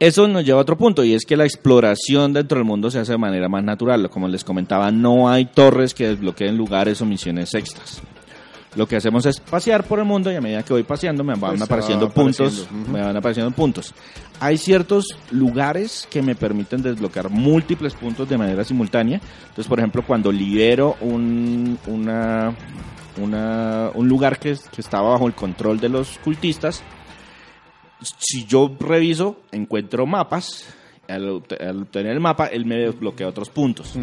Eso 0.00 0.26
nos 0.26 0.44
lleva 0.44 0.58
a 0.58 0.62
otro 0.62 0.76
punto 0.78 1.04
y 1.04 1.12
es 1.14 1.24
que 1.26 1.36
la 1.36 1.44
exploración 1.44 2.32
dentro 2.32 2.56
del 2.58 2.64
mundo 2.66 2.90
se 2.90 2.98
hace 2.98 3.12
de 3.12 3.18
manera 3.18 3.48
más 3.48 3.62
natural. 3.62 4.08
Como 4.10 4.26
les 4.28 4.42
comentaba, 4.44 4.90
no 4.90 5.28
hay 5.28 5.44
torres 5.44 5.92
que 5.94 6.08
desbloqueen 6.08 6.56
lugares 6.56 7.00
o 7.02 7.06
misiones 7.06 7.52
extras. 7.54 8.00
Lo 8.76 8.86
que 8.86 8.96
hacemos 8.96 9.26
es 9.26 9.40
pasear 9.40 9.84
por 9.84 9.98
el 9.98 10.04
mundo 10.06 10.32
y 10.32 10.36
a 10.36 10.40
medida 10.40 10.62
que 10.62 10.72
voy 10.72 10.84
paseando 10.84 11.22
me 11.22 11.34
van 11.34 11.50
Pues, 11.50 11.62
apareciendo 11.62 12.06
va 12.08 12.14
puntos, 12.14 12.66
me 12.90 13.00
van 13.02 13.16
apareciendo 13.16 13.50
puntos. 13.50 13.92
Hay 14.38 14.56
ciertos 14.56 15.06
lugares 15.32 16.08
que 16.10 16.22
me 16.22 16.34
permiten 16.34 16.80
desbloquear 16.80 17.28
múltiples 17.28 17.92
puntos 17.94 18.28
de 18.28 18.38
manera 18.38 18.64
simultánea. 18.64 19.20
Entonces, 19.42 19.66
por 19.66 19.80
ejemplo, 19.80 20.02
cuando 20.06 20.32
libero 20.32 20.96
un, 21.02 21.78
una, 21.88 22.54
una- 23.20 23.90
un 23.92 24.08
lugar 24.08 24.38
que, 24.38 24.56
que 24.72 24.80
estaba 24.80 25.10
bajo 25.10 25.26
el 25.26 25.34
control 25.34 25.78
de 25.80 25.88
los 25.88 26.18
cultistas, 26.24 26.82
si 28.00 28.44
yo 28.46 28.74
reviso, 28.78 29.42
encuentro 29.52 30.06
mapas. 30.06 30.66
Al, 31.08 31.42
al 31.60 31.82
obtener 31.82 32.12
el 32.12 32.20
mapa, 32.20 32.46
él 32.46 32.64
me 32.66 32.76
desbloquea 32.76 33.26
otros 33.26 33.50
puntos. 33.50 33.94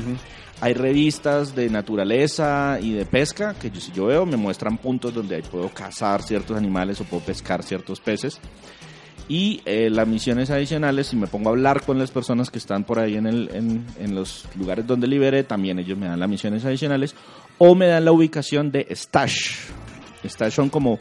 Hay 0.59 0.73
revistas 0.73 1.55
de 1.55 1.69
naturaleza 1.69 2.79
y 2.81 2.91
de 2.91 3.05
pesca 3.05 3.53
que 3.53 3.71
yo, 3.71 3.79
si 3.79 3.93
yo 3.93 4.07
veo 4.07 4.25
me 4.25 4.35
muestran 4.35 4.77
puntos 4.77 5.13
donde 5.13 5.35
ahí 5.35 5.41
puedo 5.41 5.69
cazar 5.69 6.21
ciertos 6.21 6.57
animales 6.57 6.99
o 6.99 7.05
puedo 7.05 7.23
pescar 7.23 7.63
ciertos 7.63 8.01
peces. 8.01 8.41
Y 9.29 9.61
eh, 9.65 9.89
las 9.89 10.07
misiones 10.07 10.49
adicionales, 10.49 11.07
si 11.07 11.15
me 11.15 11.27
pongo 11.27 11.49
a 11.49 11.51
hablar 11.51 11.83
con 11.83 11.99
las 11.99 12.11
personas 12.11 12.49
que 12.49 12.57
están 12.57 12.83
por 12.83 12.99
ahí 12.99 13.15
en, 13.15 13.27
el, 13.27 13.49
en, 13.53 13.85
en 13.99 14.15
los 14.15 14.45
lugares 14.55 14.87
donde 14.87 15.07
liberé, 15.07 15.43
también 15.43 15.79
ellos 15.79 15.97
me 15.97 16.07
dan 16.07 16.19
las 16.19 16.29
misiones 16.29 16.65
adicionales 16.65 17.15
o 17.57 17.75
me 17.75 17.87
dan 17.87 18.03
la 18.03 18.11
ubicación 18.11 18.71
de 18.71 18.87
stash. 18.91 19.69
Stash 20.25 20.53
son 20.53 20.69
como 20.69 20.97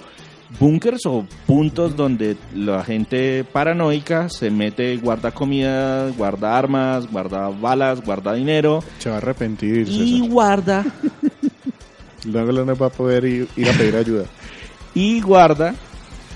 bunkers 0.61 1.05
o 1.07 1.27
puntos 1.47 1.97
donde 1.97 2.37
la 2.55 2.83
gente 2.85 3.45
paranoica 3.45 4.29
se 4.29 4.51
mete, 4.51 4.97
guarda 4.97 5.33
comida, 5.33 6.09
guarda 6.11 6.57
armas, 6.57 7.11
guarda 7.11 7.49
balas, 7.49 8.05
guarda 8.05 8.33
dinero 8.35 8.83
Se 8.99 9.09
va 9.11 9.17
a 9.17 9.19
arrepentir. 9.19 9.89
y 9.89 10.15
César. 10.15 10.29
guarda 10.31 10.85
Luego 12.25 12.53
no 12.65 12.77
va 12.77 12.87
a 12.87 12.91
poder 12.91 13.25
ir, 13.25 13.49
ir 13.57 13.69
a 13.69 13.73
pedir 13.73 13.97
ayuda. 13.97 14.25
y 14.95 15.21
guarda 15.21 15.75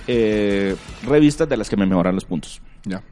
eh, 0.07 0.77
revistas 1.05 1.49
de 1.49 1.57
las 1.57 1.69
que 1.69 1.77
me 1.77 1.87
mejoran 1.87 2.15
los 2.15 2.25
puntos. 2.25 2.61
Ya. 2.85 3.03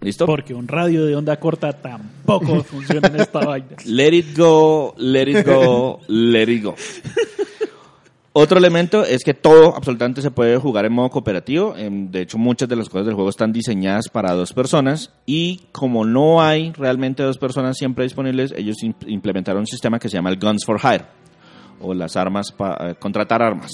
¿Listo? 0.00 0.24
Porque 0.26 0.54
un 0.54 0.66
radio 0.66 1.04
de 1.04 1.14
onda 1.14 1.38
corta 1.38 1.72
tampoco 1.74 2.62
funciona 2.64 3.08
en 3.08 3.20
esta 3.20 3.40
vaina. 3.46 3.76
Let 3.84 4.14
it 4.16 4.36
go, 4.36 4.94
let 4.96 5.28
it 5.30 5.46
go, 5.46 6.00
let 6.08 6.44
it 6.50 6.62
go. 6.64 6.74
Otro 8.32 8.58
elemento 8.58 9.04
es 9.04 9.24
que 9.24 9.34
todo 9.34 9.74
absolutamente 9.76 10.22
se 10.22 10.30
puede 10.30 10.56
jugar 10.56 10.84
en 10.84 10.92
modo 10.92 11.10
cooperativo. 11.10 11.74
Em, 11.76 12.10
De 12.12 12.20
hecho, 12.22 12.38
muchas 12.38 12.68
de 12.68 12.76
las 12.76 12.88
cosas 12.88 13.06
del 13.06 13.14
juego 13.16 13.28
están 13.28 13.52
diseñadas 13.52 14.08
para 14.08 14.32
dos 14.34 14.52
personas 14.52 15.12
y 15.26 15.62
como 15.72 16.04
no 16.04 16.40
hay 16.40 16.72
realmente 16.72 17.24
dos 17.24 17.38
personas 17.38 17.76
siempre 17.76 18.04
disponibles, 18.04 18.52
ellos 18.56 18.76
im- 18.84 18.94
implementaron 19.08 19.60
un 19.62 19.66
sistema 19.66 19.98
que 19.98 20.08
se 20.08 20.16
llama 20.16 20.30
el 20.30 20.38
Guns 20.38 20.64
for 20.64 20.78
Hire 20.80 21.06
o 21.80 21.92
las 21.92 22.16
armas 22.16 22.52
para 22.52 22.94
contratar 22.94 23.42
armas. 23.42 23.72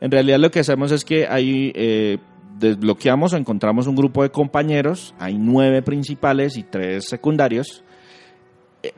En 0.00 0.10
realidad 0.10 0.38
lo 0.38 0.50
que 0.50 0.60
hacemos 0.60 0.92
es 0.92 1.02
que 1.04 1.26
ahí 1.26 1.72
eh, 1.74 2.18
desbloqueamos 2.58 3.32
o 3.32 3.36
encontramos 3.38 3.86
un 3.86 3.96
grupo 3.96 4.22
de 4.22 4.28
compañeros, 4.30 5.14
hay 5.18 5.38
nueve 5.38 5.80
principales 5.80 6.58
y 6.58 6.62
tres 6.64 7.08
secundarios, 7.08 7.82
eh, 8.82 8.92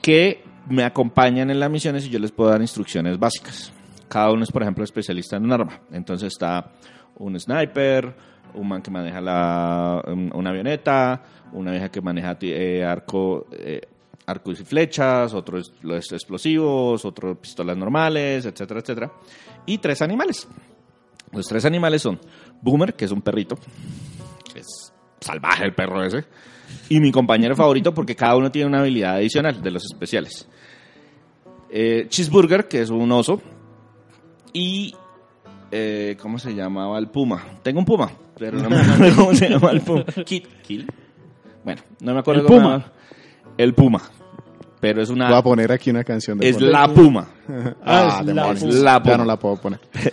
que 0.00 0.44
me 0.68 0.84
acompañan 0.84 1.50
en 1.50 1.58
las 1.58 1.70
misiones 1.70 2.06
y 2.06 2.10
yo 2.10 2.20
les 2.20 2.30
puedo 2.30 2.50
dar 2.50 2.60
instrucciones 2.60 3.18
básicas. 3.18 3.72
Cada 4.12 4.30
uno 4.30 4.42
es, 4.44 4.52
por 4.52 4.60
ejemplo, 4.60 4.84
especialista 4.84 5.36
en 5.36 5.44
un 5.44 5.52
arma. 5.52 5.80
Entonces 5.90 6.28
está 6.34 6.70
un 7.16 7.40
sniper, 7.40 8.14
un 8.54 8.68
man 8.68 8.82
que 8.82 8.90
maneja 8.90 9.22
la, 9.22 10.02
un- 10.06 10.30
una 10.34 10.50
avioneta, 10.50 11.22
una 11.52 11.70
vieja 11.70 11.88
que 11.90 12.02
maneja 12.02 12.36
eh, 12.42 12.84
arco, 12.84 13.46
eh, 13.52 13.80
arcos 14.26 14.60
y 14.60 14.64
flechas, 14.64 15.32
otro 15.32 15.58
es 15.58 15.72
los 15.80 16.12
explosivos, 16.12 17.06
otro 17.06 17.40
pistolas 17.40 17.74
normales, 17.78 18.44
etcétera, 18.44 18.80
etcétera. 18.80 19.12
Y 19.64 19.78
tres 19.78 20.02
animales. 20.02 20.46
Los 21.32 21.46
tres 21.46 21.64
animales 21.64 22.02
son 22.02 22.20
Boomer, 22.60 22.92
que 22.92 23.06
es 23.06 23.12
un 23.12 23.22
perrito, 23.22 23.56
es 24.54 24.92
salvaje 25.20 25.64
el 25.64 25.74
perro 25.74 26.04
ese, 26.04 26.26
y 26.90 27.00
mi 27.00 27.10
compañero 27.10 27.56
favorito 27.56 27.94
porque 27.94 28.14
cada 28.14 28.36
uno 28.36 28.50
tiene 28.50 28.68
una 28.68 28.80
habilidad 28.80 29.14
adicional 29.14 29.62
de 29.62 29.70
los 29.70 29.84
especiales. 29.84 30.46
Eh, 31.70 32.04
Cheeseburger, 32.08 32.68
que 32.68 32.82
es 32.82 32.90
un 32.90 33.10
oso, 33.12 33.40
y 34.52 34.94
eh, 35.70 36.16
¿cómo 36.20 36.38
se 36.38 36.54
llamaba 36.54 36.98
el 36.98 37.08
puma? 37.08 37.42
Tengo 37.62 37.78
un 37.80 37.84
puma, 37.84 38.10
pero 38.38 38.58
no 38.58 38.68
me 38.70 38.76
acuerdo 38.80 39.16
cómo 39.16 39.34
se 39.34 39.48
llama 39.48 39.70
el 39.70 39.80
puma. 39.80 40.04
Kit, 40.24 40.46
Kill. 40.62 40.86
Bueno, 41.64 41.80
no 42.00 42.12
me 42.14 42.20
acuerdo 42.20 42.42
El 42.42 42.46
cómo 42.46 42.60
puma. 42.60 42.72
se 42.78 42.78
llama. 42.82 42.92
El 43.58 43.74
puma. 43.74 44.02
Pero 44.80 45.00
es 45.00 45.10
una 45.10 45.28
Voy 45.28 45.38
a 45.38 45.42
poner 45.42 45.70
aquí 45.70 45.90
una 45.90 46.02
canción 46.02 46.38
de 46.38 46.48
es 46.48 46.60
la 46.60 46.88
puma. 46.88 47.28
Ah, 47.84 48.18
es 48.20 48.26
la 48.26 48.32
demonios. 48.34 48.60
puma. 48.64 48.74
La 48.74 48.92
Ya 48.94 49.02
puma. 49.02 49.16
no 49.18 49.24
la 49.24 49.38
puedo 49.38 49.56
poner. 49.56 49.80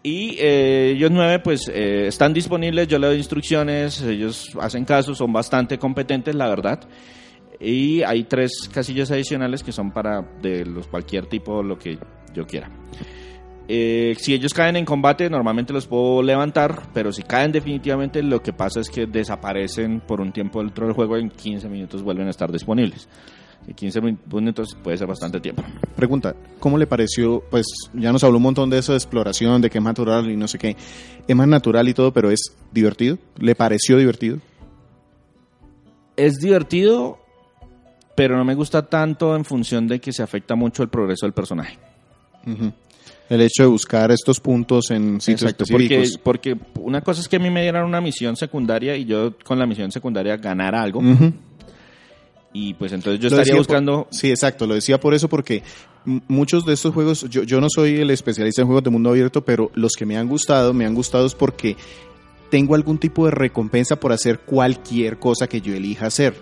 Y 0.00 0.36
eh, 0.38 0.92
ellos 0.94 1.10
nueve, 1.10 1.40
pues, 1.40 1.68
eh, 1.74 2.06
están 2.06 2.32
disponibles, 2.32 2.86
yo 2.86 2.98
le 3.00 3.08
doy 3.08 3.16
instrucciones, 3.18 4.00
ellos 4.00 4.50
hacen 4.60 4.84
caso, 4.84 5.12
son 5.14 5.32
bastante 5.32 5.76
competentes, 5.76 6.34
la 6.36 6.48
verdad. 6.48 6.80
Y 7.60 8.02
hay 8.04 8.22
tres 8.22 8.70
casillas 8.72 9.10
adicionales 9.10 9.62
que 9.64 9.72
son 9.72 9.90
para 9.90 10.22
de 10.40 10.64
los 10.64 10.86
cualquier 10.86 11.26
tipo, 11.26 11.62
lo 11.64 11.76
que 11.76 11.98
yo 12.32 12.46
quiera. 12.46 12.70
Eh, 13.70 14.16
si 14.18 14.32
ellos 14.32 14.54
caen 14.54 14.76
en 14.76 14.86
combate, 14.86 15.28
normalmente 15.28 15.74
los 15.74 15.86
puedo 15.86 16.22
levantar, 16.22 16.84
pero 16.94 17.12
si 17.12 17.22
caen 17.22 17.52
definitivamente, 17.52 18.22
lo 18.22 18.42
que 18.42 18.54
pasa 18.54 18.80
es 18.80 18.88
que 18.88 19.06
desaparecen 19.06 20.00
por 20.00 20.22
un 20.22 20.32
tiempo 20.32 20.62
dentro 20.62 20.86
del 20.86 20.94
juego 20.94 21.18
y 21.18 21.22
en 21.22 21.28
15 21.30 21.68
minutos 21.68 22.02
vuelven 22.02 22.26
a 22.28 22.30
estar 22.30 22.50
disponibles. 22.50 23.08
Y 23.66 23.74
15 23.74 24.00
min- 24.00 24.18
minutos 24.32 24.74
puede 24.82 24.96
ser 24.96 25.06
bastante 25.06 25.38
tiempo. 25.40 25.62
Pregunta, 25.94 26.34
¿cómo 26.58 26.78
le 26.78 26.86
pareció? 26.86 27.42
Pues 27.50 27.66
ya 27.92 28.10
nos 28.10 28.24
habló 28.24 28.38
un 28.38 28.44
montón 28.44 28.70
de 28.70 28.78
eso 28.78 28.92
de 28.92 28.98
exploración, 28.98 29.60
de 29.60 29.68
que 29.68 29.76
es 29.76 29.84
natural 29.84 30.30
y 30.30 30.36
no 30.36 30.48
sé 30.48 30.56
qué. 30.58 30.74
Es 31.26 31.36
más 31.36 31.46
natural 31.48 31.86
y 31.88 31.92
todo, 31.92 32.10
pero 32.10 32.30
es 32.30 32.40
divertido. 32.72 33.18
¿Le 33.38 33.54
pareció 33.54 33.98
divertido? 33.98 34.38
es 36.16 36.34
divertido, 36.40 37.18
pero 38.16 38.36
no 38.36 38.44
me 38.44 38.54
gusta 38.56 38.82
tanto 38.86 39.36
en 39.36 39.44
función 39.44 39.86
de 39.86 40.00
que 40.00 40.12
se 40.12 40.22
afecta 40.22 40.56
mucho 40.56 40.82
el 40.82 40.88
progreso 40.88 41.26
del 41.26 41.32
personaje. 41.32 41.78
Ujú. 42.46 42.72
El 43.28 43.42
hecho 43.42 43.64
de 43.64 43.68
buscar 43.68 44.10
estos 44.10 44.40
puntos 44.40 44.90
en 44.90 45.20
sitios 45.20 45.42
Exacto, 45.42 45.64
porque, 45.70 45.84
específicos. 45.96 46.20
porque 46.24 46.56
una 46.80 47.02
cosa 47.02 47.20
es 47.20 47.28
que 47.28 47.36
a 47.36 47.38
mí 47.38 47.50
me 47.50 47.60
dieran 47.62 47.84
una 47.84 48.00
misión 48.00 48.36
secundaria 48.36 48.96
y 48.96 49.04
yo 49.04 49.34
con 49.44 49.58
la 49.58 49.66
misión 49.66 49.92
secundaria 49.92 50.36
ganara 50.38 50.80
algo. 50.82 51.02
Y 52.52 52.72
pues 52.74 52.92
entonces 52.92 53.20
yo 53.20 53.28
Lo 53.28 53.36
estaría 53.36 53.52
por- 53.52 53.58
buscando... 53.66 54.08
sí, 54.10 54.30
exacto, 54.30 54.66
lo 54.66 54.74
decía 54.74 54.98
por 54.98 55.12
eso 55.14 55.28
porque 55.28 55.62
muchos 56.28 56.64
de 56.64 56.72
estos 56.72 56.94
juegos, 56.94 57.26
yo, 57.28 57.42
yo 57.42 57.60
no 57.60 57.68
soy 57.68 57.96
el 58.00 58.10
especialista 58.10 58.62
en 58.62 58.66
juegos 58.66 58.84
de 58.84 58.90
mundo 58.90 59.10
abierto, 59.10 59.44
pero 59.44 59.70
los 59.74 59.92
que 59.92 60.06
me 60.06 60.16
han 60.16 60.26
gustado, 60.28 60.72
me 60.72 60.86
han 60.86 60.94
gustado 60.94 61.26
es 61.26 61.34
porque 61.34 61.76
tengo 62.50 62.74
algún 62.74 62.98
tipo 62.98 63.24
de 63.26 63.30
recompensa 63.32 63.96
por 63.96 64.12
hacer 64.12 64.40
cualquier 64.40 65.18
cosa 65.18 65.46
que 65.48 65.60
yo 65.60 65.74
elija 65.74 66.06
hacer. 66.06 66.34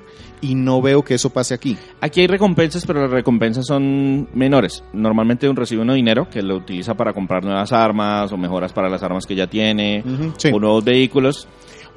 Y 0.42 0.54
no 0.54 0.82
veo 0.82 1.02
que 1.02 1.14
eso 1.14 1.30
pase 1.30 1.54
aquí. 1.54 1.78
Aquí 2.00 2.20
hay 2.20 2.26
recompensas, 2.26 2.84
pero 2.86 3.00
las 3.00 3.10
recompensas 3.10 3.66
son 3.66 4.28
menores. 4.34 4.84
Normalmente 4.92 5.48
uno 5.48 5.60
recibe 5.60 5.80
uno 5.82 5.94
dinero 5.94 6.28
que 6.28 6.42
lo 6.42 6.56
utiliza 6.56 6.94
para 6.94 7.12
comprar 7.14 7.42
nuevas 7.44 7.72
armas 7.72 8.30
o 8.32 8.36
mejoras 8.36 8.72
para 8.72 8.90
las 8.90 9.02
armas 9.02 9.24
que 9.26 9.34
ya 9.34 9.46
tiene 9.46 10.04
Ujú, 10.06 10.34
sí. 10.36 10.50
o 10.52 10.60
nuevos 10.60 10.84
vehículos. 10.84 11.48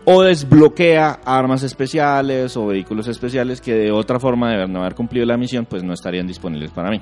O 0.06 0.24
desbloquea 0.24 1.20
armas 1.26 1.64
especiales 1.64 2.56
o 2.56 2.68
vehículos 2.68 3.08
especiales 3.10 3.60
que 3.60 3.74
de 3.74 3.92
otra 3.92 4.20
forma 4.20 4.50
de 4.52 4.66
no 4.68 4.80
haber 4.80 4.96
cumplido 4.96 5.26
la 5.26 5.38
misión 5.38 5.66
pues 5.66 5.84
no 5.84 5.94
estarían 5.94 6.26
disponibles 6.26 6.72
para 6.72 6.90
mí. 6.90 7.02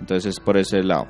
Entonces 0.00 0.34
es 0.34 0.40
por 0.40 0.56
ese 0.56 0.82
lado. 0.82 1.06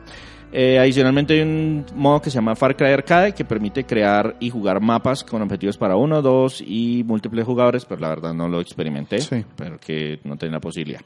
Eh, 0.55 0.79
adicionalmente 0.79 1.33
hay 1.35 1.41
un 1.41 1.87
modo 1.95 2.21
que 2.21 2.29
se 2.31 2.35
llama 2.35 2.55
Far 2.55 2.77
Cry 2.77 2.89
Arcade 2.93 3.33
que 3.33 3.45
permite 3.45 3.85
crear 3.85 4.37
y 4.39 4.51
jugar 4.51 4.81
mapas 4.83 5.25
con 5.25 5.41
objetivos 5.41 5.79
para 5.79 5.97
uno, 5.97 6.21
dos 6.21 6.63
y 6.65 7.03
múltiples 7.07 7.47
jugadores, 7.47 7.87
pero 7.87 8.01
la 8.03 8.09
verdad 8.11 8.35
no 8.35 8.49
lo 8.49 8.61
experimenté, 8.61 9.21
Sí. 9.23 9.45
pero 9.57 9.79
que 9.79 10.21
no 10.25 10.37
tenía 10.37 10.55
la 10.57 10.61
posibilidad. 10.61 11.01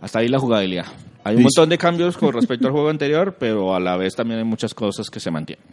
Hasta 0.00 0.20
ahí 0.20 0.28
la 0.28 0.38
jugabilidad. 0.38 0.86
Hay 1.24 1.34
un 1.36 1.42
Listo. 1.42 1.62
montón 1.62 1.70
de 1.70 1.78
cambios 1.78 2.16
con 2.16 2.32
respecto 2.32 2.66
al 2.68 2.72
juego 2.72 2.90
anterior, 2.90 3.34
pero 3.40 3.74
a 3.74 3.80
la 3.80 3.96
vez 3.96 4.14
también 4.14 4.38
hay 4.38 4.44
muchas 4.44 4.72
cosas 4.74 5.10
que 5.10 5.18
se 5.18 5.30
mantienen. 5.32 5.64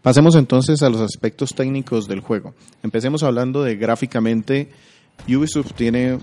Pasemos 0.00 0.36
entonces 0.36 0.82
a 0.82 0.88
los 0.88 1.00
aspectos 1.02 1.54
técnicos 1.54 2.08
del 2.08 2.20
juego. 2.20 2.54
Empecemos 2.82 3.22
hablando 3.22 3.62
de 3.62 3.76
gráficamente. 3.76 4.70
Ubisoft 5.28 5.72
tiene, 5.74 6.18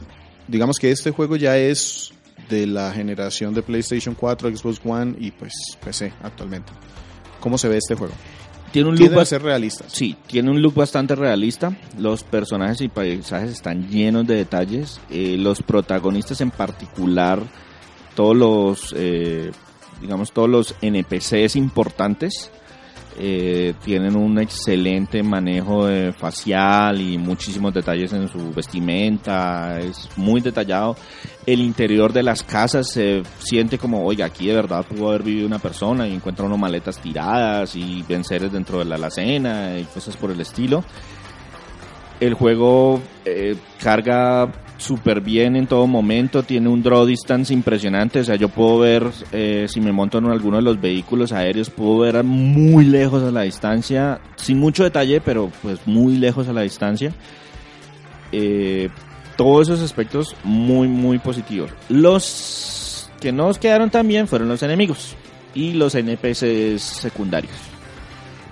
digamos 0.47 0.77
que 0.79 0.89
este 0.89 1.11
juego 1.11 1.35
ya 1.35 1.55
es 1.57 2.13
de 2.49 2.67
la 2.67 2.91
generación 2.91 3.53
de 3.53 3.61
PlayStation 3.61 4.15
4, 4.15 4.55
Xbox 4.55 4.79
One 4.85 5.15
y 5.19 5.31
pues 5.31 5.53
PC 5.83 6.13
actualmente. 6.23 6.71
¿Cómo 7.39 7.57
se 7.57 7.67
ve 7.67 7.77
este 7.77 7.95
juego? 7.95 8.13
Tiene 8.71 8.89
un 8.89 8.95
look 8.97 9.11
bas- 9.13 9.25
ser 9.25 9.41
realistas. 9.43 9.91
Sí, 9.93 10.15
tiene 10.27 10.51
un 10.51 10.61
look 10.61 10.73
bastante 10.73 11.15
realista. 11.15 11.75
Los 11.97 12.23
personajes 12.23 12.81
y 12.81 12.89
paisajes 12.89 13.51
están 13.51 13.87
llenos 13.89 14.27
de 14.27 14.35
detalles. 14.35 14.99
Eh, 15.09 15.37
los 15.39 15.61
protagonistas 15.63 16.41
en 16.41 16.51
particular, 16.51 17.39
todos 18.15 18.35
los, 18.35 18.93
eh, 18.97 19.51
digamos, 20.01 20.31
todos 20.33 20.49
los 20.49 20.75
NPCs 20.81 21.55
importantes, 21.55 22.51
eh, 23.19 23.73
tienen 23.83 24.15
un 24.15 24.37
excelente 24.39 25.23
manejo 25.23 25.87
de 25.87 26.13
facial 26.13 27.01
y 27.01 27.17
muchísimos 27.17 27.73
detalles 27.73 28.13
en 28.13 28.27
su 28.27 28.53
vestimenta. 28.53 29.79
Es 29.79 30.09
muy 30.15 30.39
detallado. 30.41 30.95
El 31.45 31.61
interior 31.61 32.13
de 32.13 32.23
las 32.23 32.43
casas 32.43 32.91
se 32.91 33.23
siente 33.39 33.77
como, 33.77 34.05
oiga, 34.05 34.25
aquí 34.25 34.47
de 34.47 34.53
verdad 34.53 34.85
pudo 34.85 35.09
haber 35.09 35.23
vivido 35.23 35.47
una 35.47 35.59
persona 35.59 36.07
y 36.07 36.13
encuentra 36.13 36.45
uno 36.45 36.57
maletas 36.57 36.99
tiradas 36.99 37.75
y 37.75 38.03
venceres 38.07 38.51
dentro 38.51 38.79
de 38.79 38.85
la 38.85 38.95
alacena 38.95 39.79
y 39.79 39.85
cosas 39.85 40.15
por 40.15 40.29
el 40.29 40.39
estilo. 40.39 40.83
El 42.19 42.35
juego 42.35 43.01
eh, 43.25 43.55
carga 43.79 44.51
súper 44.77 45.21
bien 45.21 45.55
en 45.55 45.67
todo 45.67 45.87
momento, 45.87 46.43
tiene 46.43 46.69
un 46.69 46.83
draw 46.83 47.05
distance 47.05 47.53
impresionante, 47.53 48.19
o 48.19 48.23
sea, 48.23 48.35
yo 48.35 48.49
puedo 48.49 48.79
ver, 48.79 49.07
eh, 49.31 49.65
si 49.67 49.81
me 49.81 49.91
monto 49.91 50.19
en 50.19 50.25
alguno 50.25 50.57
de 50.57 50.63
los 50.63 50.79
vehículos 50.79 51.31
aéreos, 51.31 51.69
puedo 51.69 51.99
ver 51.99 52.23
muy 52.23 52.85
lejos 52.85 53.23
a 53.23 53.31
la 53.31 53.41
distancia, 53.41 54.19
sin 54.35 54.59
mucho 54.59 54.83
detalle, 54.83 55.19
pero 55.21 55.51
pues 55.61 55.79
muy 55.85 56.17
lejos 56.17 56.47
a 56.47 56.53
la 56.53 56.61
distancia. 56.61 57.11
Eh, 58.31 58.89
todos 59.35 59.69
esos 59.69 59.81
aspectos 59.81 60.35
muy, 60.43 60.87
muy 60.87 61.19
positivos. 61.19 61.71
Los 61.89 63.09
que 63.19 63.31
no 63.31 63.47
nos 63.47 63.57
quedaron 63.57 63.89
tan 63.89 64.07
bien 64.07 64.27
fueron 64.27 64.47
los 64.47 64.63
enemigos 64.63 65.15
y 65.53 65.73
los 65.73 65.95
NPCs 65.95 66.81
secundarios. 66.81 67.76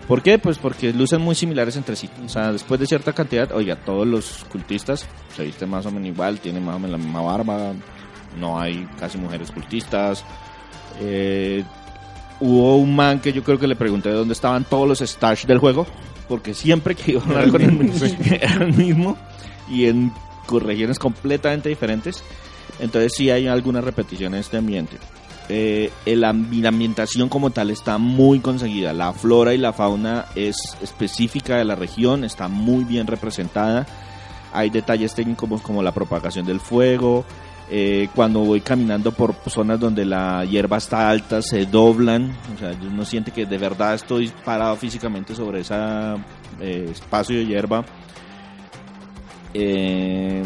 ¿Por 0.08 0.22
qué? 0.22 0.38
Pues 0.38 0.58
porque 0.58 0.94
lucen 0.94 1.22
muy 1.22 1.34
similares 1.34 1.76
entre 1.78 1.96
sí. 1.96 2.10
O 2.24 2.30
sea, 2.30 2.52
después 2.52 2.80
de 2.80 2.86
cierta 2.86 3.14
cantidad, 3.14 3.52
oiga, 3.52 3.76
todos 3.76 4.06
los 4.06 4.46
cultistas 4.52 5.08
se 5.36 5.44
visten 5.44 5.70
más 5.70 5.86
o 5.86 5.92
menos 5.92 6.10
igual, 6.10 6.40
tienen 6.40 6.64
más 6.64 6.76
o 6.76 6.80
menos 6.80 7.00
la 7.00 7.04
misma 7.04 7.22
barba, 7.22 7.74
no 8.40 8.60
hay 8.60 8.88
casi 9.00 9.18
mujeres 9.18 9.52
cultistas. 9.52 10.24
Eh, 11.00 11.64
hubo 12.40 12.78
un 12.78 12.96
man 12.96 13.20
que 13.20 13.34
yo 13.34 13.44
creo 13.44 13.58
que 13.58 13.68
le 13.68 13.76
pregunté 13.76 14.12
dónde 14.12 14.34
estaban 14.34 14.64
todos 14.64 14.88
los 14.88 15.02
stash 15.02 15.46
del 15.46 15.58
juego, 15.58 15.88
porque 16.28 16.54
siempre 16.54 16.94
que 16.94 17.14
iba 17.14 17.22
a 17.22 17.26
hablar 17.26 17.50
con 17.50 17.62
él 17.62 17.92
era 18.42 18.64
el 18.64 18.74
mismo 18.74 19.18
y 19.68 19.86
en 19.86 20.12
regiones 20.48 21.00
completamente 21.00 21.70
diferentes. 21.70 22.24
Entonces 22.80 23.14
sí 23.16 23.32
hay 23.32 23.48
algunas 23.48 23.84
repeticiones 23.84 24.38
de 24.38 24.42
este 24.42 24.58
ambiente. 24.58 24.98
Eh, 25.48 25.92
la 26.06 26.30
ambientación 26.30 27.30
como 27.30 27.52
tal 27.52 27.70
está 27.70 27.98
muy 27.98 28.40
conseguida. 28.40 28.94
La 28.94 29.14
flora 29.14 29.54
y 29.54 29.58
la 29.58 29.74
fauna 29.74 30.26
es 30.36 30.56
específica 30.82 31.58
de 31.58 31.66
la 31.66 31.76
región, 31.76 32.24
está 32.24 32.48
muy 32.48 32.84
bien 32.84 33.08
representada. 33.08 33.86
Hay 34.54 34.70
detalles 34.70 35.14
técnicos 35.14 35.62
como 35.62 35.84
la 35.84 35.94
propagación 35.94 36.46
del 36.46 36.60
fuego. 36.60 37.26
Eh, 37.70 38.10
cuando 38.14 38.42
voy 38.42 38.62
caminando 38.62 39.12
por 39.12 39.36
zonas 39.48 39.80
donde 39.80 40.06
la 40.06 40.46
hierba 40.46 40.78
está 40.78 41.10
alta, 41.10 41.42
se 41.42 41.66
doblan. 41.66 42.36
O 42.56 42.60
sea, 42.60 42.74
uno 42.82 43.06
siente 43.06 43.32
que 43.32 43.46
de 43.46 43.58
verdad 43.58 43.96
estoy 43.96 44.32
parado 44.44 44.76
físicamente 44.76 45.36
sobre 45.36 45.62
ese 45.62 45.76
espacio 46.62 47.38
de 47.38 47.46
hierba. 47.46 47.86
Eh, 49.58 50.44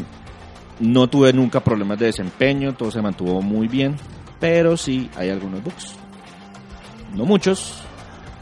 no 0.80 1.10
tuve 1.10 1.34
nunca 1.34 1.60
problemas 1.62 1.97
de 1.97 2.06
desempeño, 2.06 2.76
todo 2.76 2.91
se 2.91 3.02
mantuvo 3.02 3.41
muy 3.41 3.68
bien, 3.68 3.95
pero 4.39 4.77
sí 4.77 5.09
hay 5.15 5.29
algunos 5.29 5.63
bugs. 5.63 5.95
No 7.13 7.25
muchos, 7.25 7.75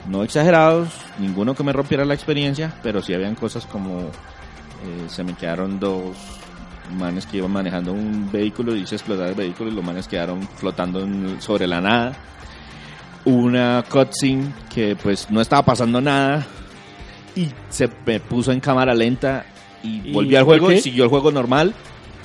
no 0.07 0.23
exagerados, 0.23 0.89
ninguno 1.19 1.55
que 1.55 1.63
me 1.63 1.73
rompiera 1.73 2.05
la 2.05 2.13
experiencia, 2.13 2.73
pero 2.83 3.01
sí 3.01 3.13
habían 3.13 3.35
cosas 3.35 3.65
como 3.65 3.99
eh, 4.01 5.07
se 5.07 5.23
me 5.23 5.33
quedaron 5.33 5.79
dos 5.79 6.15
manes 6.97 7.25
que 7.25 7.37
iban 7.37 7.51
manejando 7.51 7.91
un 7.93 8.29
vehículo 8.31 8.75
y 8.75 8.81
hice 8.81 8.95
explotar 8.95 9.27
el 9.27 9.35
vehículo 9.35 9.69
y 9.71 9.73
los 9.73 9.83
manes 9.83 10.07
quedaron 10.07 10.41
flotando 10.55 11.01
en- 11.01 11.41
sobre 11.41 11.67
la 11.67 11.81
nada. 11.81 12.13
Una 13.25 13.83
cutscene 13.89 14.53
que 14.73 14.95
pues 14.95 15.29
no 15.29 15.41
estaba 15.41 15.63
pasando 15.63 15.99
nada 15.99 16.45
y 17.35 17.49
se 17.69 17.89
me 18.05 18.19
puso 18.21 18.51
en 18.53 18.59
cámara 18.61 18.93
lenta 18.93 19.45
y, 19.83 20.09
¿Y 20.09 20.13
volví 20.13 20.35
al 20.35 20.43
juego 20.45 20.69
qué? 20.69 20.75
y 20.75 20.81
siguió 20.81 21.03
el 21.03 21.09
juego 21.09 21.29
normal 21.31 21.73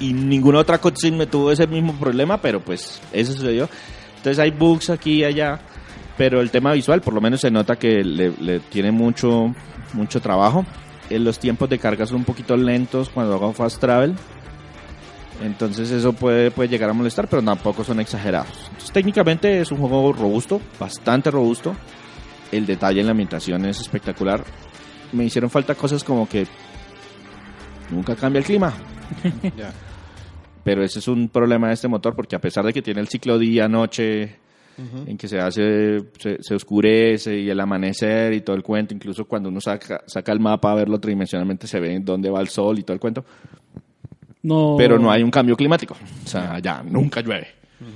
y 0.02 0.12
ninguna 0.12 0.58
otra 0.58 0.78
cutscene 0.78 1.16
me 1.16 1.26
tuvo 1.26 1.52
ese 1.52 1.66
mismo 1.66 1.94
problema, 1.94 2.38
pero 2.38 2.60
pues 2.60 3.00
eso 3.12 3.32
sucedió. 3.32 3.68
Entonces 4.16 4.38
hay 4.40 4.50
bugs 4.50 4.90
aquí 4.90 5.20
y 5.20 5.24
allá, 5.24 5.60
pero 6.16 6.40
el 6.40 6.50
tema 6.50 6.72
visual 6.72 7.00
por 7.00 7.14
lo 7.14 7.20
menos 7.20 7.40
se 7.40 7.50
nota 7.50 7.76
que 7.76 8.02
le, 8.02 8.30
le 8.40 8.60
tiene 8.60 8.90
mucho, 8.90 9.54
mucho 9.92 10.20
trabajo. 10.20 10.66
Eh, 11.08 11.18
los 11.18 11.38
tiempos 11.38 11.68
de 11.68 11.78
carga 11.78 12.04
son 12.04 12.18
un 12.18 12.24
poquito 12.24 12.56
lentos 12.56 13.10
cuando 13.10 13.34
hago 13.34 13.52
fast 13.52 13.80
travel. 13.80 14.14
Entonces 15.42 15.90
eso 15.90 16.12
puede, 16.12 16.50
puede 16.50 16.68
llegar 16.68 16.90
a 16.90 16.92
molestar, 16.92 17.28
pero 17.28 17.42
tampoco 17.42 17.84
son 17.84 18.00
exagerados. 18.00 18.52
Entonces, 18.66 18.92
técnicamente 18.92 19.60
es 19.60 19.70
un 19.72 19.78
juego 19.78 20.12
robusto, 20.12 20.60
bastante 20.78 21.30
robusto. 21.30 21.74
El 22.50 22.66
detalle 22.66 23.00
en 23.00 23.06
la 23.06 23.12
ambientación 23.12 23.64
es 23.66 23.80
espectacular. 23.80 24.44
Me 25.12 25.24
hicieron 25.24 25.50
falta 25.50 25.74
cosas 25.74 26.04
como 26.04 26.28
que 26.28 26.46
nunca 27.90 28.16
cambia 28.16 28.40
el 28.40 28.44
clima. 28.44 28.72
Ya. 29.56 29.72
Pero 30.64 30.84
ese 30.84 31.00
es 31.00 31.08
un 31.08 31.28
problema 31.28 31.68
de 31.68 31.74
este 31.74 31.88
motor 31.88 32.14
porque 32.14 32.36
a 32.36 32.40
pesar 32.40 32.64
de 32.64 32.72
que 32.72 32.82
tiene 32.82 33.00
el 33.00 33.08
ciclo 33.08 33.38
día-noche 33.38 34.36
en 35.06 35.18
que 35.18 35.28
se 35.28 35.38
hace, 35.38 36.00
se, 36.18 36.42
se 36.42 36.54
oscurece 36.54 37.38
y 37.38 37.50
el 37.50 37.60
amanecer 37.60 38.32
y 38.32 38.40
todo 38.40 38.56
el 38.56 38.62
cuento, 38.62 38.94
incluso 38.94 39.26
cuando 39.26 39.48
uno 39.48 39.60
saca, 39.60 40.02
saca 40.06 40.32
el 40.32 40.40
mapa 40.40 40.72
a 40.72 40.74
verlo 40.74 40.98
tridimensionalmente 40.98 41.66
se 41.66 41.78
ve 41.78 41.98
dónde 42.00 42.30
va 42.30 42.40
el 42.40 42.48
sol 42.48 42.78
y 42.78 42.82
todo 42.82 42.94
el 42.94 43.00
cuento, 43.00 43.24
No, 44.42 44.76
pero 44.78 44.98
no 44.98 45.10
hay 45.10 45.22
un 45.22 45.30
cambio 45.30 45.56
climático. 45.56 45.96
O 46.24 46.28
sea, 46.28 46.58
ya 46.58 46.82
nunca 46.82 47.20
llueve. 47.20 47.48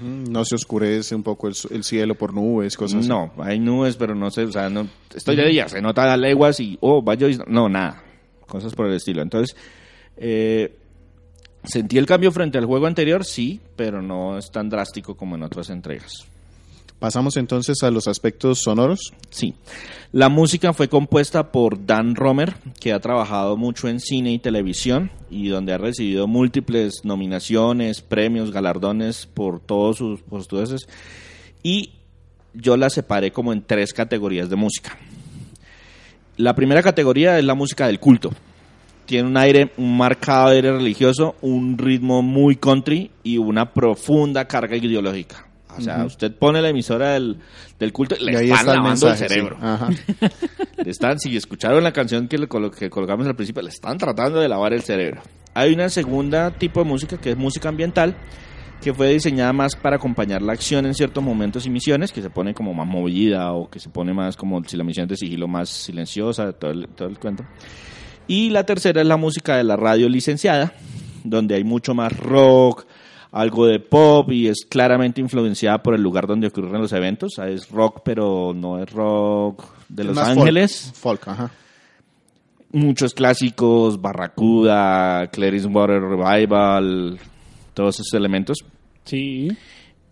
No 0.02 0.44
se 0.44 0.56
oscurece 0.56 1.14
un 1.14 1.22
poco 1.22 1.46
el, 1.46 1.54
el 1.70 1.84
cielo 1.84 2.16
por 2.16 2.34
nubes, 2.34 2.76
cosas 2.76 3.00
así. 3.00 3.08
No, 3.08 3.32
hay 3.38 3.60
nubes, 3.60 3.96
pero 3.96 4.16
no 4.16 4.30
sé, 4.30 4.42
o 4.42 4.50
sea, 4.50 4.68
no, 4.68 4.88
estoy 5.14 5.36
de 5.36 5.46
día, 5.46 5.68
se 5.68 5.80
nota 5.80 6.12
a 6.12 6.16
leguas 6.16 6.58
y, 6.58 6.76
oh, 6.80 7.02
vaya, 7.02 7.28
no, 7.46 7.68
nada, 7.68 8.02
cosas 8.48 8.74
por 8.74 8.86
el 8.86 8.94
estilo. 8.94 9.22
Entonces, 9.22 9.56
eh, 10.16 10.74
sentí 11.66 11.98
el 11.98 12.06
cambio 12.06 12.32
frente 12.32 12.58
al 12.58 12.66
juego 12.66 12.86
anterior, 12.86 13.24
sí, 13.24 13.60
pero 13.76 14.02
no 14.02 14.38
es 14.38 14.50
tan 14.50 14.68
drástico 14.68 15.16
como 15.16 15.36
en 15.36 15.42
otras 15.42 15.70
entregas. 15.70 16.26
Pasamos 16.98 17.36
entonces 17.36 17.82
a 17.82 17.90
los 17.90 18.08
aspectos 18.08 18.60
sonoros. 18.62 19.12
Sí. 19.28 19.54
La 20.12 20.30
música 20.30 20.72
fue 20.72 20.88
compuesta 20.88 21.52
por 21.52 21.84
Dan 21.84 22.14
Romer, 22.14 22.54
que 22.80 22.94
ha 22.94 23.00
trabajado 23.00 23.58
mucho 23.58 23.88
en 23.88 24.00
cine 24.00 24.32
y 24.32 24.38
televisión 24.38 25.10
y 25.28 25.48
donde 25.48 25.74
ha 25.74 25.78
recibido 25.78 26.26
múltiples 26.26 27.04
nominaciones, 27.04 28.00
premios, 28.00 28.50
galardones 28.50 29.26
por 29.26 29.60
todos 29.60 29.98
sus 29.98 30.22
posturas. 30.22 30.86
Y 31.62 31.92
yo 32.54 32.78
la 32.78 32.88
separé 32.88 33.30
como 33.30 33.52
en 33.52 33.62
tres 33.62 33.92
categorías 33.92 34.48
de 34.48 34.56
música. 34.56 34.96
La 36.38 36.54
primera 36.54 36.82
categoría 36.82 37.38
es 37.38 37.44
la 37.44 37.54
música 37.54 37.88
del 37.88 38.00
culto. 38.00 38.30
Tiene 39.07 39.28
un 39.28 39.36
aire, 39.36 39.70
un 39.76 39.96
marcado 39.96 40.48
aire 40.48 40.72
religioso, 40.72 41.36
un 41.40 41.78
ritmo 41.78 42.22
muy 42.22 42.57
country 42.57 43.11
y 43.22 43.38
una 43.38 43.72
profunda 43.72 44.46
carga 44.46 44.76
ideológica. 44.76 45.46
O 45.78 45.80
sea, 45.80 46.04
usted 46.07 46.32
pone 46.34 46.62
la 46.62 46.70
emisora 46.70 47.11
del, 47.11 47.36
del 47.78 47.92
culto 47.92 48.16
y 48.18 48.24
le 48.24 48.32
y 48.32 48.36
ahí 48.36 48.44
están 48.50 48.59
está 48.61 48.70
el 48.72 48.76
lavando 48.78 49.07
mensaje. 49.09 49.24
el 49.24 49.28
sí. 49.28 49.34
cerebro. 49.34 49.59
Ajá. 49.61 49.88
Le 50.84 50.90
están, 50.90 51.18
si 51.18 51.36
escucharon 51.36 51.82
la 51.84 51.92
canción 51.92 52.28
que, 52.28 52.38
le 52.38 52.48
colo- 52.48 52.70
que 52.70 52.88
colocamos 52.88 53.26
al 53.26 53.34
principio, 53.36 53.61
le 53.62 53.68
están 53.70 53.98
tratando 53.98 54.38
de 54.40 54.48
lavar 54.48 54.72
el 54.72 54.82
cerebro. 54.82 55.20
Hay 55.52 55.74
una 55.74 55.88
segunda 55.90 56.50
tipo 56.52 56.80
de 56.82 56.86
música 56.88 57.18
que 57.18 57.30
es 57.32 57.36
música 57.36 57.68
ambiental, 57.68 58.14
que 58.80 58.94
fue 58.94 59.09
diseñada 59.12 59.52
más 59.52 59.74
para 59.76 59.96
acompañar 59.96 60.40
la 60.42 60.52
acción 60.52 60.86
en 60.86 60.94
ciertos 60.94 61.22
momentos 61.24 61.66
y 61.66 61.70
misiones, 61.70 62.11
que 62.12 62.22
se 62.22 62.30
pone 62.30 62.54
como 62.54 62.72
más 62.72 62.86
movida 62.86 63.52
o 63.52 63.68
que 63.68 63.78
se 63.80 63.88
pone 63.90 64.14
más 64.14 64.36
como 64.36 64.62
si 64.64 64.76
la 64.76 64.84
misión 64.84 65.09
de 65.09 65.16
sigilo 65.16 65.46
más 65.48 65.68
silenciosa, 65.68 66.52
todo 66.52 66.70
el, 66.70 66.88
todo 66.88 67.09
el 67.09 67.18
cuento. 67.18 67.44
Y 68.28 68.50
la 68.50 68.64
tercera 68.64 69.00
es 69.00 69.06
la 69.06 69.16
música 69.16 69.56
de 69.56 69.64
la 69.64 69.76
radio 69.76 70.08
licenciada, 70.08 70.72
donde 71.24 71.54
hay 71.54 71.64
mucho 71.64 71.94
más 71.94 72.16
rock, 72.16 72.86
algo 73.32 73.66
de 73.66 73.78
pop 73.80 74.30
y 74.32 74.48
es 74.48 74.66
claramente 74.68 75.20
influenciada 75.20 75.82
por 75.82 75.94
el 75.94 76.02
lugar 76.02 76.26
donde 76.26 76.48
ocurren 76.48 76.80
los 76.80 76.92
eventos. 76.92 77.34
Ah, 77.38 77.48
Es 77.48 77.70
rock, 77.70 78.00
pero 78.04 78.52
no 78.54 78.82
es 78.82 78.90
rock 78.90 79.64
de 79.88 80.02
Es 80.02 80.06
Los 80.08 80.16
más 80.16 80.28
Ángeles. 80.28 80.92
Folk, 80.94 81.20
folk, 81.24 81.28
ajá. 81.28 81.50
Muchos 82.72 83.14
clásicos, 83.14 84.00
Barracuda, 84.00 85.28
Clarice 85.28 85.66
Water 85.68 86.02
Revival, 86.02 87.18
todos 87.74 88.00
esos 88.00 88.12
elementos. 88.14 88.58
Sí. 89.04 89.48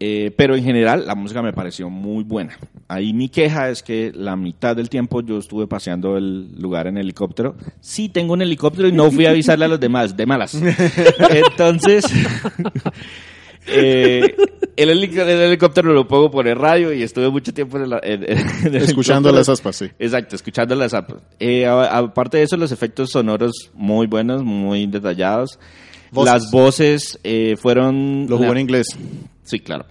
Eh, 0.00 0.32
pero 0.36 0.56
en 0.56 0.64
general 0.64 1.06
la 1.06 1.14
música 1.14 1.40
me 1.40 1.52
pareció 1.52 1.88
muy 1.88 2.24
buena. 2.24 2.58
Ahí 2.88 3.12
mi 3.12 3.28
queja 3.28 3.70
es 3.70 3.82
que 3.82 4.12
la 4.14 4.34
mitad 4.36 4.74
del 4.76 4.90
tiempo 4.90 5.22
yo 5.22 5.38
estuve 5.38 5.66
paseando 5.66 6.16
el 6.16 6.52
lugar 6.60 6.86
en 6.88 6.98
helicóptero. 6.98 7.54
Sí 7.80 8.08
tengo 8.08 8.32
un 8.34 8.42
helicóptero 8.42 8.88
y 8.88 8.92
no 8.92 9.10
fui 9.10 9.24
a 9.26 9.30
avisarle 9.30 9.64
a 9.66 9.68
los 9.68 9.80
demás, 9.80 10.16
de 10.16 10.26
malas. 10.26 10.54
Entonces, 11.30 12.04
eh, 13.66 14.34
el, 14.76 14.88
helic- 14.90 15.18
el 15.18 15.40
helicóptero 15.40 15.92
lo 15.92 16.06
puedo 16.06 16.30
poner 16.30 16.58
radio 16.58 16.92
y 16.92 17.02
estuve 17.02 17.30
mucho 17.30 17.54
tiempo 17.54 17.78
en, 17.78 17.84
el- 17.84 18.00
en- 18.02 18.24
en 18.66 18.74
el 18.74 18.82
Escuchando 18.82 19.32
las 19.32 19.48
aspas, 19.48 19.76
sí. 19.76 19.86
Exacto, 19.98 20.36
escuchando 20.36 20.74
las 20.74 20.92
apps. 20.92 21.14
Eh, 21.40 21.66
aparte 21.66 22.38
de 22.38 22.42
eso, 22.42 22.56
los 22.56 22.72
efectos 22.72 23.10
sonoros 23.10 23.70
muy 23.74 24.06
buenos, 24.06 24.42
muy 24.42 24.86
detallados. 24.86 25.58
Voces. 26.14 26.32
Las 26.32 26.50
voces 26.50 27.18
eh, 27.24 27.56
fueron... 27.60 28.26
Lo 28.28 28.36
jugó 28.38 28.52
la- 28.54 28.60
en 28.60 28.62
inglés. 28.64 28.86
Sí, 29.42 29.60
claro. 29.60 29.84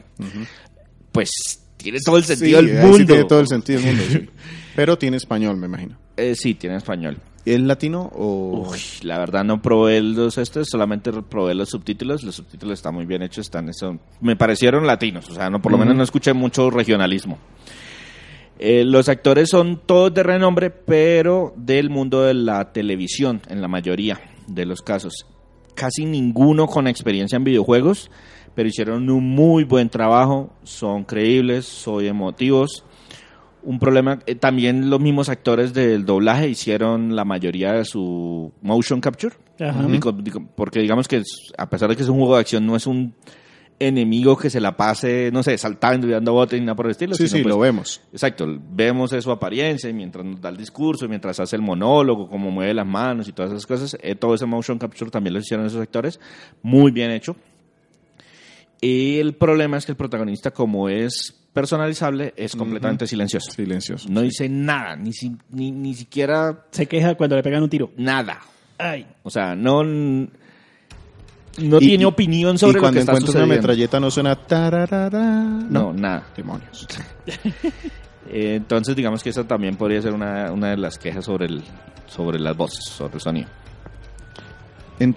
Pues 1.12 1.30
tiene 1.78 2.00
todo 2.04 2.18
el 2.18 2.24
sentido 2.24 2.60
Sí, 2.62 2.66
del 2.68 2.82
mundo. 2.82 2.98
sí 2.98 3.06
tiene 3.06 3.24
todo 3.26 3.40
el 3.40 3.48
sentido 3.48 3.80
del 3.82 3.96
mundo, 3.96 4.04
sí. 4.12 4.30
Pero 4.76 4.98
tiene 4.98 5.18
español, 5.18 5.58
me 5.58 5.68
imagino. 5.68 5.98
Eh, 6.18 6.34
sí, 6.36 6.56
tiene 6.56 6.78
español. 6.78 7.18
¿Es 7.46 7.60
latino 7.60 8.10
o...? 8.16 8.70
Uy, 8.72 8.80
la 9.02 9.20
verdad 9.20 9.44
no 9.44 9.62
probé 9.62 10.00
los 10.02 10.38
estos, 10.38 10.70
solamente 10.72 11.12
probé 11.12 11.54
los 11.54 11.70
subtítulos. 11.70 12.24
Los 12.24 12.36
subtítulos 12.36 12.80
están 12.80 12.96
muy 12.96 13.06
bien 13.06 13.22
hechos, 13.22 13.46
están 13.48 13.68
eso, 13.70 14.00
me 14.22 14.36
parecieron 14.38 14.88
latinos, 14.88 15.30
o 15.30 15.34
sea, 15.36 15.50
no 15.50 15.62
por 15.62 15.74
lo 15.74 15.78
menos 15.78 15.94
no 15.96 16.04
escuché 16.04 16.32
mucho 16.34 16.70
regionalismo. 16.72 17.38
Eh, 18.60 18.86
los 18.86 19.10
actores 19.10 19.50
son 19.50 19.82
todos 19.86 20.14
de 20.14 20.24
renombre, 20.24 20.70
pero 20.70 21.54
del 21.58 21.90
mundo 21.90 22.22
de 22.24 22.34
la 22.34 22.72
televisión, 22.72 23.42
en 23.50 23.62
la 23.62 23.68
mayoría 23.68 24.22
de 24.48 24.66
los 24.66 24.82
casos. 24.82 25.26
Casi 25.76 26.06
ninguno 26.06 26.68
con 26.68 26.88
experiencia 26.88 27.36
en 27.36 27.44
videojuegos, 27.44 28.12
pero 28.56 28.70
hicieron 28.70 29.10
un 29.10 29.30
muy 29.30 29.64
buen 29.64 29.90
trabajo, 29.90 30.52
son 30.64 31.04
creíbles, 31.04 31.66
son 31.66 32.06
emotivos. 32.06 32.86
Un 33.64 33.80
problema, 33.80 34.20
eh, 34.26 34.36
también 34.36 34.90
los 34.90 35.00
mismos 35.00 35.30
actores 35.30 35.74
del 35.74 36.06
doblaje 36.06 36.50
hicieron 36.50 37.16
la 37.16 37.24
mayoría 37.26 37.74
de 37.74 37.86
su 37.86 38.52
motion 38.62 39.00
capture. 39.00 39.36
Ajá. 39.60 39.88
Porque 40.56 40.80
digamos 40.80 41.08
que 41.08 41.24
a 41.58 41.70
pesar 41.70 41.90
de 41.90 41.96
que 41.96 42.04
es 42.04 42.10
un 42.10 42.18
juego 42.18 42.36
de 42.36 42.42
acción, 42.42 42.66
no 42.66 42.76
es 42.76 42.88
un 42.88 43.14
enemigo 43.80 44.38
que 44.38 44.50
se 44.50 44.62
la 44.62 44.78
pase, 44.78 45.30
no 45.34 45.44
sé, 45.44 45.58
saltando 45.58 46.08
y 46.08 46.12
dando 46.12 46.34
botes 46.34 46.60
ni 46.60 46.66
nada 46.66 46.76
por 46.76 46.86
el 46.86 46.92
estilo. 46.92 47.16
Sí, 47.16 47.28
sino, 47.28 47.38
sí, 47.38 47.44
pues, 47.44 47.54
lo 47.54 47.60
vemos. 47.60 48.02
Exacto, 48.12 48.48
vemos 48.72 49.12
su 49.20 49.32
apariencia 49.32 49.90
y 49.90 49.94
mientras 49.94 50.24
nos 50.26 50.40
da 50.42 50.50
el 50.50 50.58
discurso, 50.58 51.08
mientras 51.10 51.40
hace 51.40 51.56
el 51.56 51.62
monólogo, 51.62 52.30
cómo 52.30 52.52
mueve 52.52 52.74
las 52.74 52.86
manos 52.88 53.28
y 53.28 53.34
todas 53.34 53.52
esas 53.52 53.66
cosas, 53.66 53.98
eh, 54.02 54.16
todo 54.16 54.36
ese 54.36 54.46
motion 54.46 54.78
capture 54.80 55.12
también 55.12 55.34
lo 55.34 55.40
hicieron 55.40 55.66
esos 55.66 55.82
actores, 55.82 56.20
muy 56.62 56.92
bien 56.92 57.12
hecho. 57.12 57.36
Y 58.82 59.18
el 59.20 59.34
problema 59.36 59.78
es 59.78 59.86
que 59.86 59.94
el 59.94 59.98
protagonista, 59.98 60.52
como 60.52 60.90
es 60.90 61.34
personalizable, 61.54 62.34
es 62.36 62.56
completamente 62.56 63.08
silencioso. 63.08 63.52
Silencioso. 63.52 64.10
No 64.10 64.22
dice 64.22 64.50
nada, 64.50 64.96
ni, 64.98 65.14
si- 65.14 65.38
ni, 65.52 65.72
ni 65.72 65.94
siquiera 65.94 66.66
Se 66.72 66.86
queja 66.88 67.16
cuando 67.16 67.36
le 67.38 67.44
pegan 67.44 67.64
un 67.64 67.70
tiro. 67.70 67.92
nada. 67.96 68.40
Ay. 68.78 69.06
O 69.24 69.30
sea, 69.30 69.56
no, 69.56 69.84
no 71.60 71.78
Y- 71.78 71.88
tiene 71.88 72.04
y- 72.04 72.06
opinión 72.06 72.58
sobre 72.58 72.72
y 72.72 72.76
lo 72.76 72.80
cuando 72.82 72.96
que 72.96 73.00
está 73.02 73.12
encuentra 73.14 73.44
una 73.44 73.54
metralleta 73.56 74.00
no 74.00 74.10
suena 74.12 74.36
tararara. 74.36 75.22
No, 75.70 75.94
nada. 75.94 76.28
Demonios. 76.36 76.88
Eh, 78.36 78.56
entonces, 78.56 78.96
digamos 78.96 79.22
que 79.22 79.30
esa 79.30 79.44
también 79.44 79.76
podría 79.76 80.02
ser 80.02 80.14
una, 80.14 80.50
una 80.52 80.70
de 80.72 80.78
las 80.78 80.98
quejas 80.98 81.26
sobre, 81.26 81.46
el, 81.46 81.62
sobre 82.08 82.40
las 82.40 82.56
voces, 82.56 82.84
sobre 82.86 83.16
el 83.16 83.22
sonido. 83.22 83.50
En- 85.00 85.16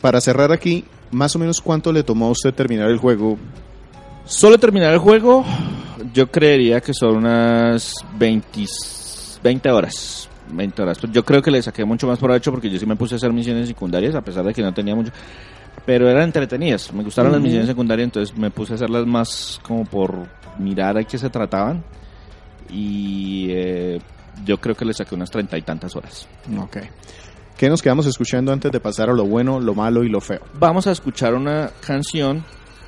para 0.00 0.20
cerrar 0.20 0.52
aquí, 0.52 0.84
más 1.12 1.34
o 1.36 1.38
menos 1.38 1.60
cuánto 1.60 1.92
le 1.92 2.02
tomó 2.02 2.26
a 2.26 2.30
usted 2.30 2.52
terminar 2.52 2.90
el 2.90 2.98
juego. 2.98 3.38
Solo 4.26 4.58
terminar 4.58 4.92
el 4.92 4.98
juego, 4.98 5.44
yo 6.12 6.30
creería 6.30 6.80
que 6.80 6.92
son 6.92 7.18
unas 7.18 7.94
20, 8.18 8.64
20 9.42 9.70
horas. 9.70 10.28
20 10.52 10.82
horas. 10.82 10.98
Yo 11.12 11.24
creo 11.24 11.40
que 11.40 11.52
le 11.52 11.62
saqué 11.62 11.84
mucho 11.84 12.08
más 12.08 12.18
provecho 12.18 12.50
porque 12.50 12.68
yo 12.68 12.78
sí 12.78 12.84
me 12.84 12.96
puse 12.96 13.14
a 13.14 13.16
hacer 13.16 13.32
misiones 13.32 13.68
secundarias, 13.68 14.14
a 14.16 14.20
pesar 14.22 14.44
de 14.44 14.52
que 14.52 14.60
no 14.60 14.74
tenía 14.74 14.94
mucho. 14.96 15.12
Pero 15.86 16.08
eran 16.08 16.24
entretenidas. 16.24 16.92
Me 16.92 17.02
gustaron 17.02 17.32
las 17.32 17.40
misiones 17.40 17.66
secundarias, 17.66 18.04
entonces 18.04 18.36
me 18.36 18.50
puse 18.50 18.74
a 18.74 18.76
hacerlas 18.76 19.06
más 19.06 19.60
como 19.62 19.84
por 19.84 20.14
mirar 20.58 20.98
a 20.98 21.04
qué 21.04 21.18
se 21.18 21.30
trataban. 21.30 21.82
Y 22.70 23.48
eh, 23.50 23.98
yo 24.44 24.58
creo 24.58 24.74
que 24.74 24.84
le 24.84 24.94
saqué 24.94 25.14
unas 25.14 25.30
treinta 25.30 25.58
y 25.58 25.62
tantas 25.62 25.96
horas. 25.96 26.28
Ok. 26.58 26.78
¿Qué 27.56 27.68
nos 27.68 27.82
quedamos 27.82 28.06
escuchando 28.06 28.52
antes 28.52 28.72
de 28.72 28.80
pasar 28.80 29.10
a 29.10 29.12
lo 29.12 29.26
bueno, 29.26 29.60
lo 29.60 29.74
malo 29.74 30.02
y 30.04 30.08
lo 30.08 30.20
feo? 30.20 30.40
Vamos 30.54 30.86
a 30.86 30.92
escuchar 30.92 31.34
una 31.34 31.70
canción 31.84 32.44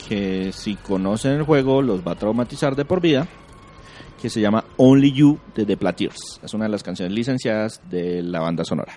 que 0.08 0.50
si 0.52 0.76
conocen 0.76 1.32
el 1.32 1.42
juego 1.42 1.82
los 1.82 2.06
va 2.06 2.12
a 2.12 2.14
traumatizar 2.14 2.74
de 2.74 2.84
por 2.84 3.00
vida, 3.00 3.26
que 4.20 4.30
se 4.30 4.40
llama 4.40 4.64
Only 4.76 5.12
You 5.12 5.38
de 5.54 5.66
The 5.66 5.76
Plateers. 5.76 6.40
Es 6.42 6.54
una 6.54 6.64
de 6.64 6.70
las 6.70 6.82
canciones 6.82 7.14
licenciadas 7.14 7.82
de 7.90 8.22
la 8.22 8.40
banda 8.40 8.64
sonora. 8.64 8.94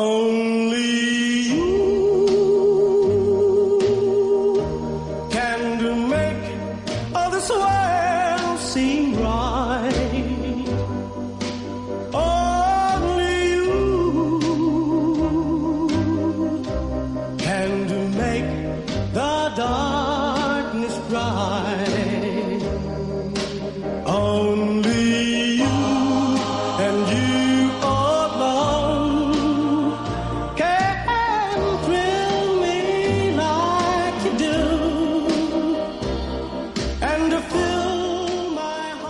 Only 0.00 1.27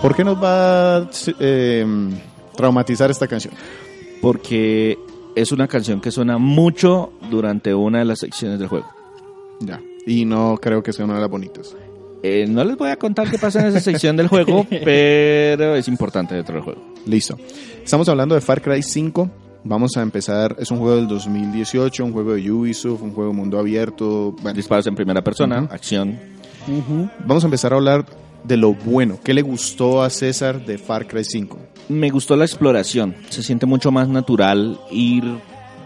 ¿Por 0.09 0.15
qué 0.15 0.23
nos 0.23 0.43
va 0.43 0.97
a 0.97 1.09
eh, 1.39 1.85
traumatizar 2.55 3.11
esta 3.11 3.27
canción? 3.27 3.53
Porque 4.23 4.97
es 5.35 5.51
una 5.51 5.67
canción 5.67 6.01
que 6.01 6.09
suena 6.09 6.39
mucho 6.39 7.13
durante 7.29 7.75
una 7.75 7.99
de 7.99 8.05
las 8.05 8.17
secciones 8.17 8.57
del 8.57 8.69
juego. 8.69 8.87
Ya. 9.59 9.79
Y 10.07 10.25
no 10.25 10.57
creo 10.59 10.81
que 10.81 10.93
sea 10.93 11.05
una 11.05 11.13
de 11.13 11.21
las 11.21 11.29
bonitas. 11.29 11.75
Eh, 12.23 12.47
no 12.49 12.63
les 12.63 12.75
voy 12.75 12.89
a 12.89 12.95
contar 12.97 13.29
qué 13.29 13.37
pasa 13.37 13.61
en 13.61 13.67
esa 13.67 13.81
sección 13.81 14.17
del 14.17 14.29
juego, 14.29 14.65
pero 14.83 15.75
es 15.75 15.87
importante 15.87 16.33
dentro 16.33 16.55
del 16.55 16.63
juego. 16.63 16.81
Listo. 17.05 17.37
Estamos 17.83 18.09
hablando 18.09 18.33
de 18.33 18.41
Far 18.41 18.63
Cry 18.63 18.81
5. 18.81 19.29
Vamos 19.63 19.95
a 19.95 20.01
empezar. 20.01 20.55
Es 20.57 20.71
un 20.71 20.79
juego 20.79 20.95
del 20.95 21.07
2018, 21.07 22.03
un 22.03 22.13
juego 22.13 22.33
de 22.33 22.51
Ubisoft, 22.51 23.03
un 23.03 23.13
juego 23.13 23.29
de 23.29 23.37
mundo 23.37 23.59
abierto. 23.59 24.31
Bueno, 24.41 24.55
Disparos 24.55 24.87
en 24.87 24.95
primera 24.95 25.23
persona, 25.23 25.67
acción. 25.69 26.17
vamos 27.27 27.43
a 27.43 27.45
empezar 27.45 27.73
a 27.73 27.75
hablar 27.75 28.05
de 28.43 28.57
lo 28.57 28.73
bueno. 28.73 29.19
¿Qué 29.23 29.33
le 29.33 29.41
gustó 29.41 30.01
a 30.01 30.09
César 30.09 30.65
de 30.65 30.77
Far 30.77 31.07
Cry 31.07 31.23
5? 31.23 31.57
Me 31.89 32.09
gustó 32.09 32.35
la 32.35 32.45
exploración. 32.45 33.15
Se 33.29 33.43
siente 33.43 33.65
mucho 33.65 33.91
más 33.91 34.07
natural 34.07 34.79
ir 34.91 35.23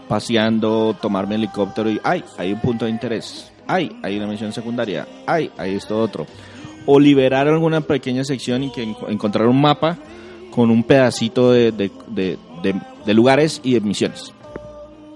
paseando, 0.08 0.94
tomarme 1.00 1.36
helicóptero 1.36 1.90
y 1.90 2.00
¡ay! 2.04 2.22
Hay 2.38 2.52
un 2.52 2.60
punto 2.60 2.84
de 2.84 2.90
interés. 2.90 3.50
¡ay! 3.66 3.90
Hay 4.02 4.16
una 4.16 4.26
misión 4.26 4.52
secundaria. 4.52 5.06
¡ay! 5.26 5.50
Hay 5.56 5.74
esto 5.74 5.98
otro. 6.00 6.26
O 6.86 7.00
liberar 7.00 7.48
alguna 7.48 7.80
pequeña 7.80 8.24
sección 8.24 8.62
y 8.64 8.70
que 8.72 8.86
enco- 8.86 9.08
encontrar 9.08 9.46
un 9.46 9.60
mapa 9.60 9.96
con 10.50 10.70
un 10.70 10.82
pedacito 10.84 11.50
de, 11.52 11.72
de- 11.72 11.90
de- 12.08 12.38
de- 12.62 12.80
de 13.06 13.14
lugares 13.14 13.60
y 13.64 13.72
de 13.74 13.80
misiones. 13.80 14.32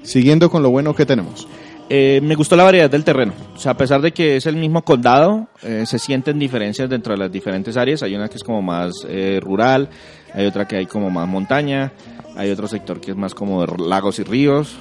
Siguiendo 0.02 0.50
con 0.50 0.62
lo 0.62 0.70
bueno 0.70 0.94
que 0.94 1.04
tenemos. 1.06 1.46
Eh, 1.90 2.20
me 2.22 2.34
gustó 2.34 2.54
la 2.54 2.64
variedad 2.64 2.90
del 2.90 3.02
terreno. 3.02 3.32
O 3.54 3.58
sea, 3.58 3.72
a 3.72 3.76
pesar 3.76 4.02
de 4.02 4.12
que 4.12 4.36
es 4.36 4.46
el 4.46 4.56
mismo 4.56 4.82
condado, 4.82 5.48
eh, 5.62 5.84
se 5.86 5.98
sienten 5.98 6.38
diferencias 6.38 6.90
dentro 6.90 7.14
de 7.14 7.18
las 7.18 7.32
diferentes 7.32 7.76
áreas. 7.78 8.02
Hay 8.02 8.14
una 8.14 8.28
que 8.28 8.36
es 8.36 8.44
como 8.44 8.60
más 8.60 8.92
eh, 9.08 9.40
rural, 9.42 9.88
hay 10.34 10.44
otra 10.44 10.68
que 10.68 10.76
hay 10.76 10.86
como 10.86 11.08
más 11.08 11.26
montaña, 11.26 11.92
hay 12.36 12.50
otro 12.50 12.68
sector 12.68 13.00
que 13.00 13.12
es 13.12 13.16
más 13.16 13.34
como 13.34 13.64
lagos 13.64 14.18
y 14.18 14.24
ríos. 14.24 14.76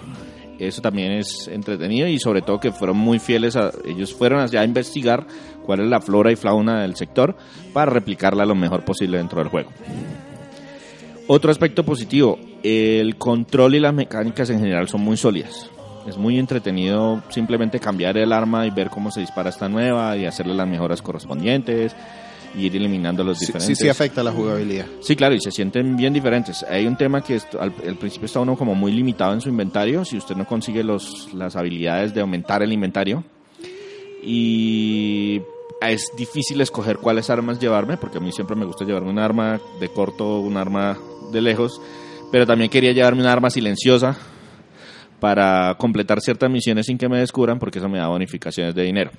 Eso 0.60 0.82
también 0.82 1.14
es 1.14 1.48
entretenido 1.48 2.08
y 2.08 2.20
sobre 2.20 2.42
todo 2.42 2.60
que 2.60 2.72
fueron 2.72 2.98
muy 2.98 3.20
fieles 3.20 3.56
a 3.56 3.72
ellos 3.86 4.14
fueron 4.14 4.40
allá 4.42 4.62
a 4.62 4.66
investigar 4.66 5.28
cuál 5.64 5.82
es 5.82 5.88
la 5.88 6.02
flora 6.02 6.32
y 6.32 6.36
fauna 6.36 6.82
del 6.82 6.96
sector 6.96 7.38
para 7.74 7.92
replicarla 7.92 8.44
lo 8.44 8.56
mejor 8.56 8.84
posible 8.84 9.20
dentro 9.20 9.40
del 9.40 9.50
juego. 9.50 9.70
Otro 11.28 11.52
aspecto 11.52 11.86
positivo, 11.86 12.40
el 12.64 13.18
control 13.18 13.76
y 13.76 13.80
las 13.80 13.94
mecánicas 13.94 14.50
en 14.50 14.60
general 14.60 14.88
son 14.88 15.02
muy 15.02 15.16
sólidas. 15.16 15.70
Es 16.08 16.18
muy 16.18 16.40
entretenido 16.40 17.22
simplemente 17.30 17.82
cambiar 17.82 18.18
el 18.18 18.32
arma 18.32 18.66
y 18.66 18.70
ver 18.70 18.90
cómo 18.90 19.12
se 19.12 19.20
dispara 19.20 19.50
esta 19.50 19.68
nueva 19.68 20.16
y 20.16 20.26
hacerle 20.26 20.56
las 20.56 20.68
mejoras 20.68 21.02
correspondientes 21.02 21.94
y 22.56 22.68
ir 22.68 22.76
eliminando 22.78 23.26
los 23.26 23.40
diferentes. 23.40 23.78
sí, 23.78 23.84
sí 23.84 23.90
afecta 23.90 24.24
la 24.24 24.32
jugabilidad. 24.32 24.86
Sí, 25.02 25.18
claro, 25.18 25.36
y 25.36 25.42
se 25.42 25.52
sienten 25.52 25.98
bien 25.98 26.14
diferentes. 26.14 26.64
Hay 26.64 26.88
un 26.88 26.96
tema 26.96 27.22
que 27.22 27.40
al, 27.60 27.74
al 27.86 27.96
principio 27.98 28.26
está 28.26 28.40
uno 28.40 28.56
como 28.56 28.74
muy 28.74 28.94
limitado 28.94 29.34
en 29.34 29.42
su 29.42 29.50
inventario, 29.50 30.06
si 30.06 30.18
usted 30.18 30.36
no 30.36 30.48
consigue 30.48 30.82
los, 30.82 31.34
las 31.34 31.58
habilidades 31.58 32.14
de 32.14 32.22
aumentar 32.22 32.64
el 32.64 32.72
inventario. 32.72 33.26
Y 34.24 35.42
es 35.82 36.12
difícil 36.18 36.62
escoger 36.62 37.00
cuáles 37.00 37.30
armas 37.30 37.60
llevarme, 37.60 37.98
porque 37.98 38.18
a 38.18 38.22
mí 38.22 38.32
siempre 38.32 38.56
me 38.56 38.66
gusta 38.66 38.86
llevarme 38.86 39.10
un 39.10 39.20
arma 39.20 39.60
de 39.82 39.90
corto, 39.90 40.40
un 40.40 40.56
arma 40.56 40.98
de 41.34 41.42
lejos, 41.42 41.82
pero 42.32 42.46
también 42.46 42.70
quería 42.70 42.94
llevarme 42.94 43.22
un 43.22 43.28
arma 43.28 43.50
silenciosa 43.50 44.18
para 45.20 45.76
completar 45.78 46.22
ciertas 46.22 46.50
misiones 46.50 46.86
sin 46.86 46.98
que 46.98 47.10
me 47.10 47.20
descubran, 47.20 47.60
porque 47.60 47.80
eso 47.80 47.90
me 47.90 47.98
da 47.98 48.08
bonificaciones 48.08 48.76
de 48.76 48.84
dinero. 48.84 49.12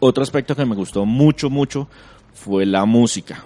Otro 0.00 0.22
aspecto 0.22 0.54
que 0.54 0.64
me 0.64 0.74
gustó 0.74 1.06
mucho, 1.06 1.50
mucho 1.50 1.88
fue 2.32 2.66
la 2.66 2.84
música. 2.84 3.44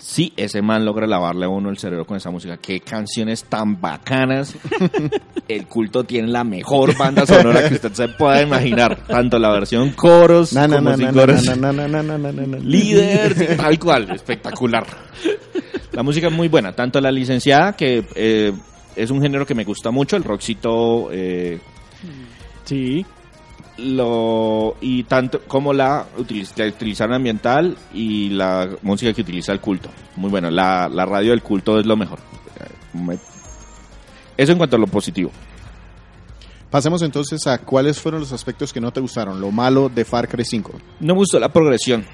Sí, 0.00 0.32
ese 0.34 0.62
man 0.62 0.86
logra 0.86 1.06
lavarle 1.06 1.44
a 1.44 1.50
uno 1.50 1.68
el 1.68 1.76
cerebro 1.76 2.06
con 2.06 2.16
esa 2.16 2.30
música. 2.30 2.56
Qué 2.56 2.80
canciones 2.80 3.44
tan 3.44 3.78
bacanas. 3.78 4.56
El 5.48 5.66
culto 5.66 6.04
tiene 6.04 6.28
la 6.28 6.42
mejor 6.42 6.96
banda 6.96 7.26
sonora 7.26 7.68
que 7.68 7.74
usted 7.74 7.92
se 7.92 8.08
pueda 8.08 8.40
imaginar. 8.40 9.04
Tanto 9.06 9.38
la 9.38 9.50
versión 9.50 9.90
coros 9.90 10.54
como 10.54 10.96
sin 10.96 11.12
coros. 11.12 11.44
Líder, 12.64 13.56
tal 13.58 13.78
cual, 13.78 14.10
espectacular. 14.12 14.86
La 15.92 16.02
música 16.02 16.28
es 16.28 16.32
muy 16.32 16.48
buena, 16.48 16.72
tanto 16.72 16.98
la 17.00 17.10
licenciada, 17.10 17.74
que 17.74 18.04
eh, 18.14 18.52
es 18.96 19.10
un 19.10 19.20
género 19.22 19.46
que 19.46 19.54
me 19.54 19.64
gusta 19.64 19.90
mucho, 19.90 20.16
el 20.16 20.24
rockcito, 20.24 21.08
eh, 21.12 21.58
Sí. 22.64 23.04
lo, 23.78 24.76
y 24.80 25.04
tanto 25.04 25.40
como 25.46 25.72
la, 25.72 26.06
utiliz- 26.18 26.52
la 26.56 26.66
utilizaron 26.66 27.14
ambiental 27.14 27.76
y 27.94 28.28
la 28.30 28.68
música 28.82 29.12
que 29.12 29.22
utiliza 29.22 29.52
el 29.52 29.60
culto. 29.60 29.88
Muy 30.16 30.30
bueno, 30.30 30.50
la, 30.50 30.88
la 30.88 31.06
radio 31.06 31.30
del 31.30 31.42
culto 31.42 31.78
es 31.78 31.86
lo 31.86 31.96
mejor. 31.96 32.18
Me- 32.92 33.18
Eso 34.36 34.52
en 34.52 34.58
cuanto 34.58 34.76
a 34.76 34.78
lo 34.78 34.86
positivo. 34.86 35.30
Pasemos 36.70 37.02
entonces 37.02 37.44
a 37.46 37.58
cuáles 37.58 37.98
fueron 37.98 38.20
los 38.20 38.32
aspectos 38.32 38.72
que 38.72 38.80
no 38.80 38.92
te 38.92 39.00
gustaron, 39.00 39.40
lo 39.40 39.50
malo 39.50 39.88
de 39.88 40.04
Far 40.04 40.28
Cry 40.28 40.44
5. 40.44 40.72
No 41.00 41.14
me 41.14 41.18
gustó 41.18 41.40
la 41.40 41.48
progresión. 41.48 42.04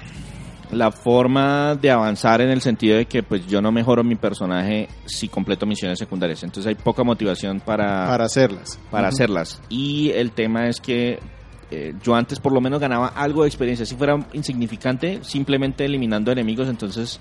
La 0.71 0.91
forma 0.91 1.75
de 1.75 1.91
avanzar 1.91 2.41
en 2.41 2.49
el 2.49 2.61
sentido 2.61 2.97
de 2.97 3.05
que 3.05 3.23
pues 3.23 3.47
yo 3.47 3.61
no 3.61 3.71
mejoro 3.71 4.03
mi 4.03 4.15
personaje 4.15 4.89
si 5.05 5.29
completo 5.29 5.65
misiones 5.65 5.97
secundarias. 5.97 6.43
Entonces 6.43 6.67
hay 6.67 6.75
poca 6.75 7.03
motivación 7.03 7.59
para, 7.61 8.05
Para 8.07 8.25
hacerlas. 8.25 8.79
para 8.91 9.07
hacerlas. 9.07 9.61
Y 9.69 10.11
el 10.11 10.31
tema 10.31 10.67
es 10.67 10.81
que 10.81 11.19
eh, 11.71 11.93
yo 12.03 12.15
antes 12.15 12.39
por 12.39 12.51
lo 12.51 12.61
menos 12.61 12.79
ganaba 12.79 13.07
algo 13.07 13.43
de 13.43 13.47
experiencia. 13.49 13.85
Si 13.85 13.95
fuera 13.95 14.17
insignificante, 14.33 15.19
simplemente 15.23 15.85
eliminando 15.85 16.31
enemigos, 16.31 16.67
entonces 16.69 17.19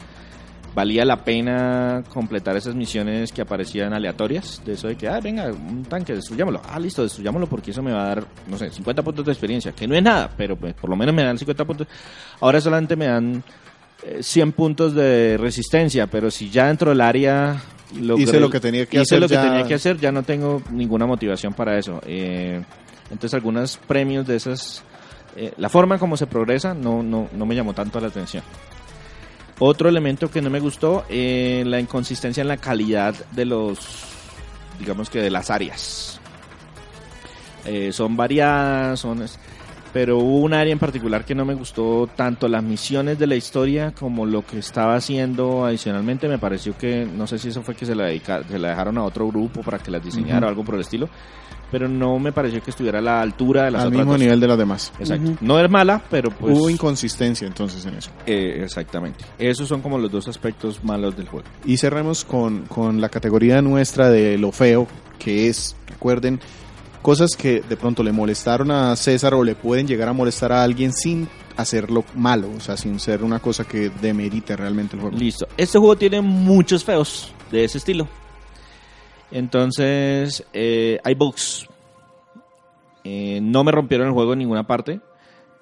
valía 0.77 1.05
la 1.07 1.25
pena 1.25 2.05
completar 2.11 2.55
esas 2.57 2.75
misiones 2.75 3.33
que 3.33 3.41
aparecían 3.41 3.93
aleatorias. 3.95 4.63
De 4.65 4.75
eso 4.75 4.89
de 4.89 4.95
que, 4.97 5.09
ah, 5.09 5.19
venga, 5.21 5.47
un 5.51 5.83
tanque, 5.85 6.15
destruyámoslo. 6.15 6.61
Ah, 6.69 6.79
listo, 6.79 7.03
destruyámoslo 7.03 7.47
porque 7.49 7.71
eso 7.73 7.83
me 7.83 7.93
va 7.93 8.05
a 8.05 8.09
dar, 8.09 8.25
no 8.47 8.59
sé, 8.59 8.71
50 8.71 9.03
puntos 9.03 9.25
de 9.25 9.33
experiencia, 9.33 9.73
que 9.73 9.89
no 9.89 9.95
es 9.97 10.03
nada, 10.03 10.31
pero 10.37 10.55
pues 10.55 10.75
por 10.75 10.91
lo 10.91 10.95
menos 10.97 11.15
me 11.15 11.25
dan 11.25 11.39
50 11.39 11.65
puntos. 11.65 11.87
Ahora 12.41 12.61
solamente 12.61 12.95
me 12.95 13.07
dan 13.07 13.43
eh, 14.05 14.19
100 14.23 14.53
puntos 14.53 14.95
de 14.95 15.39
resistencia, 15.39 16.07
pero 16.07 16.31
si 16.31 16.51
ya 16.51 16.67
dentro 16.69 16.91
del 16.91 17.01
área... 17.01 17.61
Hice 18.19 18.39
lo 18.41 18.51
que 18.51 18.61
tenía 18.61 18.85
que 18.85 18.97
hice 18.99 19.15
hacer, 19.15 19.21
lo 19.23 19.29
que 19.29 19.35
ya- 19.35 19.43
tenía 19.45 19.67
que 19.67 19.75
hacer, 19.75 19.97
ya 19.99 20.13
no 20.13 20.23
tengo 20.25 20.61
ninguna 20.71 21.07
motivación 21.07 21.55
para 21.55 21.79
eso. 21.79 22.01
Eh, 22.07 22.63
entonces 23.05 23.33
algunos 23.33 23.79
premios 23.79 24.27
de 24.27 24.37
esas... 24.37 24.83
eh, 25.37 25.55
la 25.57 25.71
forma 25.71 25.97
como 25.99 26.17
se 26.19 26.27
progresa 26.27 26.75
no, 26.75 27.03
no, 27.03 27.29
no 27.33 27.47
me 27.47 27.55
llamó 27.55 27.73
tanto 27.73 27.99
la 27.99 28.09
atención. 28.09 28.43
Otro 29.59 29.89
elemento 29.89 30.31
que 30.31 30.43
no 30.43 30.51
me 30.51 30.61
gustó, 30.61 31.07
eh, 31.09 31.63
la 31.67 31.81
inconsistencia 31.81 32.43
en 32.43 32.49
la 32.49 32.59
calidad 32.59 33.15
de 33.33 33.47
los 33.47 34.17
digamos 34.79 35.11
que 35.11 35.21
de 35.21 35.31
las 35.31 35.51
áreas. 35.51 36.21
Eh, 37.65 37.93
son 37.93 38.17
variadas, 38.17 39.01
son... 39.01 39.27
Pero 39.99 40.19
hubo 40.19 40.41
un 40.41 40.53
área 40.53 40.73
en 40.75 40.79
particular 40.79 41.25
que 41.25 41.35
no 41.35 41.47
me 41.47 41.55
gustó 41.55 42.07
tanto 42.15 42.49
las 42.49 42.63
misiones 42.63 43.19
de 43.19 43.27
la 43.27 43.35
historia 43.35 43.93
como 43.99 44.27
lo 44.27 44.45
que 44.45 44.59
estaba 44.59 44.95
haciendo 44.95 45.65
adicionalmente. 45.65 46.29
Me 46.29 46.37
pareció 46.39 46.77
que, 46.77 47.07
no 47.07 47.27
sé 47.27 47.39
si 47.39 47.49
eso 47.49 47.63
fue 47.63 47.75
que 47.75 47.87
se 47.87 47.95
la, 47.95 48.05
dedica- 48.05 48.43
se 48.47 48.59
la 48.59 48.69
dejaron 48.69 48.99
a 48.99 49.05
otro 49.05 49.27
grupo 49.29 49.63
para 49.63 49.79
que 49.79 49.91
las 49.91 50.05
diseñara 50.05 50.47
o 50.47 50.51
algo 50.51 50.65
por 50.65 50.75
el 50.75 50.83
estilo. 50.83 51.09
Pero 51.71 51.89
no 51.89 52.19
me 52.19 52.31
pareció 52.31 52.63
que 52.63 52.71
estuviera 52.73 52.99
a 52.99 53.03
la 53.03 53.23
altura 53.23 53.65
de 53.65 53.71
las 53.71 53.81
Al 53.83 53.89
otras 53.89 53.99
mismo 54.01 54.13
dos. 54.13 54.21
nivel 54.21 54.39
de 54.39 54.47
las 54.49 54.59
demás. 54.59 54.93
Exacto. 54.99 55.33
No 55.41 55.59
es 55.59 55.71
mala, 55.71 56.03
pero 56.11 56.31
pues... 56.31 56.55
Hubo 56.57 56.69
inconsistencia 56.69 57.47
entonces 57.47 57.85
en 57.87 57.95
eso. 57.95 58.11
eh, 58.27 58.61
exactamente. 58.63 59.25
Esos 59.39 59.67
son 59.67 59.81
como 59.81 59.97
los 59.99 60.13
dos 60.13 60.29
aspectos 60.29 60.85
malos 60.85 61.17
del 61.17 61.27
juego. 61.27 61.47
Y 61.65 61.79
cerremos 61.79 62.23
con, 62.27 62.67
con 62.67 63.01
la 63.01 63.09
categoría 63.09 63.63
nuestra 63.63 64.11
de 64.11 64.37
lo 64.37 64.53
feo, 64.53 64.87
que 65.19 65.49
es, 65.49 65.75
recuerden, 65.89 66.39
cosas 67.07 67.37
que 67.37 67.61
de 67.61 67.77
pronto 67.77 68.03
le 68.03 68.11
molestaron 68.11 68.73
a 68.73 68.97
César 68.97 69.33
o 69.35 69.45
le 69.45 69.55
pueden 69.55 69.87
llegar 69.87 70.09
a 70.09 70.13
molestar 70.13 70.51
a 70.51 70.65
alguien 70.65 70.93
sin 70.93 71.29
hacerlo 71.57 72.05
malo, 72.17 72.51
o 72.51 72.59
sea, 72.59 72.77
sin 72.77 72.99
ser 72.99 73.23
una 73.23 73.39
cosa 73.39 73.63
que 73.63 73.91
demerite 73.91 74.57
realmente 74.57 74.97
el 74.97 75.03
juego. 75.03 75.17
Listo. 75.17 75.47
Este 75.57 75.79
juego 75.79 75.95
tiene 75.95 76.21
muchos 76.21 76.83
feos 76.83 77.33
de 77.53 77.63
ese 77.63 77.79
estilo. 77.79 78.09
Entonces, 79.31 80.45
eh, 80.53 80.99
hay 81.05 81.15
bugs. 81.15 81.69
Eh, 83.05 83.39
no 83.41 83.63
me 83.63 83.71
rompieron 83.71 84.09
el 84.09 84.13
juego 84.13 84.33
en 84.33 84.41
ninguna 84.41 84.67
parte, 84.67 85.01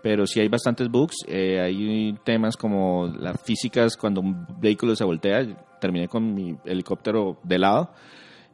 pero 0.02 0.26
sí 0.26 0.40
hay 0.40 0.48
bastantes 0.48 0.88
bugs. 0.88 1.26
Eh, 1.28 1.60
hay 1.60 2.18
temas 2.24 2.56
como 2.56 3.12
las 3.18 3.38
físicas 3.42 3.98
cuando 3.98 4.22
un 4.22 4.46
vehículo 4.62 4.96
se 4.96 5.04
voltea. 5.04 5.46
Terminé 5.78 6.08
con 6.08 6.34
mi 6.34 6.56
helicóptero 6.64 7.36
de 7.42 7.58
lado 7.58 7.90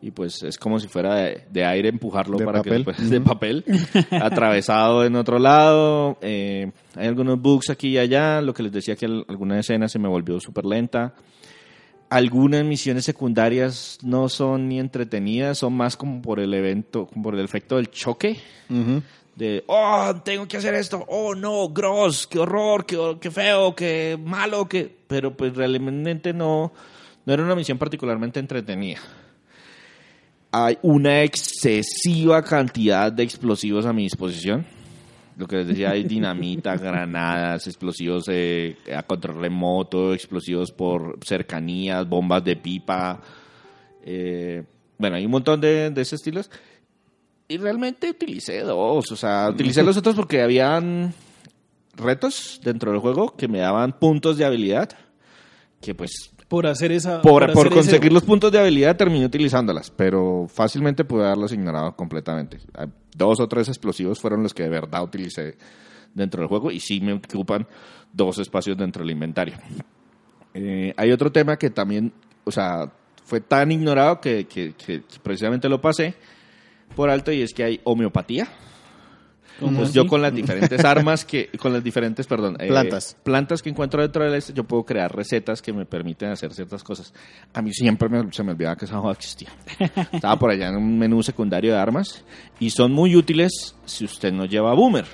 y 0.02 0.10
pues 0.12 0.42
es 0.42 0.56
como 0.58 0.78
si 0.80 0.88
fuera 0.88 1.14
de, 1.16 1.44
de 1.50 1.64
aire 1.64 1.88
empujarlo 1.90 2.38
De 2.38 2.44
para 2.44 2.58
papel. 2.58 2.84
que 2.84 2.90
después 2.92 3.10
de 3.10 3.20
papel 3.20 3.64
atravesado 4.10 5.04
en 5.04 5.16
otro 5.16 5.38
lado 5.38 6.16
Eh, 6.22 6.70
hay 6.96 7.06
algunos 7.06 7.40
bugs 7.40 7.70
aquí 7.70 7.88
y 7.90 7.98
allá 7.98 8.40
lo 8.40 8.54
que 8.54 8.62
les 8.62 8.72
decía 8.72 8.96
que 8.96 9.06
al- 9.06 9.24
alguna 9.28 9.58
escena 9.60 9.88
se 9.88 9.98
me 9.98 10.08
volvió 10.08 10.40
súper 10.40 10.64
lenta 10.64 11.14
algunas 12.08 12.64
misiones 12.64 13.04
secundarias 13.04 13.98
no 14.02 14.28
son 14.28 14.68
ni 14.68 14.80
entretenidas 14.80 15.58
son 15.58 15.74
más 15.74 15.96
como 15.96 16.20
por 16.22 16.40
el 16.40 16.52
evento 16.54 17.06
como 17.06 17.24
por 17.24 17.34
el 17.34 17.44
efecto 17.44 17.76
del 17.76 17.90
choque 17.90 18.36
Ujú. 18.68 19.02
de, 19.36 19.62
oh, 19.68 20.12
tengo 20.24 20.46
que 20.48 20.56
hacer 20.56 20.74
esto, 20.74 21.04
oh, 21.08 21.34
no, 21.34 21.68
gross, 21.70 22.26
qué 22.26 22.38
horror, 22.40 22.84
qué, 22.84 23.16
qué 23.20 23.30
feo, 23.30 23.74
qué 23.74 24.18
malo, 24.22 24.68
que... 24.68 24.94
Pero 25.08 25.34
pues 25.36 25.54
realmente 25.56 26.32
no, 26.34 26.72
no 27.24 27.32
era 27.32 27.42
una 27.42 27.54
misión 27.54 27.78
particularmente 27.78 28.38
entretenida. 28.38 28.98
Hay 30.52 30.78
una 30.82 31.22
excesiva 31.22 32.42
cantidad 32.42 33.12
de 33.12 33.22
explosivos 33.22 33.86
a 33.86 33.92
mi 33.92 34.02
disposición. 34.04 34.66
Lo 35.36 35.46
que 35.46 35.56
les 35.56 35.68
decía, 35.68 35.90
hay 35.90 36.04
dinamita, 36.04 36.76
granadas, 36.78 37.66
explosivos 37.66 38.24
eh, 38.28 38.76
a 38.94 39.02
control 39.04 39.40
remoto, 39.40 40.12
explosivos 40.12 40.72
por 40.72 41.18
cercanías, 41.24 42.08
bombas 42.08 42.44
de 42.44 42.56
pipa. 42.56 43.20
eh, 44.04 44.64
bueno, 44.98 45.16
hay 45.16 45.24
un 45.24 45.30
montón 45.30 45.60
de, 45.60 45.90
de 45.90 46.02
esos 46.02 46.14
estilos. 46.14 46.50
Y 47.48 47.56
realmente 47.56 48.10
utilicé 48.10 48.60
dos. 48.60 49.10
O 49.10 49.16
sea, 49.16 49.48
utilicé 49.50 49.82
los 49.82 49.96
otros 49.96 50.14
porque 50.14 50.42
habían 50.42 51.14
retos 51.96 52.60
dentro 52.62 52.92
del 52.92 53.00
juego 53.00 53.34
que 53.34 53.48
me 53.48 53.58
daban 53.58 53.98
puntos 53.98 54.36
de 54.36 54.44
habilidad. 54.44 54.90
Que 55.80 55.94
pues 55.94 56.30
Por 56.50 56.66
hacer 56.66 56.92
esa. 56.92 57.22
por, 57.22 57.40
por 57.40 57.50
hacer 57.50 57.66
ese- 57.68 57.74
conseguir 57.76 58.12
los 58.12 58.24
puntos 58.24 58.52
de 58.52 58.58
habilidad 58.58 58.96
terminé 58.96 59.24
utilizándolas. 59.24 59.90
Pero 59.90 60.46
fácilmente 60.52 61.04
pude 61.04 61.24
haberlos 61.24 61.52
ignorado 61.52 61.96
completamente. 61.96 62.58
Dos 63.16 63.40
o 63.40 63.48
tres 63.48 63.68
explosivos 63.68 64.20
fueron 64.20 64.42
los 64.42 64.52
que 64.52 64.64
de 64.64 64.68
verdad 64.68 65.02
utilicé 65.02 65.56
dentro 66.12 66.40
del 66.42 66.48
juego. 66.48 66.70
Y 66.72 66.80
sí 66.80 67.00
me 67.00 67.12
ocupan 67.14 67.66
dos 68.12 68.38
espacios 68.38 68.76
dentro 68.76 69.02
del 69.02 69.12
inventario. 69.12 69.54
Eh, 70.52 70.92
hay 70.96 71.12
otro 71.12 71.30
tema 71.30 71.56
que 71.56 71.70
también, 71.70 72.12
o 72.44 72.50
sea, 72.50 72.90
fue 73.24 73.40
tan 73.40 73.70
ignorado 73.70 74.20
que, 74.20 74.46
que- 74.46 74.74
que 74.74 75.02
precisamente 75.22 75.68
lo 75.68 75.80
pasé 75.80 76.14
por 76.96 77.08
alto 77.10 77.30
y 77.30 77.42
es 77.42 77.54
que 77.54 77.62
hay 77.62 77.80
homeopatía. 77.84 78.48
Entonces 79.60 79.92
yo 79.94 80.06
con 80.06 80.22
las 80.22 80.32
diferentes 80.34 80.84
armas 80.84 81.24
que, 81.24 81.48
con 81.58 81.72
las 81.72 81.82
diferentes, 81.84 82.26
perdón, 82.26 82.56
eh, 82.60 82.68
Plantas. 82.68 83.16
plantas 83.22 83.62
que 83.62 83.68
encuentro 83.70 84.00
dentro 84.02 84.30
de 84.30 84.38
este, 84.38 84.52
yo 84.52 84.64
puedo 84.64 84.84
crear 84.84 85.14
recetas 85.14 85.60
que 85.62 85.72
me 85.72 85.84
permiten 85.86 86.30
hacer 86.30 86.52
ciertas 86.54 86.82
cosas. 86.82 87.12
A 87.52 87.60
mí 87.62 87.72
siempre 87.72 88.08
me- 88.08 88.32
se 88.32 88.42
me 88.42 88.52
olvidaba 88.52 88.76
que 88.76 88.84
esa 88.86 88.98
joda 88.98 89.12
existía. 89.12 89.48
Estaba 90.12 90.38
por 90.38 90.50
allá 90.50 90.68
en 90.68 90.76
un 90.76 90.98
menú 90.98 91.22
secundario 91.22 91.72
de 91.72 91.78
armas 91.78 92.24
y 92.58 92.70
son 92.70 92.92
muy 92.92 93.16
útiles 93.16 93.74
si 93.84 94.04
usted 94.04 94.32
no 94.32 94.44
lleva 94.46 94.72
boomer. 94.74 95.04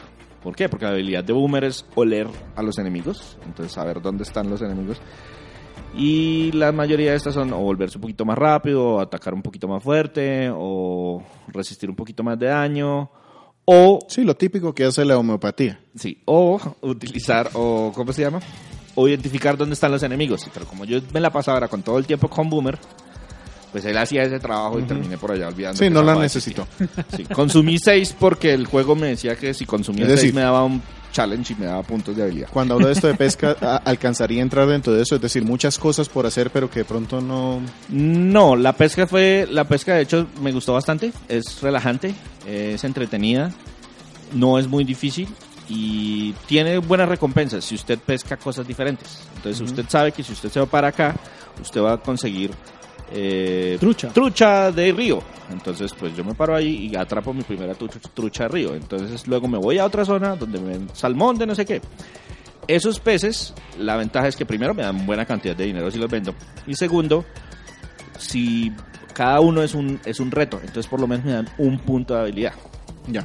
¿Por 0.42 0.55
qué? 0.55 0.68
Porque 0.68 0.84
la 0.84 0.92
habilidad 0.92 1.24
de 1.24 1.32
boomer 1.32 1.64
es 1.64 1.84
oler 1.97 2.28
a 2.55 2.62
los 2.62 2.78
enemigos, 2.78 3.36
entonces 3.44 3.72
saber 3.72 4.01
dónde 4.01 4.22
están 4.22 4.49
los 4.49 4.62
enemigos. 4.62 5.01
Y 5.99 6.53
la 6.53 6.72
mayoría 6.72 7.11
de 7.12 7.16
estas 7.16 7.34
son 7.34 7.53
o 7.53 7.59
volverse 7.59 7.97
un 7.99 8.03
poquito 8.03 8.24
más 8.24 8.36
rápido, 8.36 8.84
o 8.97 9.01
atacar 9.01 9.32
un 9.34 9.42
poquito 9.42 9.66
más 9.66 9.82
fuerte, 9.82 10.51
o 10.55 11.22
resistir 11.49 11.88
un 11.88 11.97
poquito 11.97 12.22
más 12.22 12.38
de 12.38 12.47
daño, 12.47 13.11
o 13.66 13.98
Sí, 14.08 14.22
lo 14.24 14.34
típico 14.36 14.74
que 14.74 14.84
hace 14.84 15.04
la 15.04 15.18
homeopatía. 15.18 15.78
Sí, 15.94 16.18
o 16.24 16.58
utilizar, 16.80 17.50
o 17.52 17.92
¿cómo 17.94 18.12
se 18.12 18.22
llama? 18.22 18.40
O 18.94 19.06
identificar 19.08 19.56
dónde 19.58 19.74
están 19.74 19.92
los 19.92 20.02
enemigos. 20.02 20.46
Pero 20.54 20.64
como 20.66 20.84
yo 20.86 21.00
me 21.12 21.20
la 21.20 21.30
pasaba 21.30 21.56
ahora 21.56 21.68
con 21.68 21.82
todo 21.82 21.98
el 21.98 22.06
tiempo 22.06 22.28
con 22.30 22.48
Boomer, 22.48 22.78
pues 23.72 23.84
él 23.84 23.98
hacía 23.98 24.22
ese 24.22 24.38
trabajo 24.40 24.78
y 24.80 24.84
terminé 24.84 25.18
por 25.18 25.32
allá 25.32 25.48
olvidando. 25.48 25.76
Sí, 25.78 25.90
no 25.90 26.02
la 26.02 26.24
existía. 26.24 26.64
Sí, 27.14 27.24
consumí 27.24 27.78
seis 27.78 28.14
porque 28.18 28.54
el 28.54 28.64
juego 28.66 28.94
me 28.96 29.08
decía 29.08 29.36
que 29.36 29.52
si 29.52 29.66
consumía 29.66 30.04
Es 30.04 30.10
decir- 30.12 30.20
seis 30.22 30.34
me 30.34 30.40
daba 30.40 30.64
un 30.64 30.80
challenge 31.16 31.54
y 31.54 31.56
me 31.56 31.66
daba 31.66 31.82
puntos 31.82 32.14
de 32.16 32.22
habilidad. 32.22 32.48
Cuando 32.52 32.74
hablo 32.74 32.86
de 32.88 32.92
esto 32.92 33.06
de 33.06 33.14
pesca, 33.14 33.56
a- 33.60 33.76
alcanzaría 33.84 34.40
a 34.40 34.42
entrar 34.42 34.66
dentro 34.68 34.92
de 34.92 35.02
eso, 35.02 35.14
es 35.16 35.20
decir, 35.20 35.44
muchas 35.44 35.78
cosas 35.78 36.08
por 36.08 36.26
hacer, 36.26 36.50
pero 36.50 36.68
que 36.70 36.80
de 36.80 36.84
pronto 36.84 37.20
no... 37.20 37.60
No, 37.88 38.54
la 38.56 38.72
pesca 38.74 39.06
fue, 39.06 39.48
la 39.50 39.64
pesca 39.64 39.94
de 39.94 40.02
hecho 40.02 40.26
me 40.42 40.52
gustó 40.52 40.74
bastante, 40.74 41.12
es 41.28 41.62
relajante, 41.62 42.14
es 42.46 42.84
entretenida, 42.84 43.52
no 44.34 44.58
es 44.58 44.68
muy 44.68 44.84
difícil 44.84 45.28
y 45.68 46.32
tiene 46.46 46.78
buenas 46.78 47.08
recompensas 47.08 47.64
si 47.64 47.74
usted 47.74 47.98
pesca 47.98 48.36
cosas 48.36 48.66
diferentes. 48.66 49.20
Entonces 49.36 49.60
usted 49.62 49.84
sabe 49.88 50.12
que 50.12 50.22
si 50.22 50.32
usted 50.32 50.50
se 50.50 50.60
va 50.60 50.66
para 50.66 50.88
acá, 50.88 51.14
usted 51.62 51.80
va 51.80 51.94
a 51.94 51.96
conseguir 51.98 52.50
eh, 53.12 53.76
Trucha. 53.80 54.09
trucha 54.09 54.70
de 54.72 54.92
río. 54.92 55.22
Entonces 55.50 55.92
pues 55.98 56.16
yo 56.16 56.24
me 56.24 56.34
paro 56.34 56.54
ahí 56.57 56.90
y 56.92 56.96
atrapo 56.96 57.32
mi 57.32 57.42
primera 57.42 57.74
trucha, 57.74 57.98
trucha 58.14 58.44
de 58.44 58.48
río. 58.48 58.74
Entonces 58.74 59.26
luego 59.26 59.46
me 59.48 59.59
voy 59.59 59.78
a 59.78 59.84
otra 59.84 60.04
zona 60.04 60.34
donde 60.36 60.59
me 60.61 60.70
ven 60.70 60.88
salmón 60.92 61.38
de 61.38 61.46
no 61.46 61.54
sé 61.54 61.64
qué. 61.64 61.80
Esos 62.68 62.98
peces, 62.98 63.54
la 63.78 63.96
ventaja 63.96 64.26
es 64.26 64.34
que 64.36 64.44
primero 64.44 64.74
me 64.74 64.82
dan 64.82 65.07
buena 65.07 65.24
cantidad 65.24 65.54
de 65.54 65.66
dinero 65.66 65.90
si 65.90 65.98
los 65.98 66.11
vendo. 66.11 66.34
Y 66.66 66.74
segundo, 66.74 67.24
si 68.18 68.72
cada 69.14 69.40
uno 69.40 69.62
es 69.62 69.74
un, 69.74 70.00
es 70.04 70.18
un 70.20 70.30
reto, 70.32 70.59
entonces 70.61 70.88
por 70.88 71.00
lo 71.00 71.07
menos 71.07 71.24
me 71.24 71.32
dan 71.32 71.48
un 71.59 71.78
punto 71.78 72.14
de 72.14 72.20
habilidad. 72.20 72.52
Ya, 73.07 73.24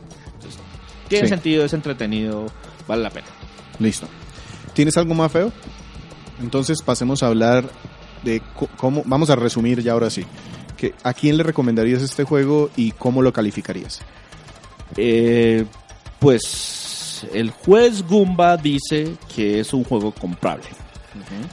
Tiene 1.07 1.25
Sí. 1.27 1.29
sentido, 1.34 1.65
es 1.65 1.73
entretenido, 1.73 2.45
vale 2.88 3.01
la 3.03 3.09
pena. 3.09 3.27
listo. 3.79 4.07
¿Tienes 4.73 4.95
algo 4.95 5.13
más 5.15 5.32
feo? 5.32 5.51
Entonces 6.39 6.82
pasemos 6.84 7.23
a 7.23 7.27
hablar 7.27 7.65
de 8.24 8.41
cómo... 8.78 9.03
Vamos 9.05 9.30
a 9.30 9.36
resumir 9.36 9.82
ya 9.82 9.93
ahora 9.93 10.09
sí. 10.09 10.26
Que, 10.78 10.93
¿A 11.03 11.13
quién 11.13 11.38
le 11.38 11.43
recomendarías 11.43 12.01
este 12.01 12.24
juego 12.24 12.69
y 12.76 12.91
cómo 12.91 13.22
lo 13.22 13.32
calificarías? 13.32 14.01
Eh, 14.97 15.65
pues 16.19 17.28
el 17.34 17.51
juez 17.51 18.05
Goomba 18.07 18.57
dice 18.57 19.15
que 19.34 19.59
es 19.59 19.74
un 19.74 19.84
juego 19.84 20.11
comprable. 20.11 20.65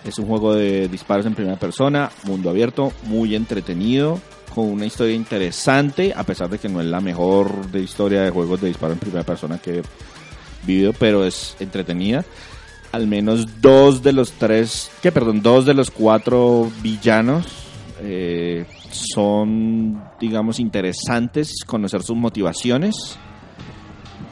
Es 0.04 0.18
un 0.18 0.26
juego 0.26 0.54
de 0.54 0.88
disparos 0.88 1.26
en 1.26 1.34
primera 1.34 1.58
persona, 1.58 2.10
mundo 2.24 2.48
abierto, 2.48 2.92
muy 3.04 3.34
entretenido, 3.34 4.20
con 4.54 4.66
una 4.66 4.86
historia 4.86 5.14
interesante, 5.14 6.12
a 6.14 6.22
pesar 6.22 6.48
de 6.48 6.58
que 6.58 6.68
no 6.68 6.80
es 6.80 6.86
la 6.86 7.00
mejor 7.00 7.70
de 7.70 7.80
historia 7.80 8.22
de 8.22 8.30
juegos 8.30 8.60
de 8.60 8.68
disparo 8.68 8.92
en 8.92 8.98
primera 8.98 9.24
persona 9.24 9.58
que 9.58 9.78
he 9.78 9.82
vivido, 10.64 10.92
pero 10.92 11.24
es 11.24 11.56
entretenida. 11.58 12.24
Al 12.92 13.06
menos 13.06 13.60
dos 13.60 14.02
de 14.02 14.12
los 14.12 14.32
tres, 14.32 14.90
que 15.02 15.12
perdón, 15.12 15.42
dos 15.42 15.66
de 15.66 15.74
los 15.74 15.90
cuatro 15.90 16.70
villanos 16.82 17.46
eh, 18.00 18.64
son, 18.90 20.02
digamos, 20.20 20.58
interesantes 20.58 21.64
conocer 21.66 22.02
sus 22.02 22.16
motivaciones 22.16 23.18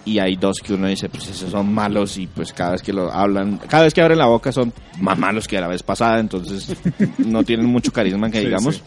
y 0.07 0.21
hay 0.21 0.37
dos 0.37 0.59
que 0.61 0.73
uno 0.73 0.87
dice, 0.87 1.09
pues 1.09 1.29
esos 1.29 1.51
son 1.51 1.75
malos 1.75 2.17
y 2.17 2.29
pues 2.29 2.53
cada 2.53 2.73
vez 2.73 2.83
que 2.83 2.93
lo 2.93 3.13
hablan, 3.13 3.59
cada 3.69 3.83
vez 3.83 3.93
que 3.93 4.01
abren 4.01 4.19
la 4.19 4.27
boca 4.27 4.53
son 4.53 4.73
más 5.01 5.19
malos 5.19 5.49
que 5.49 5.61
la 5.61 5.67
vez 5.69 5.83
pasada, 5.83 6.21
entonces 6.21 6.75
no 7.19 7.43
tienen 7.43 7.67
mucho 7.67 7.93
carisma 7.93 8.31
que 8.31 8.39
Sí, 8.39 8.45
digamos. 8.47 8.77
sí. 8.77 8.83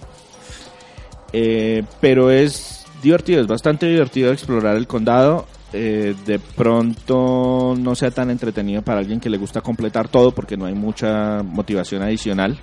Eh, 1.34 1.84
pero 2.02 2.32
es 2.32 2.86
divertido, 3.04 3.42
es 3.42 3.48
bastante 3.48 3.86
divertido 3.86 4.32
explorar 4.32 4.76
el 4.78 4.88
condado. 4.88 5.46
Eh, 5.72 6.16
de 6.26 6.40
pronto 6.40 7.76
no 7.78 7.94
sea 7.94 8.10
tan 8.10 8.32
entretenido 8.32 8.82
para 8.82 9.00
alguien 9.00 9.20
que 9.20 9.30
le 9.30 9.38
gusta 9.38 9.62
completar 9.62 10.08
todo 10.08 10.32
porque 10.32 10.58
no 10.58 10.66
hay 10.66 10.74
mucha 10.74 11.44
motivación 11.44 12.02
adicional 12.02 12.60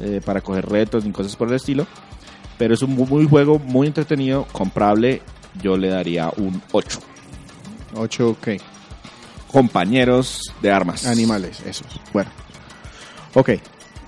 eh, 0.00 0.22
para 0.24 0.40
coger 0.40 0.66
retos 0.66 1.04
ni 1.04 1.12
cosas 1.12 1.36
por 1.36 1.48
el 1.48 1.54
estilo. 1.54 1.86
Pero 2.56 2.74
es 2.74 2.82
un 2.82 2.94
muy, 2.94 3.28
juego, 3.28 3.58
muy 3.58 3.86
entretenido, 3.86 4.46
comprable. 4.52 5.22
Yo 5.62 5.76
le 5.76 5.88
daría 5.88 6.30
un 6.36 6.62
8. 6.72 7.00
8, 7.96 8.28
ok. 8.28 8.48
Compañeros 9.50 10.54
de 10.62 10.70
armas. 10.70 11.06
Animales, 11.06 11.60
esos. 11.66 11.86
Bueno. 12.12 12.30
Ok. 13.34 13.50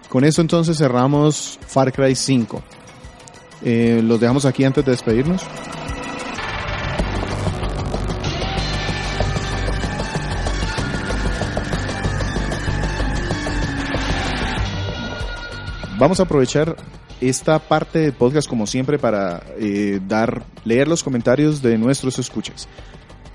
Con 0.08 0.24
eso 0.24 0.40
entonces 0.40 0.76
cerramos 0.76 1.58
Far 1.66 1.92
Cry 1.92 2.14
5. 2.14 2.62
Eh, 3.64 4.00
los 4.04 4.20
dejamos 4.20 4.44
aquí 4.44 4.64
antes 4.64 4.84
de 4.84 4.92
despedirnos. 4.92 5.42
Vamos 16.02 16.18
a 16.18 16.24
aprovechar 16.24 16.74
esta 17.20 17.60
parte 17.60 18.00
del 18.00 18.12
podcast 18.12 18.48
como 18.48 18.66
siempre 18.66 18.98
para 18.98 19.40
eh, 19.56 20.00
dar 20.08 20.42
leer 20.64 20.88
los 20.88 21.04
comentarios 21.04 21.62
de 21.62 21.78
nuestros 21.78 22.18
escuchas. 22.18 22.66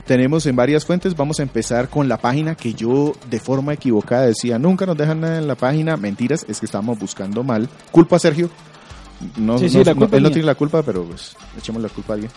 Tenemos 0.05 0.45
en 0.47 0.57
varias 0.57 0.85
fuentes, 0.85 1.15
vamos 1.15 1.39
a 1.39 1.43
empezar 1.43 1.87
con 1.87 2.09
la 2.09 2.17
página 2.17 2.55
que 2.55 2.73
yo 2.73 3.13
de 3.29 3.39
forma 3.39 3.71
equivocada 3.71 4.25
decía, 4.25 4.59
nunca 4.59 4.85
nos 4.85 4.97
dejan 4.97 5.21
nada 5.21 5.37
en 5.37 5.47
la 5.47 5.55
página, 5.55 5.95
mentiras, 5.95 6.45
es 6.49 6.59
que 6.59 6.65
estamos 6.65 6.99
buscando 6.99 7.41
mal. 7.41 7.69
Culpa 7.89 8.17
a 8.17 8.19
Sergio. 8.19 8.49
No, 9.37 9.57
Sí, 9.57 9.69
sí, 9.69 9.77
no- 9.77 9.83
la 9.85 9.93
no- 9.93 10.09
él 10.11 10.23
no 10.23 10.29
tiene 10.31 10.45
la 10.45 10.55
culpa, 10.55 10.83
pero 10.83 11.05
pues 11.05 11.37
echemos 11.57 11.81
la 11.81 11.87
culpa 11.87 12.11
a 12.11 12.15
alguien. 12.15 12.31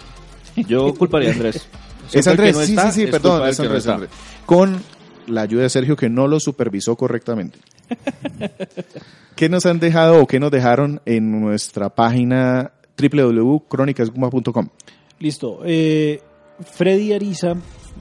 Yo 0.68 0.94
culparía 0.94 1.30
a 1.30 1.32
Andrés. 1.32 1.66
Es 2.12 2.28
Andrés, 2.28 2.56
no 2.56 2.62
sí, 2.62 2.70
está, 2.72 2.92
sí, 2.92 3.04
sí, 3.04 3.10
perdón, 3.10 3.48
es 3.48 3.58
Andrés. 3.58 3.86
Andrés. 3.88 4.10
Con 4.46 4.80
la 5.26 5.40
ayuda 5.42 5.62
de 5.64 5.70
Sergio 5.70 5.96
que 5.96 6.08
no 6.08 6.28
lo 6.28 6.38
supervisó 6.38 6.94
correctamente. 6.94 7.58
¿Qué 9.36 9.48
nos 9.48 9.66
han 9.66 9.80
dejado 9.80 10.22
o 10.22 10.26
qué 10.26 10.38
nos 10.38 10.50
dejaron 10.50 11.00
en 11.06 11.40
nuestra 11.40 11.88
página 11.88 12.72
www.cronicasguma.com? 12.98 14.68
Listo. 15.18 15.60
Eh, 15.64 16.20
Freddy 16.60 17.12
Ariza, 17.12 17.54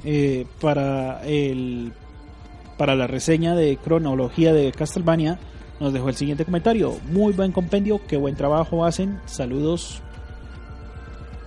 eh, 0.03 0.45
para, 0.59 1.23
el, 1.25 1.93
para 2.77 2.95
la 2.95 3.07
reseña 3.07 3.55
de 3.55 3.77
cronología 3.77 4.53
de 4.53 4.71
Castlevania, 4.71 5.39
nos 5.79 5.93
dejó 5.93 6.09
el 6.09 6.15
siguiente 6.15 6.45
comentario. 6.45 6.97
Muy 7.11 7.33
buen 7.33 7.51
compendio, 7.51 8.01
qué 8.07 8.17
buen 8.17 8.35
trabajo 8.35 8.85
hacen. 8.85 9.19
Saludos. 9.25 10.01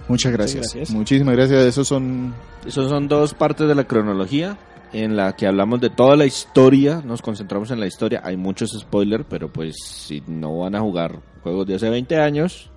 Muchas 0.08 0.32
gracias. 0.32 0.72
gracias. 0.72 0.90
Muchísimas 0.90 1.36
gracias. 1.36 1.60
Esos 1.64 1.86
son 1.88 2.34
Esos 2.66 2.88
son 2.88 3.08
dos 3.08 3.34
partes 3.34 3.68
de 3.68 3.74
la 3.74 3.84
cronología 3.84 4.58
en 4.92 5.16
la 5.16 5.34
que 5.34 5.46
hablamos 5.46 5.80
de 5.80 5.90
toda 5.90 6.16
la 6.16 6.26
historia, 6.26 7.02
nos 7.04 7.22
concentramos 7.22 7.70
en 7.70 7.80
la 7.80 7.86
historia. 7.86 8.20
Hay 8.24 8.36
muchos 8.36 8.70
spoilers, 8.78 9.24
pero 9.28 9.52
pues 9.52 9.76
si 9.84 10.22
no 10.26 10.58
van 10.58 10.74
a 10.74 10.80
jugar 10.80 11.20
juegos 11.42 11.66
de 11.66 11.76
hace 11.76 11.88
20 11.88 12.16
años, 12.18 12.70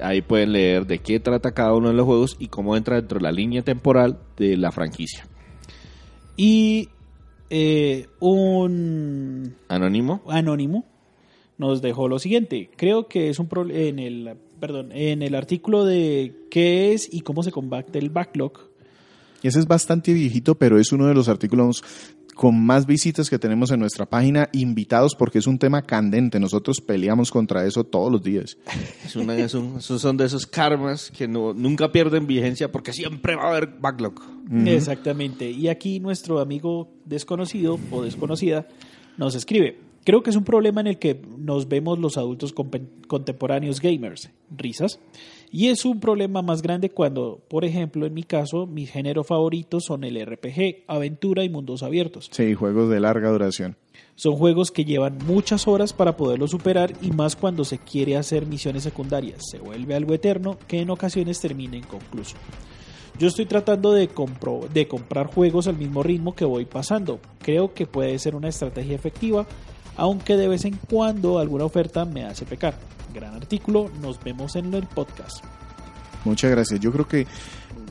ahí 0.00 0.22
pueden 0.22 0.52
leer 0.52 0.86
de 0.86 0.98
qué 0.98 1.20
trata 1.20 1.52
cada 1.52 1.74
uno 1.74 1.88
de 1.88 1.94
los 1.94 2.06
juegos 2.06 2.36
y 2.38 2.48
cómo 2.48 2.76
entra 2.76 2.96
dentro 2.96 3.18
de 3.18 3.24
la 3.24 3.32
línea 3.32 3.62
temporal 3.62 4.18
de 4.36 4.56
la 4.56 4.70
franquicia. 4.70 5.26
Y 6.36 6.88
eh, 7.50 8.06
un 8.20 9.56
Anónimo. 9.68 10.22
anónimo 10.28 10.84
nos 11.58 11.82
dejó 11.82 12.08
lo 12.08 12.18
siguiente. 12.18 12.70
Creo 12.76 13.08
que 13.08 13.28
es 13.28 13.38
un 13.38 13.48
problema 13.48 13.80
en 13.80 13.98
el 13.98 14.36
perdón, 14.62 14.90
en 14.92 15.22
el 15.22 15.34
artículo 15.34 15.84
de 15.84 16.46
qué 16.48 16.92
es 16.92 17.12
y 17.12 17.22
cómo 17.22 17.42
se 17.42 17.50
combate 17.50 17.98
el 17.98 18.10
backlog. 18.10 18.71
Ese 19.42 19.58
es 19.58 19.66
bastante 19.66 20.12
viejito, 20.12 20.54
pero 20.56 20.78
es 20.78 20.92
uno 20.92 21.06
de 21.06 21.14
los 21.14 21.28
artículos 21.28 21.82
con 22.34 22.64
más 22.64 22.86
visitas 22.86 23.28
que 23.28 23.38
tenemos 23.38 23.70
en 23.72 23.80
nuestra 23.80 24.06
página, 24.06 24.48
invitados 24.52 25.14
porque 25.14 25.38
es 25.38 25.46
un 25.46 25.58
tema 25.58 25.82
candente. 25.82 26.40
Nosotros 26.40 26.80
peleamos 26.80 27.30
contra 27.30 27.66
eso 27.66 27.84
todos 27.84 28.10
los 28.10 28.22
días. 28.22 28.56
Es 29.04 29.16
una- 29.16 29.36
es 29.36 29.52
un- 29.54 29.76
esos 29.76 30.00
son 30.00 30.16
de 30.16 30.24
esos 30.24 30.46
karmas 30.46 31.10
que 31.10 31.28
no, 31.28 31.52
nunca 31.52 31.92
pierden 31.92 32.26
vigencia 32.26 32.72
porque 32.72 32.92
siempre 32.94 33.36
va 33.36 33.42
a 33.44 33.50
haber 33.50 33.68
backlog. 33.78 34.14
Exactamente. 34.66 35.50
Y 35.50 35.68
aquí 35.68 36.00
nuestro 36.00 36.40
amigo 36.40 36.88
desconocido 37.04 37.78
o 37.90 38.02
desconocida 38.02 38.66
nos 39.18 39.34
escribe. 39.34 39.78
Creo 40.04 40.22
que 40.22 40.30
es 40.30 40.36
un 40.36 40.44
problema 40.44 40.80
en 40.80 40.86
el 40.88 40.98
que 40.98 41.20
nos 41.38 41.68
vemos 41.68 41.98
los 41.98 42.16
adultos 42.16 42.52
contemporáneos 43.06 43.80
gamers, 43.80 44.30
risas. 44.56 44.98
Y 45.54 45.68
es 45.68 45.84
un 45.84 46.00
problema 46.00 46.40
más 46.40 46.62
grande 46.62 46.88
cuando, 46.88 47.42
por 47.48 47.66
ejemplo, 47.66 48.06
en 48.06 48.14
mi 48.14 48.22
caso, 48.22 48.66
mis 48.66 48.90
géneros 48.90 49.26
favoritos 49.26 49.84
son 49.84 50.02
el 50.02 50.18
RPG, 50.24 50.84
aventura 50.86 51.44
y 51.44 51.50
mundos 51.50 51.82
abiertos. 51.82 52.28
Sí, 52.32 52.54
juegos 52.54 52.88
de 52.88 53.00
larga 53.00 53.30
duración. 53.30 53.76
Son 54.14 54.34
juegos 54.36 54.70
que 54.70 54.86
llevan 54.86 55.18
muchas 55.26 55.68
horas 55.68 55.92
para 55.92 56.16
poderlos 56.16 56.52
superar 56.52 56.94
y 57.02 57.10
más 57.10 57.36
cuando 57.36 57.64
se 57.66 57.76
quiere 57.78 58.16
hacer 58.16 58.46
misiones 58.46 58.82
secundarias. 58.84 59.42
Se 59.50 59.58
vuelve 59.58 59.94
algo 59.94 60.14
eterno 60.14 60.56
que 60.66 60.80
en 60.80 60.88
ocasiones 60.88 61.38
termina 61.38 61.76
inconcluso. 61.76 62.36
Yo 63.18 63.28
estoy 63.28 63.44
tratando 63.44 63.92
de, 63.92 64.08
compro- 64.08 64.66
de 64.70 64.88
comprar 64.88 65.26
juegos 65.26 65.66
al 65.68 65.76
mismo 65.76 66.02
ritmo 66.02 66.34
que 66.34 66.46
voy 66.46 66.64
pasando. 66.64 67.20
Creo 67.40 67.74
que 67.74 67.86
puede 67.86 68.18
ser 68.18 68.34
una 68.34 68.48
estrategia 68.48 68.94
efectiva, 68.94 69.46
aunque 69.96 70.38
de 70.38 70.48
vez 70.48 70.64
en 70.64 70.78
cuando 70.88 71.38
alguna 71.38 71.66
oferta 71.66 72.06
me 72.06 72.24
hace 72.24 72.46
pecar. 72.46 72.78
Gran 73.14 73.34
artículo, 73.34 73.90
nos 74.00 74.22
vemos 74.22 74.56
en 74.56 74.72
el 74.74 74.84
podcast. 74.86 75.44
Muchas 76.24 76.50
gracias. 76.50 76.80
Yo 76.80 76.92
creo 76.92 77.06
que 77.06 77.26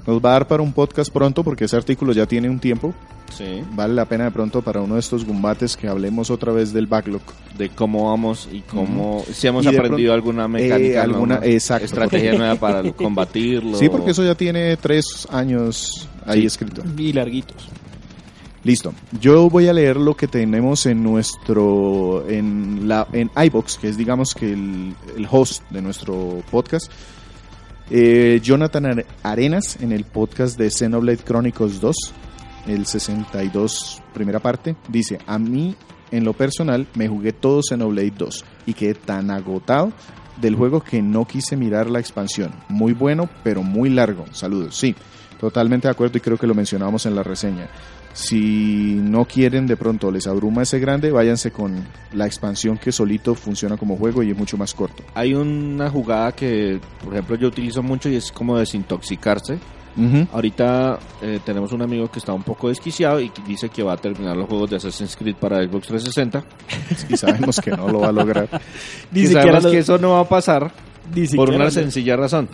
nos 0.07 0.23
va 0.23 0.29
a 0.29 0.33
dar 0.33 0.47
para 0.47 0.63
un 0.63 0.73
podcast 0.73 1.11
pronto 1.11 1.43
porque 1.43 1.65
ese 1.65 1.75
artículo 1.75 2.13
ya 2.13 2.25
tiene 2.25 2.49
un 2.49 2.59
tiempo. 2.59 2.93
Sí. 3.31 3.61
Vale 3.73 3.93
la 3.93 4.05
pena 4.05 4.25
de 4.25 4.31
pronto 4.31 4.61
para 4.61 4.81
uno 4.81 4.95
de 4.95 4.99
estos 4.99 5.23
gumbates 5.25 5.77
que 5.77 5.87
hablemos 5.87 6.29
otra 6.29 6.51
vez 6.51 6.73
del 6.73 6.87
backlog. 6.87 7.21
De 7.57 7.69
cómo 7.69 8.09
vamos 8.09 8.49
y 8.51 8.61
cómo. 8.61 9.23
Si 9.31 9.47
hemos 9.47 9.65
Y 9.65 9.69
de 9.71 9.77
aprendido 9.77 10.11
pronto- 10.11 10.13
alguna 10.13 10.47
mecánica, 10.47 10.95
Eh, 10.95 10.99
alguna- 10.99 11.39
exacto, 11.43 11.85
estrategia 11.85 12.31
porque- 12.31 12.37
nueva 12.37 12.55
para 12.55 12.83
combatirlo. 12.93 13.77
Sí, 13.77 13.89
porque 13.89 14.11
eso 14.11 14.23
ya 14.23 14.35
tiene 14.35 14.75
tres 14.77 15.27
años 15.29 16.09
ahí 16.25 16.41
Sí. 16.41 16.47
escrito. 16.47 16.83
Y 16.97 17.13
larguitos. 17.13 17.67
Listo. 18.63 18.93
Yo 19.19 19.49
voy 19.49 19.67
a 19.67 19.73
leer 19.73 19.97
lo 19.97 20.15
que 20.15 20.27
tenemos 20.27 20.85
en 20.85 21.01
nuestro 21.01 22.27
en 22.29 22.87
la 22.87 23.07
iBox, 23.45 23.77
que 23.77 23.89
es 23.89 23.97
digamos 23.97 24.35
que 24.35 24.53
el, 24.53 24.95
host 25.29 25.63
de 25.71 25.81
nuestro 25.81 26.43
podcast. 26.51 26.91
Eh, 27.89 28.39
Jonathan 28.43 28.85
Are- 28.85 29.05
Arenas 29.23 29.77
en 29.81 29.91
el 29.91 30.03
podcast 30.05 30.57
de 30.59 30.69
Xenoblade 30.69 31.17
Chronicles 31.23 31.81
2, 31.81 31.95
el 32.67 32.85
62 32.85 34.01
primera 34.13 34.39
parte, 34.39 34.75
dice, 34.87 35.17
"A 35.25 35.39
mí 35.39 35.75
en 36.11 36.23
lo 36.23 36.33
personal 36.33 36.85
me 36.93 37.07
jugué 37.07 37.33
todo 37.33 37.61
Xenoblade 37.67 38.13
2 38.15 38.45
y 38.67 38.73
quedé 38.75 38.93
tan 38.93 39.31
agotado 39.31 39.91
del 40.39 40.55
juego 40.55 40.81
que 40.81 41.01
no 41.01 41.25
quise 41.25 41.57
mirar 41.57 41.89
la 41.89 41.99
expansión. 41.99 42.51
Muy 42.69 42.93
bueno, 42.93 43.27
pero 43.43 43.63
muy 43.63 43.89
largo. 43.89 44.25
Saludos." 44.33 44.75
Sí, 44.77 44.95
totalmente 45.39 45.87
de 45.87 45.91
acuerdo 45.93 46.19
y 46.19 46.21
creo 46.21 46.37
que 46.37 46.45
lo 46.47 46.53
mencionábamos 46.53 47.07
en 47.07 47.15
la 47.15 47.23
reseña. 47.23 47.67
Si 48.13 48.99
no 49.01 49.25
quieren 49.25 49.67
de 49.67 49.77
pronto 49.77 50.11
les 50.11 50.27
abruma 50.27 50.63
ese 50.63 50.79
grande, 50.79 51.11
váyanse 51.11 51.51
con 51.51 51.85
la 52.13 52.25
expansión 52.25 52.77
que 52.77 52.91
solito 52.91 53.35
funciona 53.35 53.77
como 53.77 53.95
juego 53.97 54.21
y 54.23 54.31
es 54.31 54.37
mucho 54.37 54.57
más 54.57 54.73
corto. 54.73 55.03
Hay 55.15 55.33
una 55.33 55.89
jugada 55.89 56.33
que, 56.33 56.79
por 57.03 57.13
ejemplo, 57.13 57.35
yo 57.37 57.47
utilizo 57.47 57.81
mucho 57.81 58.09
y 58.09 58.15
es 58.15 58.31
como 58.31 58.57
desintoxicarse. 58.57 59.57
Ahorita 60.31 60.99
eh, 61.21 61.39
tenemos 61.45 61.73
un 61.73 61.81
amigo 61.81 62.09
que 62.09 62.19
está 62.19 62.31
un 62.33 62.43
poco 62.43 62.69
desquiciado 62.69 63.19
y 63.19 63.29
que 63.29 63.41
dice 63.43 63.67
que 63.69 63.83
va 63.83 63.93
a 63.93 63.97
terminar 63.97 64.37
los 64.37 64.47
juegos 64.47 64.69
de 64.69 64.77
Assassin's 64.77 65.17
Creed 65.17 65.35
para 65.35 65.57
Xbox 65.63 65.87
360. 65.87 66.43
Y 67.09 67.17
sabemos 67.17 67.59
que 67.59 67.71
no 67.71 67.89
lo 67.89 67.99
va 67.99 68.07
a 68.07 68.11
lograr. 68.13 68.47
Ni 69.11 69.21
y 69.21 69.27
sabemos 69.27 69.63
lo- 69.65 69.71
que 69.71 69.79
eso 69.79 69.97
no 69.97 70.11
va 70.11 70.21
a 70.21 70.29
pasar 70.29 70.71
ni 71.13 71.27
por 71.27 71.49
una 71.49 71.65
lo- 71.65 71.71
sencilla 71.71 72.15
razón. 72.15 72.47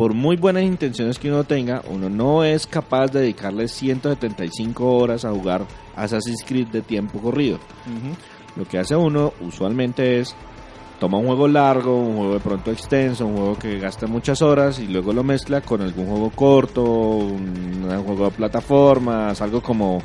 Por 0.00 0.14
muy 0.14 0.36
buenas 0.38 0.62
intenciones 0.62 1.18
que 1.18 1.28
uno 1.28 1.44
tenga, 1.44 1.82
uno 1.90 2.08
no 2.08 2.42
es 2.42 2.66
capaz 2.66 3.08
de 3.08 3.20
dedicarle 3.20 3.68
175 3.68 4.96
horas 4.96 5.26
a 5.26 5.30
jugar 5.30 5.66
Assassin's 5.94 6.42
Creed 6.42 6.68
de 6.68 6.80
tiempo 6.80 7.20
corrido. 7.20 7.58
Lo 8.56 8.64
que 8.64 8.78
hace 8.78 8.96
uno 8.96 9.34
usualmente 9.42 10.20
es 10.20 10.34
toma 10.98 11.18
un 11.18 11.26
juego 11.26 11.46
largo, 11.48 11.98
un 11.98 12.16
juego 12.16 12.32
de 12.32 12.40
pronto 12.40 12.70
extenso, 12.72 13.26
un 13.26 13.36
juego 13.36 13.58
que 13.58 13.78
gasta 13.78 14.06
muchas 14.06 14.40
horas 14.40 14.78
y 14.78 14.86
luego 14.86 15.12
lo 15.12 15.22
mezcla 15.22 15.60
con 15.60 15.82
algún 15.82 16.06
juego 16.06 16.30
corto, 16.30 16.82
un, 16.82 17.84
un 17.84 18.02
juego 18.02 18.24
de 18.24 18.30
plataformas, 18.30 19.38
algo 19.42 19.60
como... 19.60 20.00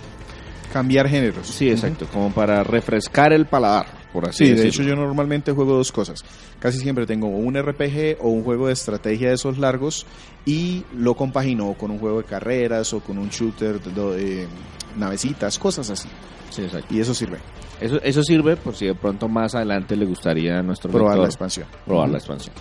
Cambiar 0.74 1.08
géneros. 1.08 1.48
Sí, 1.48 1.70
exacto, 1.70 2.06
como 2.12 2.32
para 2.32 2.66
refrescar 2.66 3.32
el 3.32 3.46
paladar, 3.46 3.86
por 4.16 4.30
así 4.30 4.46
Sí, 4.46 4.54
de 4.54 4.68
hecho 4.68 4.82
yo 4.82 4.96
normalmente 4.96 5.52
juego 5.52 5.76
dos 5.76 5.92
cosas. 5.92 6.24
Casi 6.60 6.80
siempre 6.80 7.06
tengo 7.06 7.28
un 7.28 7.62
RPG 7.62 8.18
o 8.22 8.30
un 8.30 8.44
juego 8.44 8.68
de 8.68 8.74
estrategia 8.74 9.28
de 9.30 9.36
esos 9.36 9.58
largos 9.58 10.06
y 10.46 10.84
lo 10.96 11.16
compagino 11.16 11.74
con 11.74 11.92
un 11.92 12.00
juego 12.00 12.20
de 12.20 12.24
carreras 12.24 12.94
o 12.94 13.02
con 13.02 13.18
un 13.18 13.30
shooter 13.30 13.82
de, 13.82 14.16
de 14.16 14.48
navecitas, 14.96 15.60
cosas 15.60 15.90
así. 15.90 16.08
Sí, 16.50 16.64
exacto. 16.64 16.94
Y 16.94 17.02
eso 17.02 17.14
sirve, 17.14 17.40
Eso, 17.82 18.00
eso 18.02 18.24
sirve 18.24 18.56
por 18.56 18.76
si 18.76 18.86
de 18.86 18.96
pronto 18.96 19.28
más 19.28 19.54
adelante 19.56 19.96
le 19.98 20.06
gustaría 20.06 20.60
a 20.60 20.64
nuestro 20.64 20.90
probar 20.90 21.18
la 21.18 21.26
expansión. 21.26 21.68
probar 21.86 22.10
la 22.10 22.18
expansión. 22.18 22.56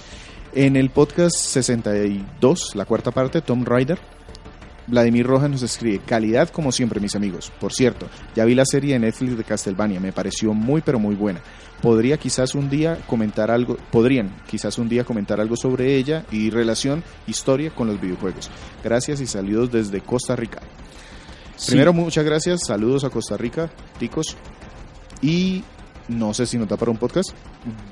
En 0.53 0.77
el 0.77 0.91
podcast 0.91 1.37
62, 1.37 2.75
la 2.75 2.85
cuarta 2.85 3.11
parte, 3.11 3.41
Tom 3.41 3.65
Rider, 3.65 3.99
Vladimir 4.87 5.27
Rojas 5.27 5.51
nos 5.51 5.63
escribe, 5.63 6.01
calidad 6.05 6.49
como 6.51 6.73
siempre 6.73 7.01
mis 7.01 7.15
amigos. 7.15 7.53
Por 7.61 7.73
cierto, 7.73 8.07
ya 8.35 8.45
vi 8.45 8.55
la 8.55 8.67
serie 8.67 8.95
de 8.95 9.01
Netflix 9.01 9.37
de 9.37 9.45
Castlevania, 9.45 10.01
me 10.01 10.13
pareció 10.13 10.53
muy 10.55 10.83
pero 10.83 10.99
muy 10.99 11.15
buena. 11.15 11.41
Podría 11.81 12.17
quizás 12.17 12.55
un 12.55 12.71
día 12.71 12.99
comentar 13.07 13.51
algo, 13.51 13.77
podrían 13.91 14.35
quizás 14.47 14.79
un 14.79 14.89
día 14.89 15.05
comentar 15.05 15.41
algo 15.41 15.57
sobre 15.57 15.97
ella 15.97 16.25
y 16.31 16.51
relación, 16.51 17.03
historia 17.27 17.71
con 17.71 17.87
los 17.87 18.01
videojuegos. 18.01 18.51
Gracias 18.83 19.21
y 19.21 19.27
saludos 19.27 19.73
desde 19.73 20.01
Costa 20.01 20.37
Rica. 20.37 20.61
Primero, 21.67 21.93
muchas 21.93 22.25
gracias, 22.25 22.61
saludos 22.67 23.05
a 23.05 23.11
Costa 23.11 23.37
Rica, 23.37 23.71
ticos. 23.99 24.37
Y 25.23 25.63
no 26.09 26.35
sé 26.35 26.47
si 26.47 26.59
nos 26.59 26.69
da 26.69 26.77
para 26.77 26.91
un 26.91 26.97
podcast. 26.97 27.31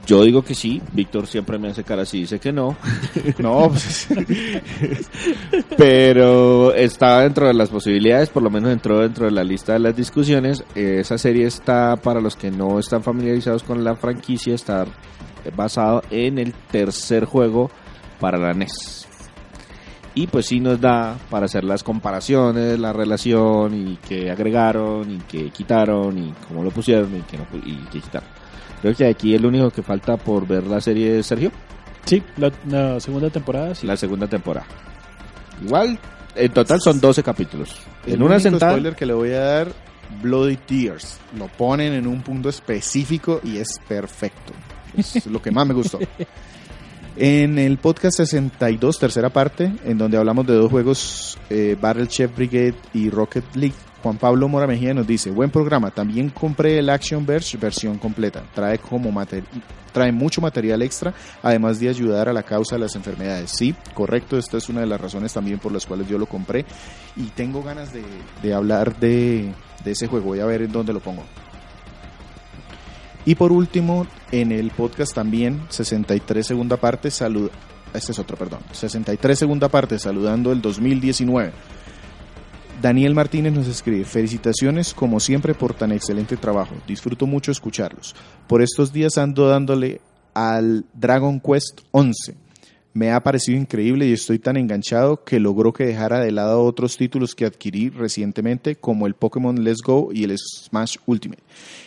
Yo 0.06 0.22
digo 0.22 0.42
que 0.42 0.54
sí, 0.54 0.80
Víctor 0.92 1.26
siempre 1.26 1.58
me 1.58 1.68
hace 1.68 1.84
cara 1.84 2.02
así, 2.02 2.20
dice 2.20 2.38
que 2.38 2.52
no, 2.52 2.76
No, 3.38 3.68
pues, 3.68 4.08
pero 5.76 6.74
está 6.74 7.20
dentro 7.20 7.46
de 7.46 7.54
las 7.54 7.70
posibilidades, 7.70 8.28
por 8.28 8.42
lo 8.42 8.50
menos 8.50 8.70
entró 8.72 9.00
dentro 9.00 9.26
de 9.26 9.32
la 9.32 9.44
lista 9.44 9.72
de 9.72 9.78
las 9.78 9.96
discusiones. 9.96 10.64
Esa 10.74 11.18
serie 11.18 11.46
está, 11.46 11.96
para 11.96 12.20
los 12.20 12.36
que 12.36 12.50
no 12.50 12.78
están 12.78 13.02
familiarizados 13.02 13.62
con 13.62 13.84
la 13.84 13.96
franquicia, 13.96 14.54
está 14.54 14.86
basado 15.56 16.02
en 16.10 16.38
el 16.38 16.52
tercer 16.70 17.24
juego 17.24 17.70
para 18.20 18.38
la 18.38 18.52
NES. 18.52 19.01
Y 20.14 20.26
pues 20.26 20.46
sí 20.46 20.60
nos 20.60 20.80
da 20.80 21.16
para 21.30 21.46
hacer 21.46 21.64
las 21.64 21.82
comparaciones, 21.82 22.78
la 22.78 22.92
relación 22.92 23.74
y 23.74 23.96
que 23.96 24.30
agregaron 24.30 25.10
y 25.10 25.18
que 25.20 25.50
quitaron 25.50 26.18
y 26.18 26.34
cómo 26.46 26.62
lo 26.62 26.70
pusieron 26.70 27.16
y 27.16 27.22
que, 27.22 27.38
no, 27.38 27.46
y 27.64 27.76
que 27.86 28.00
quitaron. 28.00 28.28
Creo 28.82 28.94
que 28.94 29.06
aquí 29.06 29.34
el 29.34 29.46
único 29.46 29.70
que 29.70 29.82
falta 29.82 30.16
por 30.16 30.46
ver 30.46 30.66
la 30.66 30.80
serie 30.80 31.12
de 31.14 31.22
Sergio, 31.22 31.50
Sí, 32.04 32.22
la, 32.36 32.50
la 32.68 33.00
segunda 33.00 33.30
temporada, 33.30 33.74
sí. 33.74 33.86
la 33.86 33.96
segunda 33.96 34.26
temporada. 34.26 34.66
Igual, 35.64 35.98
en 36.34 36.52
total 36.52 36.80
son 36.80 37.00
12 37.00 37.22
capítulos. 37.22 37.76
el 38.06 38.14
En 38.14 38.22
una 38.22 38.34
único 38.34 38.50
sentada, 38.50 38.72
spoiler 38.72 38.96
que 38.96 39.06
le 39.06 39.12
voy 39.14 39.30
a 39.30 39.40
dar, 39.40 39.72
Bloody 40.20 40.56
Tears. 40.56 41.18
Lo 41.38 41.48
ponen 41.48 41.92
en 41.92 42.06
un 42.06 42.22
punto 42.22 42.48
específico 42.48 43.40
y 43.44 43.58
es 43.58 43.78
perfecto. 43.88 44.52
Es 44.96 45.26
lo 45.26 45.40
que 45.40 45.50
más 45.50 45.66
me 45.66 45.74
gustó. 45.74 45.98
En 47.16 47.58
el 47.58 47.76
podcast 47.76 48.16
62, 48.16 48.98
tercera 48.98 49.28
parte, 49.28 49.70
en 49.84 49.98
donde 49.98 50.16
hablamos 50.16 50.46
de 50.46 50.54
dos 50.54 50.70
juegos, 50.70 51.38
eh, 51.50 51.76
Battle 51.78 52.06
Chef 52.06 52.34
Brigade 52.34 52.74
y 52.94 53.10
Rocket 53.10 53.44
League, 53.54 53.74
Juan 54.02 54.16
Pablo 54.16 54.48
Mora 54.48 54.66
Mejía 54.66 54.94
nos 54.94 55.06
dice, 55.06 55.30
buen 55.30 55.50
programa, 55.50 55.90
también 55.90 56.30
compré 56.30 56.78
el 56.78 56.88
Action 56.88 57.26
Verge 57.26 57.58
versión 57.58 57.98
completa, 57.98 58.42
trae, 58.54 58.78
como 58.78 59.12
trae 59.92 60.10
mucho 60.10 60.40
material 60.40 60.80
extra, 60.80 61.12
además 61.42 61.78
de 61.78 61.90
ayudar 61.90 62.30
a 62.30 62.32
la 62.32 62.44
causa 62.44 62.76
de 62.76 62.80
las 62.80 62.96
enfermedades. 62.96 63.50
Sí, 63.50 63.74
correcto, 63.92 64.38
esta 64.38 64.56
es 64.56 64.70
una 64.70 64.80
de 64.80 64.86
las 64.86 65.00
razones 65.00 65.34
también 65.34 65.58
por 65.58 65.70
las 65.70 65.84
cuales 65.84 66.08
yo 66.08 66.16
lo 66.16 66.24
compré 66.24 66.64
y 67.14 67.24
tengo 67.24 67.62
ganas 67.62 67.92
de, 67.92 68.02
de 68.42 68.54
hablar 68.54 68.98
de, 68.98 69.52
de 69.84 69.90
ese 69.90 70.06
juego, 70.06 70.28
voy 70.28 70.40
a 70.40 70.46
ver 70.46 70.62
en 70.62 70.72
dónde 70.72 70.94
lo 70.94 71.00
pongo. 71.00 71.24
Y 73.24 73.36
por 73.36 73.52
último, 73.52 74.06
en 74.32 74.50
el 74.52 74.70
podcast 74.70 75.14
también, 75.14 75.62
63 75.68 76.46
segunda 76.46 76.76
parte, 76.76 77.10
salud. 77.10 77.50
Este 77.94 78.12
es 78.12 78.18
otro, 78.18 78.36
perdón. 78.36 78.60
63 78.72 79.38
segunda 79.38 79.68
parte, 79.68 79.98
saludando 79.98 80.50
el 80.50 80.60
2019. 80.60 81.52
Daniel 82.80 83.14
Martínez 83.14 83.52
nos 83.52 83.68
escribe, 83.68 84.04
felicitaciones 84.04 84.92
como 84.92 85.20
siempre 85.20 85.54
por 85.54 85.72
tan 85.72 85.92
excelente 85.92 86.36
trabajo, 86.36 86.74
disfruto 86.84 87.28
mucho 87.28 87.52
escucharlos. 87.52 88.16
Por 88.48 88.60
estos 88.60 88.92
días 88.92 89.18
ando 89.18 89.46
dándole 89.46 90.00
al 90.34 90.84
Dragon 90.92 91.38
Quest 91.38 91.82
11. 91.92 92.41
Me 92.94 93.10
ha 93.10 93.22
parecido 93.22 93.58
increíble 93.58 94.06
y 94.06 94.12
estoy 94.12 94.38
tan 94.38 94.58
enganchado 94.58 95.24
que 95.24 95.40
logró 95.40 95.72
que 95.72 95.86
dejara 95.86 96.20
de 96.20 96.30
lado 96.30 96.62
otros 96.62 96.98
títulos 96.98 97.34
que 97.34 97.46
adquirí 97.46 97.88
recientemente 97.88 98.76
como 98.76 99.06
el 99.06 99.14
Pokémon 99.14 99.64
Let's 99.64 99.80
Go 99.82 100.10
y 100.12 100.24
el 100.24 100.36
Smash 100.38 100.96
Ultimate. 101.06 101.42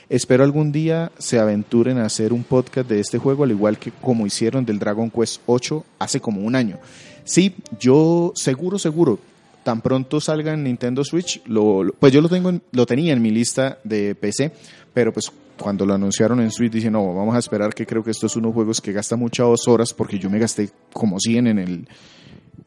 Espero 0.09 0.43
algún 0.43 0.71
día 0.71 1.11
se 1.19 1.37
aventuren 1.39 1.99
a 1.99 2.05
hacer 2.05 2.33
un 2.33 2.43
podcast 2.43 2.89
de 2.89 2.99
este 2.99 3.19
juego 3.19 3.43
al 3.43 3.51
igual 3.51 3.77
que 3.77 3.91
como 3.91 4.25
hicieron 4.25 4.65
del 4.65 4.79
Dragon 4.79 5.11
Quest 5.11 5.41
8 5.45 5.85
hace 5.99 6.19
como 6.19 6.41
un 6.41 6.55
año. 6.55 6.79
Sí, 7.23 7.53
yo 7.79 8.31
seguro, 8.35 8.79
seguro, 8.79 9.19
tan 9.63 9.81
pronto 9.81 10.19
salga 10.19 10.53
en 10.53 10.63
Nintendo 10.63 11.03
Switch, 11.03 11.41
lo, 11.45 11.83
pues 11.99 12.13
yo 12.13 12.21
lo 12.21 12.29
tengo, 12.29 12.49
en- 12.49 12.61
lo 12.71 12.85
tenía 12.87 13.13
en 13.13 13.21
mi 13.21 13.29
lista 13.31 13.77
de 13.83 14.13
PC, 14.15 14.51
pero 14.95 15.11
pues 15.11 15.29
cuando 15.61 15.85
lo 15.85 15.93
anunciaron 15.93 16.39
en 16.39 16.49
Switch 16.49 16.71
dije 16.71 16.89
no, 16.89 17.13
vamos 17.13 17.35
a 17.35 17.39
esperar 17.39 17.73
que 17.73 17.85
creo 17.85 18.01
que 18.01 18.11
estos 18.11 18.31
son 18.31 18.45
unos 18.45 18.55
juegos 18.55 18.79
que 18.79 18.93
gastan 18.93 19.19
muchas 19.19 19.67
horas 19.67 19.93
porque 19.93 20.17
yo 20.17 20.29
me 20.29 20.39
gasté 20.39 20.69
como 20.93 21.19
100 21.19 21.47
en 21.47 21.59
el 21.59 21.87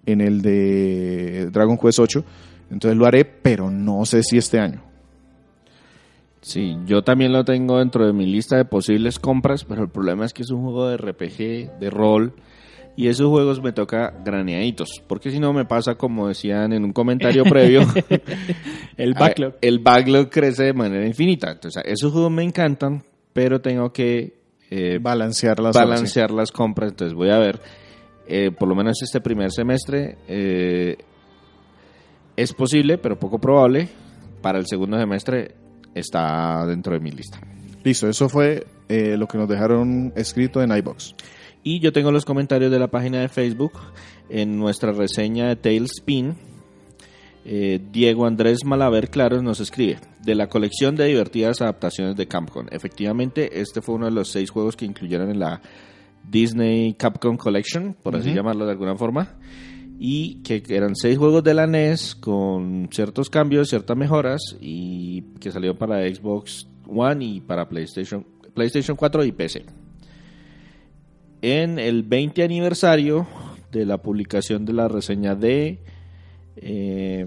en 0.04 0.20
el 0.20 0.42
de 0.42 1.48
Dragon 1.50 1.78
Quest 1.78 1.98
8, 1.98 2.24
entonces 2.70 2.98
lo 2.98 3.06
haré, 3.06 3.24
pero 3.24 3.70
no 3.70 4.04
sé 4.04 4.22
si 4.22 4.36
este 4.36 4.58
año. 4.58 4.82
Sí, 6.40 6.76
yo 6.86 7.02
también 7.02 7.32
lo 7.32 7.44
tengo 7.44 7.78
dentro 7.78 8.06
de 8.06 8.12
mi 8.12 8.26
lista 8.26 8.56
de 8.56 8.64
posibles 8.64 9.18
compras, 9.18 9.64
pero 9.64 9.82
el 9.82 9.88
problema 9.88 10.24
es 10.24 10.32
que 10.32 10.42
es 10.42 10.50
un 10.50 10.62
juego 10.62 10.88
de 10.88 10.96
RPG, 10.96 11.78
de 11.78 11.90
rol, 11.90 12.34
y 12.98 13.06
esos 13.06 13.28
juegos 13.28 13.62
me 13.62 13.70
toca 13.70 14.12
graneaditos, 14.24 15.04
porque 15.06 15.30
si 15.30 15.38
no 15.38 15.52
me 15.52 15.64
pasa 15.64 15.94
como 15.94 16.26
decían 16.26 16.72
en 16.72 16.82
un 16.82 16.92
comentario 16.92 17.44
previo, 17.44 17.82
El 18.96 19.14
backlog. 19.18 19.54
el 19.60 19.78
backlog 19.78 20.28
crece 20.28 20.64
de 20.64 20.72
manera 20.72 21.06
infinita. 21.06 21.52
Entonces, 21.52 21.80
esos 21.86 22.10
juegos 22.10 22.32
me 22.32 22.42
encantan, 22.42 23.04
pero 23.32 23.60
tengo 23.60 23.92
que 23.92 24.40
eh, 24.68 24.98
Balancear 25.00 25.60
las 25.60 25.76
balancear 25.76 26.32
las 26.32 26.50
compras, 26.50 26.90
entonces 26.90 27.14
voy 27.14 27.30
a 27.30 27.38
ver, 27.38 27.60
eh, 28.26 28.50
por 28.50 28.68
lo 28.68 28.74
menos 28.74 29.00
este 29.00 29.20
primer 29.20 29.52
semestre 29.52 30.18
eh, 30.26 30.96
es 32.34 32.52
posible, 32.52 32.98
pero 32.98 33.16
poco 33.16 33.38
probable. 33.38 33.88
Para 34.42 34.58
el 34.58 34.66
segundo 34.66 34.98
semestre 34.98 35.54
está 35.94 36.66
dentro 36.66 36.94
de 36.94 36.98
mi 36.98 37.12
lista. 37.12 37.38
Listo, 37.84 38.08
eso 38.08 38.28
fue 38.28 38.66
eh, 38.88 39.16
lo 39.16 39.28
que 39.28 39.38
nos 39.38 39.48
dejaron 39.48 40.12
escrito 40.16 40.60
en 40.60 40.76
iBox. 40.76 41.14
Y 41.62 41.80
yo 41.80 41.92
tengo 41.92 42.12
los 42.12 42.24
comentarios 42.24 42.70
de 42.70 42.78
la 42.78 42.88
página 42.88 43.20
de 43.20 43.28
Facebook 43.28 43.72
en 44.28 44.58
nuestra 44.58 44.92
reseña 44.92 45.48
de 45.48 45.56
Tailspin. 45.56 46.34
eh, 47.44 47.80
Diego 47.90 48.26
Andrés 48.26 48.64
Malaver 48.64 49.10
Claros 49.10 49.42
nos 49.42 49.60
escribe 49.60 49.98
de 50.22 50.34
la 50.34 50.48
colección 50.48 50.96
de 50.96 51.06
divertidas 51.06 51.60
adaptaciones 51.62 52.16
de 52.16 52.26
Capcom. 52.26 52.66
Efectivamente, 52.70 53.60
este 53.60 53.80
fue 53.80 53.94
uno 53.94 54.06
de 54.06 54.12
los 54.12 54.28
seis 54.28 54.50
juegos 54.50 54.76
que 54.76 54.84
incluyeron 54.84 55.30
en 55.30 55.40
la 55.40 55.60
Disney 56.28 56.94
Capcom 56.94 57.36
Collection, 57.36 57.96
por 58.02 58.16
así 58.16 58.32
llamarlo 58.32 58.66
de 58.66 58.72
alguna 58.72 58.96
forma. 58.96 59.36
Y 59.98 60.42
que 60.42 60.62
eran 60.68 60.94
seis 60.94 61.18
juegos 61.18 61.42
de 61.42 61.54
la 61.54 61.66
NES 61.66 62.14
con 62.14 62.88
ciertos 62.92 63.30
cambios, 63.30 63.68
ciertas 63.68 63.96
mejoras 63.96 64.40
y 64.60 65.22
que 65.40 65.50
salió 65.50 65.76
para 65.76 66.06
Xbox 66.08 66.68
One 66.86 67.24
y 67.24 67.40
para 67.40 67.68
PlayStation, 67.68 68.24
PlayStation 68.54 68.96
4 68.96 69.24
y 69.24 69.32
PC 69.32 69.87
en 71.42 71.78
el 71.78 72.02
20 72.02 72.42
aniversario 72.42 73.26
de 73.70 73.84
la 73.84 73.98
publicación 73.98 74.64
de 74.64 74.72
la 74.72 74.88
reseña 74.88 75.34
de 75.34 75.80
eh, 76.56 77.26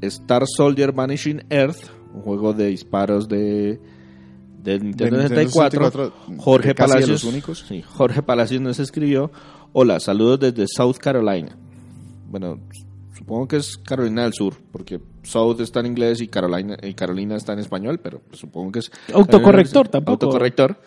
Star 0.00 0.44
Soldier 0.46 0.92
Vanishing 0.92 1.44
Earth, 1.50 1.90
un 2.14 2.22
juego 2.22 2.52
de 2.52 2.66
disparos 2.66 3.28
de, 3.28 3.80
de 4.62 4.78
Nintendo 4.80 5.16
De 5.16 5.28
Nintendo 5.28 5.50
64. 5.50 5.84
64, 5.84 6.36
Jorge 6.38 6.74
Palacios, 6.74 7.08
los 7.10 7.24
únicos. 7.24 7.64
sí, 7.68 7.82
Jorge 7.82 8.22
Palacios 8.22 8.60
nos 8.60 8.78
escribió, 8.78 9.30
hola, 9.72 10.00
saludos 10.00 10.40
desde 10.40 10.66
South 10.68 10.96
Carolina. 10.98 11.56
Bueno, 12.28 12.60
supongo 13.16 13.48
que 13.48 13.56
es 13.56 13.78
Carolina 13.78 14.24
del 14.24 14.34
Sur, 14.34 14.54
porque 14.70 15.00
South 15.22 15.60
está 15.60 15.80
en 15.80 15.86
inglés 15.86 16.20
y 16.20 16.28
Carolina, 16.28 16.76
y 16.82 16.94
Carolina 16.94 17.36
está 17.36 17.54
en 17.54 17.60
español, 17.60 18.00
pero 18.02 18.20
supongo 18.32 18.72
que 18.72 18.80
es... 18.80 18.90
Autocorrector 19.12 19.88
tampoco. 19.88 20.26
Autocorrector. 20.26 20.78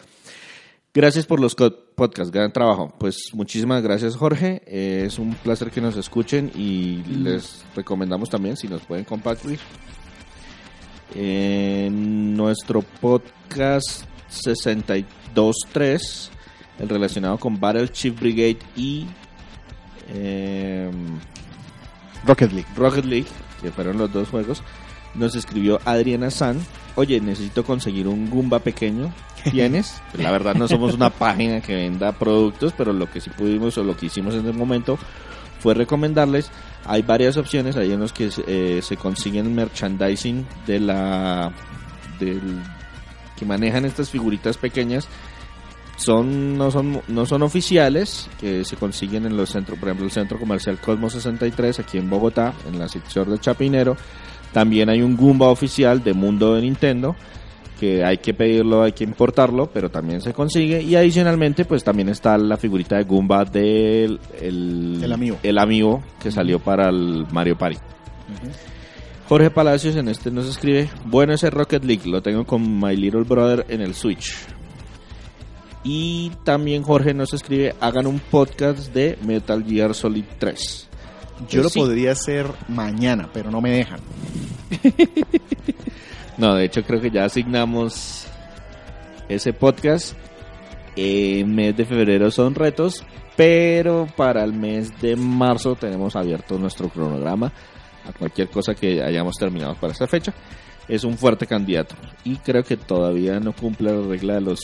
Gracias 0.94 1.26
por 1.26 1.40
los 1.40 1.56
podcasts, 1.56 2.32
gran 2.32 2.52
trabajo. 2.52 2.94
Pues 3.00 3.30
muchísimas 3.34 3.82
gracias 3.82 4.18
Jorge, 4.18 4.62
Eh, 4.66 5.06
es 5.08 5.20
un 5.20 5.34
placer 5.36 5.72
que 5.72 5.80
nos 5.80 5.96
escuchen 5.96 6.52
y 6.54 6.98
les 7.04 7.64
recomendamos 7.76 8.30
también 8.30 8.58
si 8.58 8.68
nos 8.68 8.82
pueden 8.82 9.06
compartir. 9.06 9.58
En 11.16 12.36
nuestro 12.36 12.82
podcast 12.82 14.04
62.3, 14.30 16.30
el 16.80 16.90
relacionado 16.90 17.38
con 17.38 17.58
Battle 17.58 17.88
Chief 17.88 18.20
Brigade 18.20 18.60
y 18.76 19.06
em, 20.14 21.20
Rocket 22.26 22.52
League. 22.52 22.68
Rocket 22.76 23.06
League, 23.06 23.28
que 23.62 23.72
fueron 23.72 23.98
los 23.98 24.12
dos 24.12 24.28
juegos, 24.28 24.62
nos 25.16 25.36
escribió 25.36 25.80
Adriana 25.86 26.32
San. 26.32 26.60
Oye, 26.96 27.20
necesito 27.20 27.64
conseguir 27.64 28.08
un 28.08 28.30
Goomba 28.30 28.60
pequeño. 28.60 29.14
¿Tienes? 29.50 30.02
Pues 30.12 30.24
la 30.24 30.32
verdad 30.32 30.56
no 30.56 30.68
somos 30.68 30.94
una 30.94 31.10
página 31.10 31.62
que 31.62 31.76
venda 31.76 32.12
productos, 32.12 32.74
pero 32.78 32.94
lo 32.94 33.10
que 33.10 33.22
sí 33.22 33.30
pudimos 33.30 33.78
o 33.78 33.84
lo 33.84 33.96
que 33.98 34.08
hicimos 34.08 34.36
en 34.36 34.46
el 34.46 34.54
momento 34.54 34.98
fue 35.60 35.74
recomendarles. 35.74 36.52
Hay 36.86 37.02
varias 37.02 37.38
opciones, 37.38 37.78
hay 37.78 37.92
unos 37.92 38.14
que 38.14 38.30
eh, 38.48 38.82
se 38.82 38.98
consiguen 38.98 39.54
merchandising 39.56 40.46
de 40.66 40.80
la 40.80 41.54
del 42.20 42.62
que 43.36 43.46
manejan 43.46 43.86
estas 43.86 44.10
figuritas 44.10 44.58
pequeñas 44.58 45.08
son 46.02 46.58
no 46.58 46.72
son 46.72 47.02
no 47.08 47.26
son 47.26 47.44
oficiales, 47.44 48.28
que 48.40 48.66
se 48.66 48.76
consiguen 48.76 49.26
en 49.26 49.38
los 49.38 49.52
centros, 49.52 49.78
por 49.78 49.90
ejemplo, 49.90 50.06
el 50.06 50.12
Centro 50.12 50.40
Comercial 50.40 50.80
Cosmos 50.80 51.14
63 51.14 51.80
aquí 51.80 51.98
en 51.98 52.10
Bogotá, 52.10 52.54
en 52.68 52.80
la 52.80 52.88
sección 52.88 53.30
de 53.30 53.40
Chapinero. 53.40 53.96
También 54.54 54.90
hay 54.90 55.02
un 55.02 55.16
Goomba 55.16 55.48
oficial 55.48 56.04
de 56.04 56.14
Mundo 56.14 56.56
de 56.56 56.62
Nintendo 56.62 57.16
que 57.82 58.06
hay 58.06 58.20
que 58.20 58.36
pedirlo, 58.36 58.84
hay 58.84 58.92
que 58.92 59.04
importarlo, 59.04 59.72
pero 59.74 59.90
también 59.90 60.22
se 60.22 60.34
consigue. 60.34 60.84
Y 60.84 60.96
adicionalmente, 60.96 61.66
pues 61.66 61.84
también 61.84 62.10
está 62.10 62.38
la 62.38 62.56
figurita 62.56 62.96
de 62.98 63.06
Goomba 63.06 63.44
del 63.44 64.20
el, 64.40 65.00
El 65.02 65.12
amiibo. 65.12 65.40
el 65.42 65.58
amiibo 65.58 66.04
que 66.22 66.32
salió 66.32 66.60
para 66.60 66.90
el 66.90 67.26
Mario 67.32 67.58
Party. 67.58 67.80
Jorge 69.28 69.50
Palacios 69.50 69.96
en 69.96 70.10
este 70.10 70.30
nos 70.30 70.48
escribe, 70.48 70.90
bueno 71.06 71.34
ese 71.34 71.50
Rocket 71.50 71.84
League, 71.84 72.04
lo 72.06 72.22
tengo 72.22 72.46
con 72.46 72.80
My 72.80 72.96
Little 72.96 73.24
Brother 73.24 73.66
en 73.70 73.82
el 73.82 73.96
Switch. 73.96 74.36
Y 75.84 76.32
también 76.44 76.84
Jorge 76.84 77.16
nos 77.16 77.34
escribe, 77.34 77.74
hagan 77.80 78.06
un 78.06 78.20
podcast 78.20 78.94
de 78.94 79.18
Metal 79.26 79.64
Gear 79.66 79.96
Solid 79.96 80.26
3. 80.38 80.91
Yo 81.50 81.64
lo 81.64 81.70
podría 81.70 82.12
hacer 82.12 82.48
mañana, 82.68 83.30
pero 83.34 83.52
no 83.52 83.62
me 83.62 83.72
dejan. 83.72 84.00
No, 86.38 86.56
de 86.56 86.66
hecho 86.66 86.82
creo 86.84 87.00
que 87.00 87.12
ya 87.12 87.26
asignamos 87.26 88.26
ese 89.30 89.54
podcast. 89.54 90.16
En 90.96 91.54
mes 91.54 91.78
de 91.78 91.86
febrero 91.86 92.32
son 92.32 92.56
retos, 92.56 93.04
pero 93.38 94.08
para 94.18 94.44
el 94.44 94.52
mes 94.52 95.00
de 95.02 95.16
marzo 95.16 95.76
tenemos 95.76 96.16
abierto 96.16 96.58
nuestro 96.58 96.90
cronograma 96.90 97.54
a 98.06 98.12
cualquier 98.12 98.50
cosa 98.50 98.74
que 98.74 99.04
hayamos 99.04 99.38
terminado 99.38 99.76
para 99.76 99.94
esta 99.94 100.08
fecha. 100.08 100.34
Es 100.88 101.04
un 101.04 101.16
fuerte 101.16 101.46
candidato 101.46 101.96
y 102.24 102.38
creo 102.38 102.64
que 102.64 102.76
todavía 102.76 103.40
no 103.40 103.54
cumple 103.54 103.94
la 103.94 104.06
regla 104.06 104.34
de 104.34 104.42
los 104.42 104.62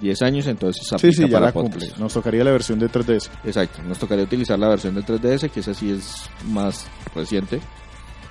10 0.00 0.22
años, 0.22 0.46
entonces 0.46 0.86
Sí, 0.86 0.94
aplica 0.94 1.16
sí, 1.16 1.28
ya 1.28 1.38
para 1.40 1.52
podcast. 1.52 1.72
cumple. 1.80 1.92
Nos 1.98 2.12
tocaría 2.12 2.44
la 2.44 2.50
versión 2.52 2.78
de 2.78 2.88
3DS. 2.90 3.30
Exacto, 3.44 3.82
nos 3.82 3.98
tocaría 3.98 4.24
utilizar 4.24 4.58
la 4.58 4.68
versión 4.68 4.94
de 4.94 5.02
3DS, 5.02 5.50
que 5.50 5.60
esa 5.60 5.74
sí 5.74 5.90
es 5.90 6.28
más 6.44 6.86
reciente. 7.14 7.60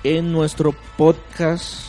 En 0.04 0.30
nuestro 0.32 0.74
podcast 0.96 1.86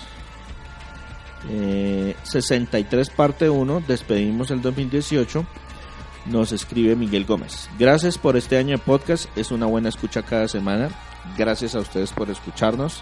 eh, 1.49 2.15
63 2.23 3.09
parte 3.11 3.49
1, 3.49 3.83
despedimos 3.87 4.49
el 4.51 4.61
2018, 4.61 5.45
nos 6.25 6.51
escribe 6.51 6.95
Miguel 6.95 7.25
Gómez. 7.25 7.69
Gracias 7.77 8.17
por 8.17 8.35
este 8.35 8.57
año 8.57 8.77
de 8.77 8.83
podcast, 8.83 9.25
es 9.37 9.51
una 9.51 9.65
buena 9.67 9.89
escucha 9.89 10.23
cada 10.23 10.47
semana. 10.47 10.89
Gracias 11.37 11.75
a 11.75 11.79
ustedes 11.79 12.11
por 12.11 12.29
escucharnos. 12.29 13.01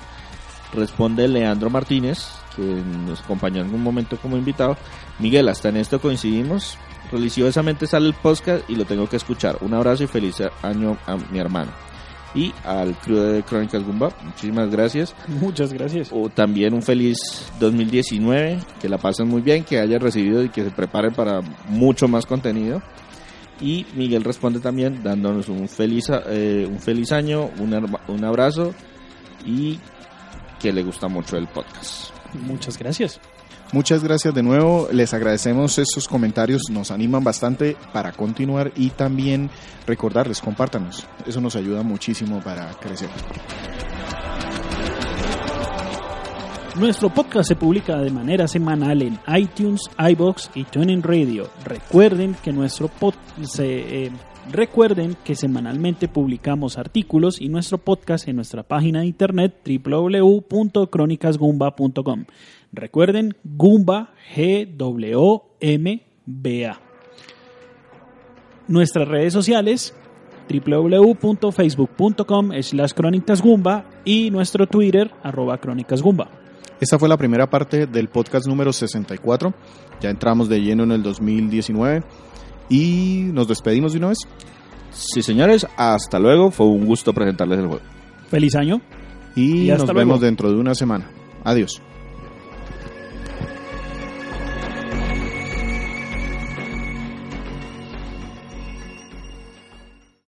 Responde 0.73 1.27
Leandro 1.27 1.69
Martínez, 1.69 2.27
que 2.55 2.61
nos 2.61 3.21
acompañó 3.21 3.61
en 3.61 3.65
algún 3.67 3.83
momento 3.83 4.17
como 4.17 4.37
invitado. 4.37 4.77
Miguel, 5.19 5.49
hasta 5.49 5.69
en 5.69 5.77
esto 5.77 5.99
coincidimos. 5.99 6.77
Religiosamente 7.11 7.87
sale 7.87 8.07
el 8.07 8.13
podcast 8.13 8.69
y 8.69 8.75
lo 8.75 8.85
tengo 8.85 9.07
que 9.07 9.17
escuchar. 9.17 9.57
Un 9.61 9.73
abrazo 9.73 10.03
y 10.03 10.07
feliz 10.07 10.41
año 10.61 10.97
a 11.05 11.15
mi 11.15 11.39
hermano. 11.39 11.71
Y 12.35 12.53
al 12.65 12.95
crew 12.95 13.17
de 13.17 13.43
Crónicas 13.43 13.81
Gumba, 13.83 14.09
muchísimas 14.21 14.69
gracias. 14.69 15.15
Muchas 15.27 15.71
gracias. 15.71 16.09
O 16.11 16.27
también 16.27 16.73
un 16.73 16.81
feliz 16.81 17.17
2019, 17.59 18.59
que 18.81 18.89
la 18.89 18.97
pasen 18.97 19.29
muy 19.29 19.41
bien, 19.41 19.63
que 19.63 19.79
hayan 19.79 20.01
recibido 20.01 20.43
y 20.43 20.49
que 20.49 20.65
se 20.65 20.71
preparen 20.71 21.13
para 21.13 21.39
mucho 21.69 22.09
más 22.09 22.25
contenido. 22.25 22.81
Y 23.61 23.85
Miguel 23.95 24.25
responde 24.25 24.59
también 24.59 25.01
dándonos 25.01 25.47
un 25.47 25.69
feliz, 25.69 26.11
eh, 26.27 26.67
un 26.69 26.79
feliz 26.79 27.13
año, 27.13 27.49
un, 27.57 27.97
un 28.09 28.25
abrazo 28.25 28.73
y 29.45 29.79
que 30.59 30.73
le 30.73 30.83
gusta 30.83 31.07
mucho 31.07 31.37
el 31.37 31.47
podcast. 31.47 32.14
Muchas 32.41 32.77
gracias. 32.77 33.19
Muchas 33.71 34.03
gracias 34.03 34.33
de 34.33 34.43
nuevo, 34.43 34.87
les 34.91 35.13
agradecemos 35.13 35.79
esos 35.79 36.07
comentarios, 36.07 36.69
nos 36.69 36.91
animan 36.91 37.23
bastante 37.23 37.75
para 37.91 38.11
continuar 38.11 38.71
y 38.75 38.91
también 38.91 39.49
recordarles, 39.87 40.39
compártanos, 40.39 41.05
eso 41.25 41.41
nos 41.41 41.55
ayuda 41.55 41.81
muchísimo 41.81 42.41
para 42.41 42.69
crecer. 42.75 43.09
Nuestro 46.75 47.09
podcast 47.09 47.47
se 47.47 47.55
publica 47.55 47.97
de 47.97 48.11
manera 48.11 48.47
semanal 48.47 49.01
en 49.01 49.17
iTunes, 49.33 49.89
iBox 49.97 50.51
y 50.55 50.65
TuneIn 50.65 51.01
Radio. 51.01 51.49
Recuerden 51.63 52.35
que 52.43 52.51
nuestro 52.51 52.89
pod 52.89 53.15
se, 53.43 54.05
eh, 54.05 54.11
recuerden 54.51 55.15
que 55.23 55.35
semanalmente 55.35 56.07
publicamos 56.07 56.77
artículos 56.77 57.41
y 57.41 57.49
nuestro 57.49 57.77
podcast 57.77 58.27
en 58.27 58.35
nuestra 58.35 58.63
página 58.63 59.01
de 59.01 59.07
internet 59.07 59.55
www.cronicasgumba.com. 59.65 62.25
Recuerden 62.71 63.35
Gumba 63.43 64.13
G 64.33 64.67
W 64.75 65.41
M 65.59 66.01
B 66.25 66.67
A. 66.67 66.79
Nuestras 68.67 69.07
redes 69.07 69.33
sociales 69.33 69.93
www.facebook.com 70.49 72.51
slash 72.61 72.93
crónicasgumba 72.93 73.85
y 74.03 74.31
nuestro 74.31 74.67
Twitter 74.67 75.11
arroba 75.23 75.57
crónicasgumba. 75.57 76.29
Esta 76.79 76.99
fue 76.99 77.09
la 77.09 77.17
primera 77.17 77.49
parte 77.49 77.87
del 77.87 78.09
podcast 78.09 78.45
número 78.47 78.73
64, 78.73 79.53
ya 80.01 80.09
entramos 80.09 80.49
de 80.49 80.59
lleno 80.59 80.83
en 80.83 80.91
el 80.91 81.03
2019 81.03 82.03
y 82.69 83.29
nos 83.33 83.47
despedimos 83.47 83.93
de 83.93 83.99
una 83.99 84.09
vez. 84.09 84.19
Sí, 84.91 85.21
señores, 85.21 85.67
hasta 85.77 86.19
luego. 86.19 86.51
Fue 86.51 86.65
un 86.67 86.85
gusto 86.85 87.13
presentarles 87.13 87.59
el 87.59 87.67
juego. 87.67 87.83
Feliz 88.29 88.55
año. 88.55 88.81
Y, 89.35 89.67
nos 89.67 89.79
luego. 89.79 89.93
vemos 89.93 90.21
dentro 90.21 90.49
de 90.49 90.55
una 90.55 90.73
semana. 90.73 91.09
Adiós. 91.43 91.81